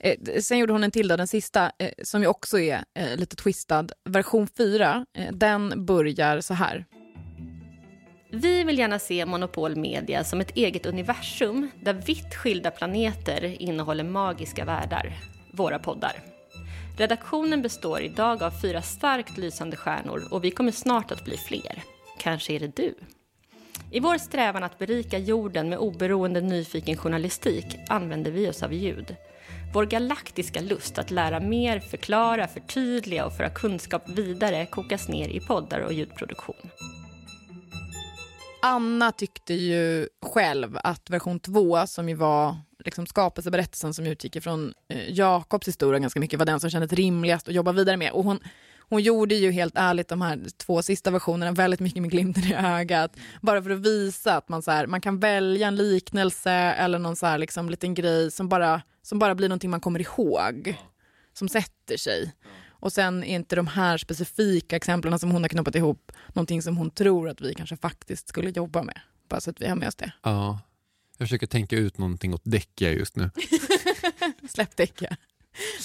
Eh, 0.01 0.15
sen 0.41 0.59
gjorde 0.59 0.73
hon 0.73 0.85
en 0.85 0.91
till, 0.91 1.09
då, 1.09 1.17
den 1.17 1.27
sista, 1.29 1.73
eh, 1.79 1.91
som 2.03 2.21
ju 2.23 2.27
också 2.27 2.59
är 2.59 2.85
eh, 2.95 3.17
lite 3.17 3.37
twistad. 3.37 3.87
Version 4.05 4.47
4, 4.57 5.07
eh, 5.19 5.33
den 5.33 5.87
börjar 5.87 6.41
så 6.41 6.55
här. 6.55 6.85
Vi 8.41 8.65
vill 8.65 8.79
gärna 8.79 8.99
se 8.99 9.27
Monopol 9.27 9.77
Media 9.77 10.25
som 10.25 10.41
ett 10.41 10.57
eget 10.57 10.87
universum 10.87 11.71
där 11.83 11.93
vitt 11.93 12.35
skilda 12.35 12.71
planeter 12.71 13.63
innehåller 13.63 14.05
magiska 14.05 14.65
världar, 14.65 15.13
våra 15.53 15.79
poddar. 15.79 16.13
Redaktionen 16.99 17.63
består 17.63 18.01
idag 18.01 18.43
av 18.43 18.51
fyra 18.63 18.83
starkt 18.83 19.39
lysande 19.39 19.77
stjärnor 19.77 20.29
och 20.31 20.45
vi 20.45 20.51
kommer 20.51 20.73
snart 20.73 21.13
att 21.13 21.25
bli 21.25 21.37
fler. 21.37 21.83
Kanske 22.19 22.53
är 22.53 22.61
det 22.61 22.77
du? 22.77 22.95
I 23.91 24.01
vår 24.01 24.19
strävan 24.19 24.63
att 24.63 24.79
berika 24.79 25.19
jorden 25.19 25.69
med 25.69 25.79
oberoende 25.79 26.41
nyfiken 26.41 26.97
journalistik 26.97 27.77
använder 27.89 28.31
vi 28.31 28.51
oss 28.51 28.63
av 28.63 28.73
ljud. 28.73 29.17
Vår 29.75 29.87
galaktiska 29.87 30.61
lust 30.61 30.99
att 30.99 31.11
lära 31.11 31.41
mer, 31.41 31.81
förklara, 31.81 32.49
förtydliga 32.49 33.27
och 33.27 33.37
föra 33.37 33.51
kunskap 33.51 34.09
vidare 34.09 34.67
kokas 34.67 35.09
ner 35.09 35.29
i 35.29 35.41
poddar 35.41 35.81
och 35.81 35.93
ljudproduktion. 35.93 36.71
Anna 38.67 39.13
tyckte 39.13 39.55
ju 39.55 40.09
själv 40.23 40.79
att 40.85 41.11
version 41.11 41.41
2, 41.41 41.87
som 41.87 42.09
ju 42.09 42.15
var 42.15 42.57
liksom 42.85 43.07
skapelseberättelsen 43.07 43.95
som 43.95 44.07
utgick 44.07 44.37
ifrån 44.37 44.75
eh, 44.89 45.11
Jakobs 45.11 45.69
historia 45.69 45.99
ganska 45.99 46.21
mycket, 46.21 46.39
var 46.39 46.47
den 46.47 46.61
som 46.61 46.71
kändes 46.71 46.93
rimligast 46.93 47.49
att 47.49 47.55
jobba 47.55 47.73
vidare 47.73 47.97
med. 47.97 48.13
Och 48.13 48.25
hon, 48.25 48.39
hon 48.89 49.03
gjorde 49.03 49.35
ju 49.35 49.51
helt 49.51 49.75
ärligt 49.77 50.09
de 50.09 50.23
här 50.23 50.41
två 50.57 50.83
sista 50.83 51.11
versionerna 51.11 51.53
väldigt 51.53 51.81
mycket 51.81 52.03
med 52.03 52.11
glimten 52.11 52.45
i 52.45 52.55
ögat. 52.55 53.17
Bara 53.43 53.63
för 53.63 53.71
att 53.71 53.87
visa 53.87 54.37
att 54.37 54.49
man, 54.49 54.63
så 54.63 54.71
här, 54.71 54.87
man 54.87 55.01
kan 55.01 55.19
välja 55.19 55.69
en 55.69 55.77
liknelse 55.77 56.53
eller 56.53 56.99
någon 56.99 57.17
så 57.17 57.27
här, 57.27 57.39
liksom, 57.39 57.71
liten 57.71 57.95
grej 57.95 58.31
som 58.31 58.49
bara, 58.49 58.83
som 59.03 59.19
bara 59.19 59.35
blir 59.35 59.49
någonting 59.49 59.71
man 59.71 59.81
kommer 59.81 60.01
ihåg. 60.01 60.77
Som 61.33 61.49
sätter 61.49 61.97
sig. 61.97 62.33
Och 62.87 62.93
sen 62.93 63.25
är 63.25 63.35
inte 63.35 63.57
de 63.57 63.67
här 63.67 63.99
specifika 63.99 64.77
exemplen 64.77 65.19
som 65.19 65.31
hon 65.31 65.43
har 65.43 65.49
knoppat 65.49 65.75
ihop 65.75 66.13
någonting 66.29 66.63
som 66.63 66.77
hon 66.77 66.91
tror 66.91 67.29
att 67.29 67.41
vi 67.41 67.55
kanske 67.55 67.77
faktiskt 67.77 68.29
skulle 68.29 68.51
jobba 68.51 68.83
med. 68.83 69.01
Bara 69.29 69.41
så 69.41 69.51
att 69.51 69.61
vi 69.61 69.69
har 69.69 69.77
med 69.77 69.89
oss 69.89 69.95
det. 69.95 70.13
Ja. 70.23 70.61
Jag 71.19 71.29
försöker 71.29 71.47
tänka 71.47 71.77
ut 71.77 71.99
någonting 71.99 72.35
åt 72.35 72.41
Däckia 72.45 72.93
just 72.93 73.17
nu. 73.17 73.31
Släpp 74.49 74.77
Däckia. 74.77 75.17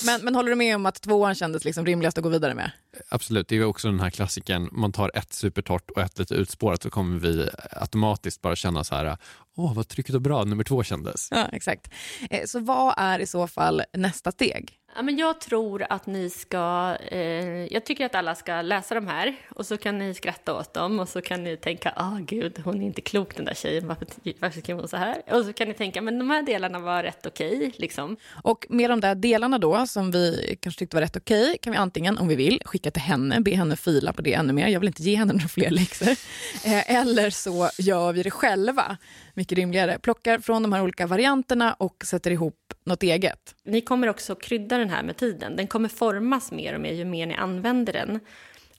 Men, 0.05 0.21
men 0.25 0.35
håller 0.35 0.49
du 0.49 0.55
med 0.55 0.75
om 0.75 0.85
att 0.85 1.01
tvåan 1.01 1.35
kändes 1.35 1.65
liksom 1.65 1.85
rimligast 1.85 2.17
att 2.17 2.23
gå 2.23 2.29
vidare 2.29 2.53
med? 2.53 2.71
Absolut, 3.09 3.47
det 3.47 3.55
är 3.55 3.63
också 3.63 3.87
den 3.87 3.99
här 3.99 4.09
klassiken, 4.09 4.69
man 4.71 4.91
tar 4.91 5.11
ett 5.13 5.33
supertorrt 5.33 5.89
och 5.91 6.01
ett 6.01 6.19
lite 6.19 6.35
utspårat 6.35 6.83
så 6.83 6.89
kommer 6.89 7.19
vi 7.19 7.49
automatiskt 7.71 8.41
bara 8.41 8.55
känna 8.55 8.83
så 8.83 8.95
här, 8.95 9.17
åh 9.55 9.73
vad 9.73 9.87
trycket 9.87 10.15
och 10.15 10.21
bra 10.21 10.43
nummer 10.43 10.63
två 10.63 10.83
kändes. 10.83 11.27
Ja, 11.31 11.47
exakt. 11.51 11.91
Eh, 12.29 12.45
Så 12.45 12.59
vad 12.59 12.93
är 12.97 13.19
i 13.19 13.25
så 13.27 13.47
fall 13.47 13.81
nästa 13.93 14.31
steg? 14.31 14.77
Ja, 14.95 15.01
men 15.01 15.17
jag 15.17 15.41
tror 15.41 15.85
att 15.89 16.05
ni 16.05 16.29
ska... 16.29 16.95
Eh, 17.07 17.73
jag 17.73 17.85
tycker 17.85 18.05
att 18.05 18.15
alla 18.15 18.35
ska 18.35 18.61
läsa 18.61 18.95
de 18.95 19.07
här 19.07 19.35
och 19.49 19.65
så 19.65 19.77
kan 19.77 19.97
ni 19.97 20.13
skratta 20.13 20.53
åt 20.53 20.73
dem 20.73 20.99
och 20.99 21.09
så 21.09 21.21
kan 21.21 21.43
ni 21.43 21.57
tänka, 21.57 21.93
ah 21.95 22.17
gud, 22.19 22.61
hon 22.65 22.81
är 22.81 22.85
inte 22.85 23.01
klok 23.01 23.35
den 23.35 23.45
där 23.45 23.53
tjejen, 23.53 23.87
varför, 23.87 24.07
varför 24.39 24.61
skriver 24.61 24.79
hon 24.79 24.87
så 24.87 24.97
här? 24.97 25.21
Och 25.31 25.45
så 25.45 25.53
kan 25.53 25.67
ni 25.67 25.73
tänka, 25.73 26.01
men 26.01 26.19
de 26.19 26.29
här 26.29 26.43
delarna 26.43 26.79
var 26.79 27.03
rätt 27.03 27.25
okej, 27.25 27.71
liksom. 27.75 28.17
Och 28.43 28.65
med 28.69 28.89
de 28.89 28.99
där 28.99 29.15
delarna 29.15 29.57
då, 29.57 29.87
som 29.87 30.11
vi 30.11 30.57
kanske 30.61 30.79
tyckte 30.79 30.95
var 30.95 31.01
rätt 31.01 31.15
okej, 31.15 31.57
kan 31.61 31.71
vi 31.71 31.77
antingen, 31.77 32.17
om 32.17 32.27
vi 32.27 32.35
vill, 32.35 32.61
skicka 32.65 32.91
till 32.91 33.01
henne, 33.01 33.41
be 33.41 33.55
henne 33.55 33.75
fila 33.75 34.13
på 34.13 34.21
det 34.21 34.33
ännu 34.33 34.53
mer. 34.53 34.67
Jag 34.67 34.79
vill 34.79 34.87
inte 34.87 35.03
ge 35.03 35.15
henne 35.15 35.33
några 35.33 35.47
fler 35.47 35.69
läxor. 35.69 36.15
Eh, 36.65 36.95
eller 36.95 37.29
så 37.29 37.69
gör 37.77 38.13
vi 38.13 38.23
det 38.23 38.31
själva, 38.31 38.97
mycket 39.33 39.57
rimligare. 39.57 39.99
Plockar 39.99 40.39
från 40.39 40.63
de 40.63 40.73
här 40.73 40.83
olika 40.83 41.07
varianterna 41.07 41.73
och 41.73 42.03
sätter 42.05 42.31
ihop 42.31 42.60
något 42.83 43.03
eget. 43.03 43.55
Ni 43.63 43.81
kommer 43.81 44.07
också 44.07 44.35
krydda 44.35 44.77
den 44.77 44.89
här 44.89 45.03
med 45.03 45.17
tiden. 45.17 45.55
Den 45.55 45.67
kommer 45.67 45.89
formas 45.89 46.51
mer 46.51 46.75
och 46.75 46.81
mer 46.81 46.93
ju 46.93 47.05
mer 47.05 47.25
ni 47.25 47.35
använder 47.35 47.93
den. 47.93 48.19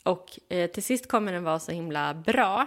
Och 0.03 0.39
eh, 0.49 0.71
till 0.71 0.83
sist 0.83 1.09
kommer 1.09 1.33
den 1.33 1.45
vara 1.45 1.59
så 1.59 1.73
himla 1.73 2.15
bra 2.15 2.67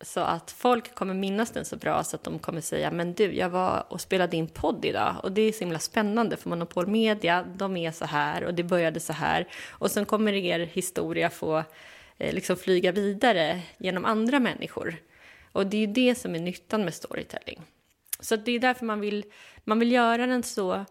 så 0.00 0.20
att 0.20 0.50
folk 0.50 0.94
kommer 0.94 1.14
minnas 1.14 1.50
den 1.50 1.64
så 1.64 1.76
bra 1.76 2.04
så 2.04 2.16
att 2.16 2.24
de 2.24 2.38
kommer 2.38 2.60
säga 2.60 2.90
men 2.90 3.14
du, 3.14 3.34
jag 3.34 3.48
var 3.48 3.86
och 3.88 4.00
spelade 4.00 4.36
in 4.36 4.48
podd 4.48 4.84
idag 4.84 5.16
och 5.22 5.32
det 5.32 5.42
är 5.42 5.52
så 5.52 5.58
himla 5.58 5.78
spännande 5.78 6.36
för 6.36 6.48
Monopol 6.48 6.86
Media, 6.86 7.46
de 7.56 7.76
är 7.76 7.92
så 7.92 8.04
här 8.04 8.44
och 8.44 8.54
det 8.54 8.62
började 8.62 9.00
så 9.00 9.12
här 9.12 9.48
och 9.70 9.90
sen 9.90 10.04
kommer 10.04 10.32
er 10.32 10.60
historia 10.60 11.30
få 11.30 11.62
eh, 12.18 12.34
liksom 12.34 12.56
flyga 12.56 12.92
vidare 12.92 13.60
genom 13.78 14.04
andra 14.04 14.40
människor. 14.40 14.96
Och 15.52 15.66
det 15.66 15.76
är 15.76 15.80
ju 15.80 15.86
det 15.86 16.14
som 16.14 16.34
är 16.34 16.38
nyttan 16.38 16.84
med 16.84 16.94
storytelling. 16.94 17.62
Så 18.20 18.36
det 18.36 18.52
är 18.52 18.58
därför 18.58 18.84
man 18.84 19.00
vill, 19.00 19.24
man 19.66 19.78
vill 19.78 19.92
göra 19.92 20.26
den 20.26 20.42
så... 20.42 20.84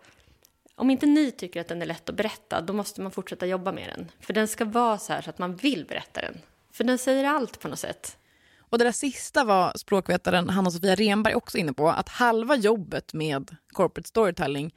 Om 0.75 0.89
inte 0.89 1.05
ni 1.05 1.31
tycker 1.31 1.61
att 1.61 1.67
den 1.67 1.81
är 1.81 1.85
lätt 1.85 2.09
att 2.09 2.15
berätta, 2.15 2.61
då 2.61 2.73
måste 2.73 3.01
man 3.01 3.11
fortsätta 3.11 3.45
jobba 3.45 3.71
med 3.71 3.89
den. 3.95 4.11
För 4.19 4.33
den 4.33 4.47
ska 4.47 4.65
vara 4.65 4.97
så 4.97 5.13
här 5.13 5.21
så 5.21 5.29
att 5.29 5.39
man 5.39 5.55
vill 5.55 5.85
berätta 5.85 6.21
den. 6.21 6.37
För 6.71 6.83
den 6.83 6.97
säger 6.97 7.23
allt 7.23 7.59
på 7.59 7.67
något 7.67 7.79
sätt. 7.79 8.17
Och 8.59 8.77
det 8.77 8.83
där 8.83 8.91
sista 8.91 9.43
var 9.43 9.73
språkvetaren 9.75 10.49
Hanna-Sofia 10.49 10.95
Renberg 10.95 11.35
också 11.35 11.57
inne 11.57 11.73
på, 11.73 11.89
att 11.89 12.09
halva 12.09 12.55
jobbet 12.55 13.13
med 13.13 13.55
corporate 13.71 14.09
storytelling 14.09 14.73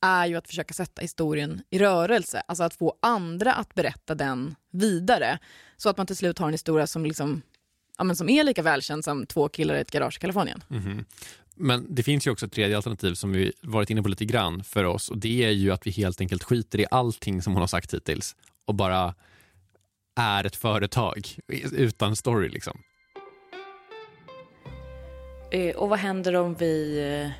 är 0.00 0.26
ju 0.26 0.36
att 0.36 0.46
försöka 0.48 0.74
sätta 0.74 1.02
historien 1.02 1.62
i 1.70 1.78
rörelse, 1.78 2.42
alltså 2.48 2.64
att 2.64 2.74
få 2.74 2.94
andra 3.02 3.54
att 3.54 3.74
berätta 3.74 4.14
den 4.14 4.54
vidare, 4.70 5.38
så 5.76 5.88
att 5.88 5.96
man 5.96 6.06
till 6.06 6.16
slut 6.16 6.38
har 6.38 6.46
en 6.46 6.54
historia 6.54 6.86
som, 6.86 7.04
liksom, 7.04 7.42
ja, 7.98 8.04
men 8.04 8.16
som 8.16 8.28
är 8.28 8.44
lika 8.44 8.62
välkänd 8.62 9.04
som 9.04 9.26
två 9.26 9.48
killar 9.48 9.74
i 9.74 9.80
ett 9.80 9.90
garage 9.90 10.16
i 10.16 10.20
Kalifornien. 10.20 10.64
Mhm. 10.68 11.04
Men 11.60 11.86
det 11.94 12.02
finns 12.02 12.26
ju 12.26 12.30
också 12.30 12.46
ett 12.46 12.52
tredje 12.52 12.76
alternativ 12.76 13.14
som 13.14 13.32
vi 13.32 13.52
varit 13.62 13.90
inne 13.90 14.02
på 14.02 14.08
lite 14.08 14.24
grann 14.24 14.64
för 14.64 14.84
oss 14.84 15.08
och 15.08 15.18
det 15.18 15.44
är 15.44 15.50
ju 15.50 15.70
att 15.70 15.86
vi 15.86 15.90
helt 15.90 16.20
enkelt 16.20 16.42
skiter 16.42 16.80
i 16.80 16.86
allting 16.90 17.42
som 17.42 17.52
hon 17.52 17.60
har 17.60 17.66
sagt 17.66 17.94
hittills 17.94 18.36
och 18.64 18.74
bara 18.74 19.14
är 20.16 20.44
ett 20.44 20.56
företag 20.56 21.28
utan 21.72 22.16
story 22.16 22.48
liksom. 22.48 22.82
Eh, 25.50 25.76
och 25.76 25.88
vad 25.88 25.98
händer 25.98 26.36
om 26.36 26.54
vi 26.54 26.98
eh, 26.98 27.30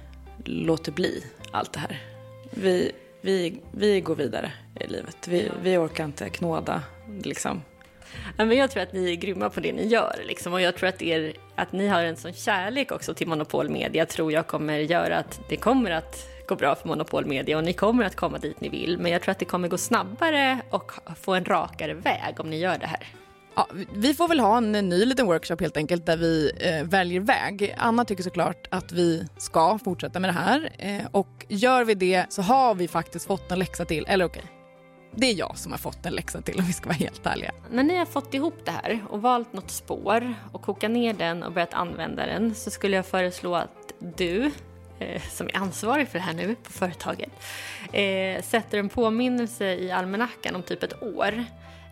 låter 0.44 0.92
bli 0.92 1.24
allt 1.52 1.72
det 1.72 1.80
här? 1.80 2.02
Vi, 2.50 2.92
vi, 3.20 3.60
vi 3.72 4.00
går 4.00 4.16
vidare 4.16 4.52
i 4.80 4.86
livet. 4.86 5.28
Vi, 5.28 5.50
vi 5.62 5.76
orkar 5.76 6.04
inte 6.04 6.28
knåda 6.28 6.82
liksom. 7.22 7.62
Ja, 8.36 8.44
men 8.44 8.56
jag 8.56 8.70
tror 8.70 8.82
att 8.82 8.92
ni 8.92 9.12
är 9.12 9.14
grymma 9.14 9.50
på 9.50 9.60
det 9.60 9.72
ni 9.72 9.86
gör. 9.86 10.22
Liksom. 10.26 10.52
Och 10.52 10.60
jag 10.60 10.76
tror 10.76 10.88
att, 10.88 11.02
er, 11.02 11.32
att 11.54 11.72
ni 11.72 11.88
har 11.88 12.02
en 12.02 12.16
sån 12.16 12.32
kärlek 12.32 12.92
också 12.92 13.14
till 13.14 13.28
Monopol 13.28 13.68
Media 13.68 14.06
tror 14.06 14.32
jag 14.32 14.46
kommer 14.46 14.78
göra 14.78 15.18
att 15.18 15.40
det 15.48 15.56
kommer 15.56 15.90
att 15.90 16.28
gå 16.48 16.56
bra 16.56 16.74
för 16.74 16.88
Monopol 16.88 17.26
Media 17.26 17.56
och 17.56 17.64
ni 17.64 17.72
kommer 17.72 18.04
att 18.04 18.16
komma 18.16 18.38
dit 18.38 18.60
ni 18.60 18.68
vill. 18.68 18.98
Men 18.98 19.12
jag 19.12 19.22
tror 19.22 19.32
att 19.32 19.38
det 19.38 19.44
kommer 19.44 19.68
gå 19.68 19.78
snabbare 19.78 20.60
och 20.70 20.92
få 21.20 21.34
en 21.34 21.44
rakare 21.44 21.94
väg 21.94 22.34
om 22.40 22.50
ni 22.50 22.58
gör 22.58 22.78
det 22.78 22.86
här. 22.86 23.06
Ja, 23.54 23.68
vi 23.94 24.14
får 24.14 24.28
väl 24.28 24.40
ha 24.40 24.56
en 24.56 24.72
ny 24.72 25.04
liten 25.04 25.26
workshop 25.26 25.56
helt 25.60 25.76
enkelt 25.76 26.06
där 26.06 26.16
vi 26.16 26.52
eh, 26.60 26.84
väljer 26.84 27.20
väg. 27.20 27.74
Anna 27.78 28.04
tycker 28.04 28.22
såklart 28.22 28.66
att 28.70 28.92
vi 28.92 29.26
ska 29.38 29.78
fortsätta 29.84 30.20
med 30.20 30.28
det 30.28 30.34
här 30.34 30.70
eh, 30.78 31.06
och 31.10 31.46
gör 31.48 31.84
vi 31.84 31.94
det 31.94 32.26
så 32.28 32.42
har 32.42 32.74
vi 32.74 32.88
faktiskt 32.88 33.26
fått 33.26 33.52
en 33.52 33.58
läxa 33.58 33.84
till, 33.84 34.04
eller 34.08 34.24
okej? 34.24 34.57
Det 35.14 35.26
är 35.26 35.34
jag 35.34 35.58
som 35.58 35.72
har 35.72 35.78
fått 35.78 36.06
en 36.06 36.12
läxa 36.12 36.40
till 36.40 36.58
om 36.58 36.64
vi 36.66 36.72
ska 36.72 36.88
vara 36.88 36.96
helt 36.96 37.26
ärliga. 37.26 37.52
När 37.70 37.82
ni 37.82 37.96
har 37.96 38.06
fått 38.06 38.34
ihop 38.34 38.64
det 38.64 38.70
här 38.70 39.04
och 39.10 39.22
valt 39.22 39.52
något 39.52 39.70
spår 39.70 40.34
och 40.52 40.62
kokat 40.62 40.90
ner 40.90 41.12
den 41.12 41.42
och 41.42 41.52
börjat 41.52 41.74
använda 41.74 42.26
den 42.26 42.54
så 42.54 42.70
skulle 42.70 42.96
jag 42.96 43.06
föreslå 43.06 43.54
att 43.54 43.92
du, 43.98 44.50
eh, 44.98 45.22
som 45.30 45.48
är 45.48 45.56
ansvarig 45.56 46.08
för 46.08 46.18
det 46.18 46.24
här 46.24 46.34
nu 46.34 46.54
på 46.54 46.72
företaget, 46.72 47.30
eh, 47.92 48.42
sätter 48.42 48.78
en 48.78 48.88
påminnelse 48.88 49.74
i 49.74 49.90
almanackan 49.90 50.56
om 50.56 50.62
typ 50.62 50.82
ett 50.82 51.02
år 51.02 51.44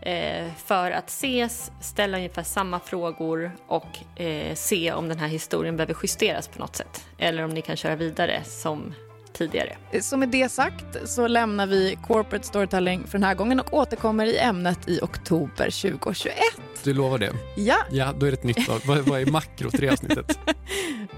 eh, 0.03 0.53
för 0.65 0.91
att 0.91 1.09
ses, 1.09 1.73
ställa 1.81 2.17
ungefär 2.17 2.43
samma 2.43 2.81
frågor 2.81 3.53
och 3.67 4.21
eh, 4.21 4.55
se 4.55 4.93
om 4.93 5.09
den 5.09 5.19
här 5.19 5.29
historien 5.29 5.77
behöver 5.77 5.97
justeras 6.03 6.49
på 6.49 6.59
något 6.59 6.77
sätt. 6.77 7.05
Eller 7.19 7.43
om 7.43 7.51
ni 7.51 7.63
kan 7.63 7.77
köra 7.77 7.97
vidare 7.97 8.45
som 8.45 8.95
tidigare. 9.37 9.77
Så 10.01 10.17
med 10.17 10.29
det 10.29 10.49
sagt 10.49 10.97
så 11.05 11.27
lämnar 11.27 11.67
vi 11.67 11.99
corporate 12.07 12.47
storytelling 12.47 13.05
för 13.07 13.19
den 13.19 13.23
här 13.25 13.35
gången 13.35 13.61
och 13.61 13.75
återkommer 13.75 14.27
i 14.27 14.39
ämnet 14.39 14.89
i 14.89 15.01
oktober 15.03 15.91
2021. 15.91 16.35
Du 16.83 16.95
lovar 16.95 17.19
det? 17.19 17.33
Ja. 17.57 17.77
Ja, 17.91 18.13
då 18.19 18.27
är 18.27 18.31
det 18.31 18.37
ett 18.37 18.45
nytt. 18.45 18.69
Vad, 18.87 19.01
vad 19.01 19.21
är 19.21 19.27
makrot 19.27 19.75
i 19.75 19.79
det 19.79 19.89
avsnittet? 19.89 20.39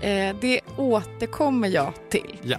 Eh, 0.00 0.36
det 0.40 0.60
återkommer 0.76 1.68
jag 1.68 1.92
till. 2.10 2.36
Ja. 2.42 2.58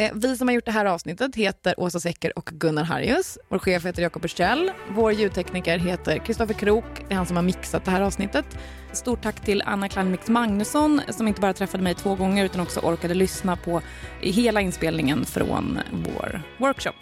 Eh, 0.00 0.10
Vi 0.14 0.36
som 0.36 0.48
har 0.48 0.54
gjort 0.54 0.64
det 0.64 0.72
här 0.72 0.84
avsnittet 0.84 1.36
heter 1.36 1.80
Åsa 1.80 2.00
Secker 2.00 2.38
och 2.38 2.50
Gunnar 2.52 2.84
Harrius. 2.84 3.38
Vår 3.48 3.58
chef 3.58 3.84
heter 3.84 4.02
Jakob 4.02 4.22
Bursell. 4.22 4.72
Vår 4.90 5.12
ljudtekniker 5.12 5.78
heter 5.78 6.18
Kristoffer 6.18 6.54
Krook. 6.54 6.84
Det 7.08 7.14
är 7.14 7.16
han 7.16 7.26
som 7.26 7.36
har 7.36 7.42
mixat 7.42 7.84
det 7.84 7.90
här 7.90 8.00
avsnittet. 8.00 8.44
Stort 8.92 9.22
tack 9.22 9.40
till 9.40 9.62
Anna 9.66 9.88
Kleinmix 9.88 10.28
Magnusson 10.28 11.00
som 11.08 11.28
inte 11.28 11.40
bara 11.40 11.52
träffade 11.52 11.82
mig 11.82 11.94
två 11.94 12.14
gånger 12.14 12.44
utan 12.44 12.60
också 12.60 12.80
orkade 12.80 13.14
lyssna 13.14 13.56
på 13.56 13.82
hela 14.20 14.60
inspelningen 14.60 15.24
från 15.24 15.78
vår 15.92 16.42
workshop. 16.58 16.96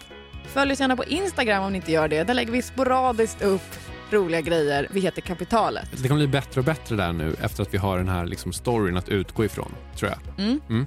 Följ 0.45 0.71
oss 0.71 0.79
gärna 0.79 0.95
på 0.95 1.03
Instagram 1.03 1.63
om 1.63 1.71
ni 1.71 1.75
inte 1.75 1.91
gör 1.91 2.07
det. 2.07 2.23
Där 2.23 2.33
lägger 2.33 2.51
vi 2.51 2.61
sporadiskt 2.61 3.41
upp 3.41 3.75
roliga 4.11 4.41
grejer. 4.41 4.87
Vi 4.91 4.99
heter 4.99 5.21
Kapitalet. 5.21 5.89
Det 5.91 6.07
kommer 6.07 6.19
bli 6.19 6.27
bättre 6.27 6.61
och 6.61 6.65
bättre 6.65 6.95
där 6.95 7.13
nu 7.13 7.35
efter 7.41 7.63
att 7.63 7.73
vi 7.73 7.77
har 7.77 7.97
den 7.97 8.09
här 8.09 8.25
liksom 8.25 8.53
storyn 8.53 8.97
att 8.97 9.09
utgå 9.09 9.45
ifrån, 9.45 9.71
tror 9.95 10.11
jag. 10.11 10.45
Mm. 10.45 10.61
Mm. 10.69 10.85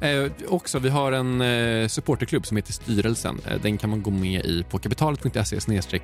Eh, 0.00 0.30
också, 0.48 0.78
vi 0.78 0.88
har 0.88 1.12
en 1.12 1.40
eh, 1.40 1.88
supporterklubb 1.88 2.46
som 2.46 2.56
heter 2.56 2.72
Styrelsen. 2.72 3.40
Eh, 3.48 3.60
den 3.62 3.78
kan 3.78 3.90
man 3.90 4.02
gå 4.02 4.10
med 4.10 4.44
i 4.44 4.64
på 4.70 4.78
kapitalet.se 4.78 5.60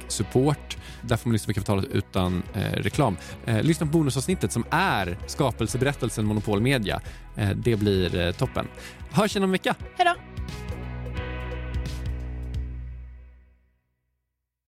support. 0.08 0.76
Där 1.02 1.16
får 1.16 1.28
man 1.28 1.32
lyssna 1.32 1.46
på 1.46 1.54
Kapitalet 1.54 1.84
utan 1.84 2.42
eh, 2.54 2.60
reklam. 2.60 3.16
Eh, 3.46 3.62
lyssna 3.62 3.86
på 3.86 3.92
bonusavsnittet 3.92 4.52
som 4.52 4.64
är 4.70 5.18
skapelseberättelsen 5.26 6.24
Monopol 6.26 6.60
Media. 6.60 7.00
Eh, 7.36 7.50
det 7.50 7.76
blir 7.76 8.20
eh, 8.20 8.32
toppen. 8.32 8.66
Hörs 9.10 9.36
igen 9.36 9.44
om 9.44 9.48
en 9.48 9.52
vecka. 9.52 9.74
Hej 9.96 10.06
då! 10.06 10.29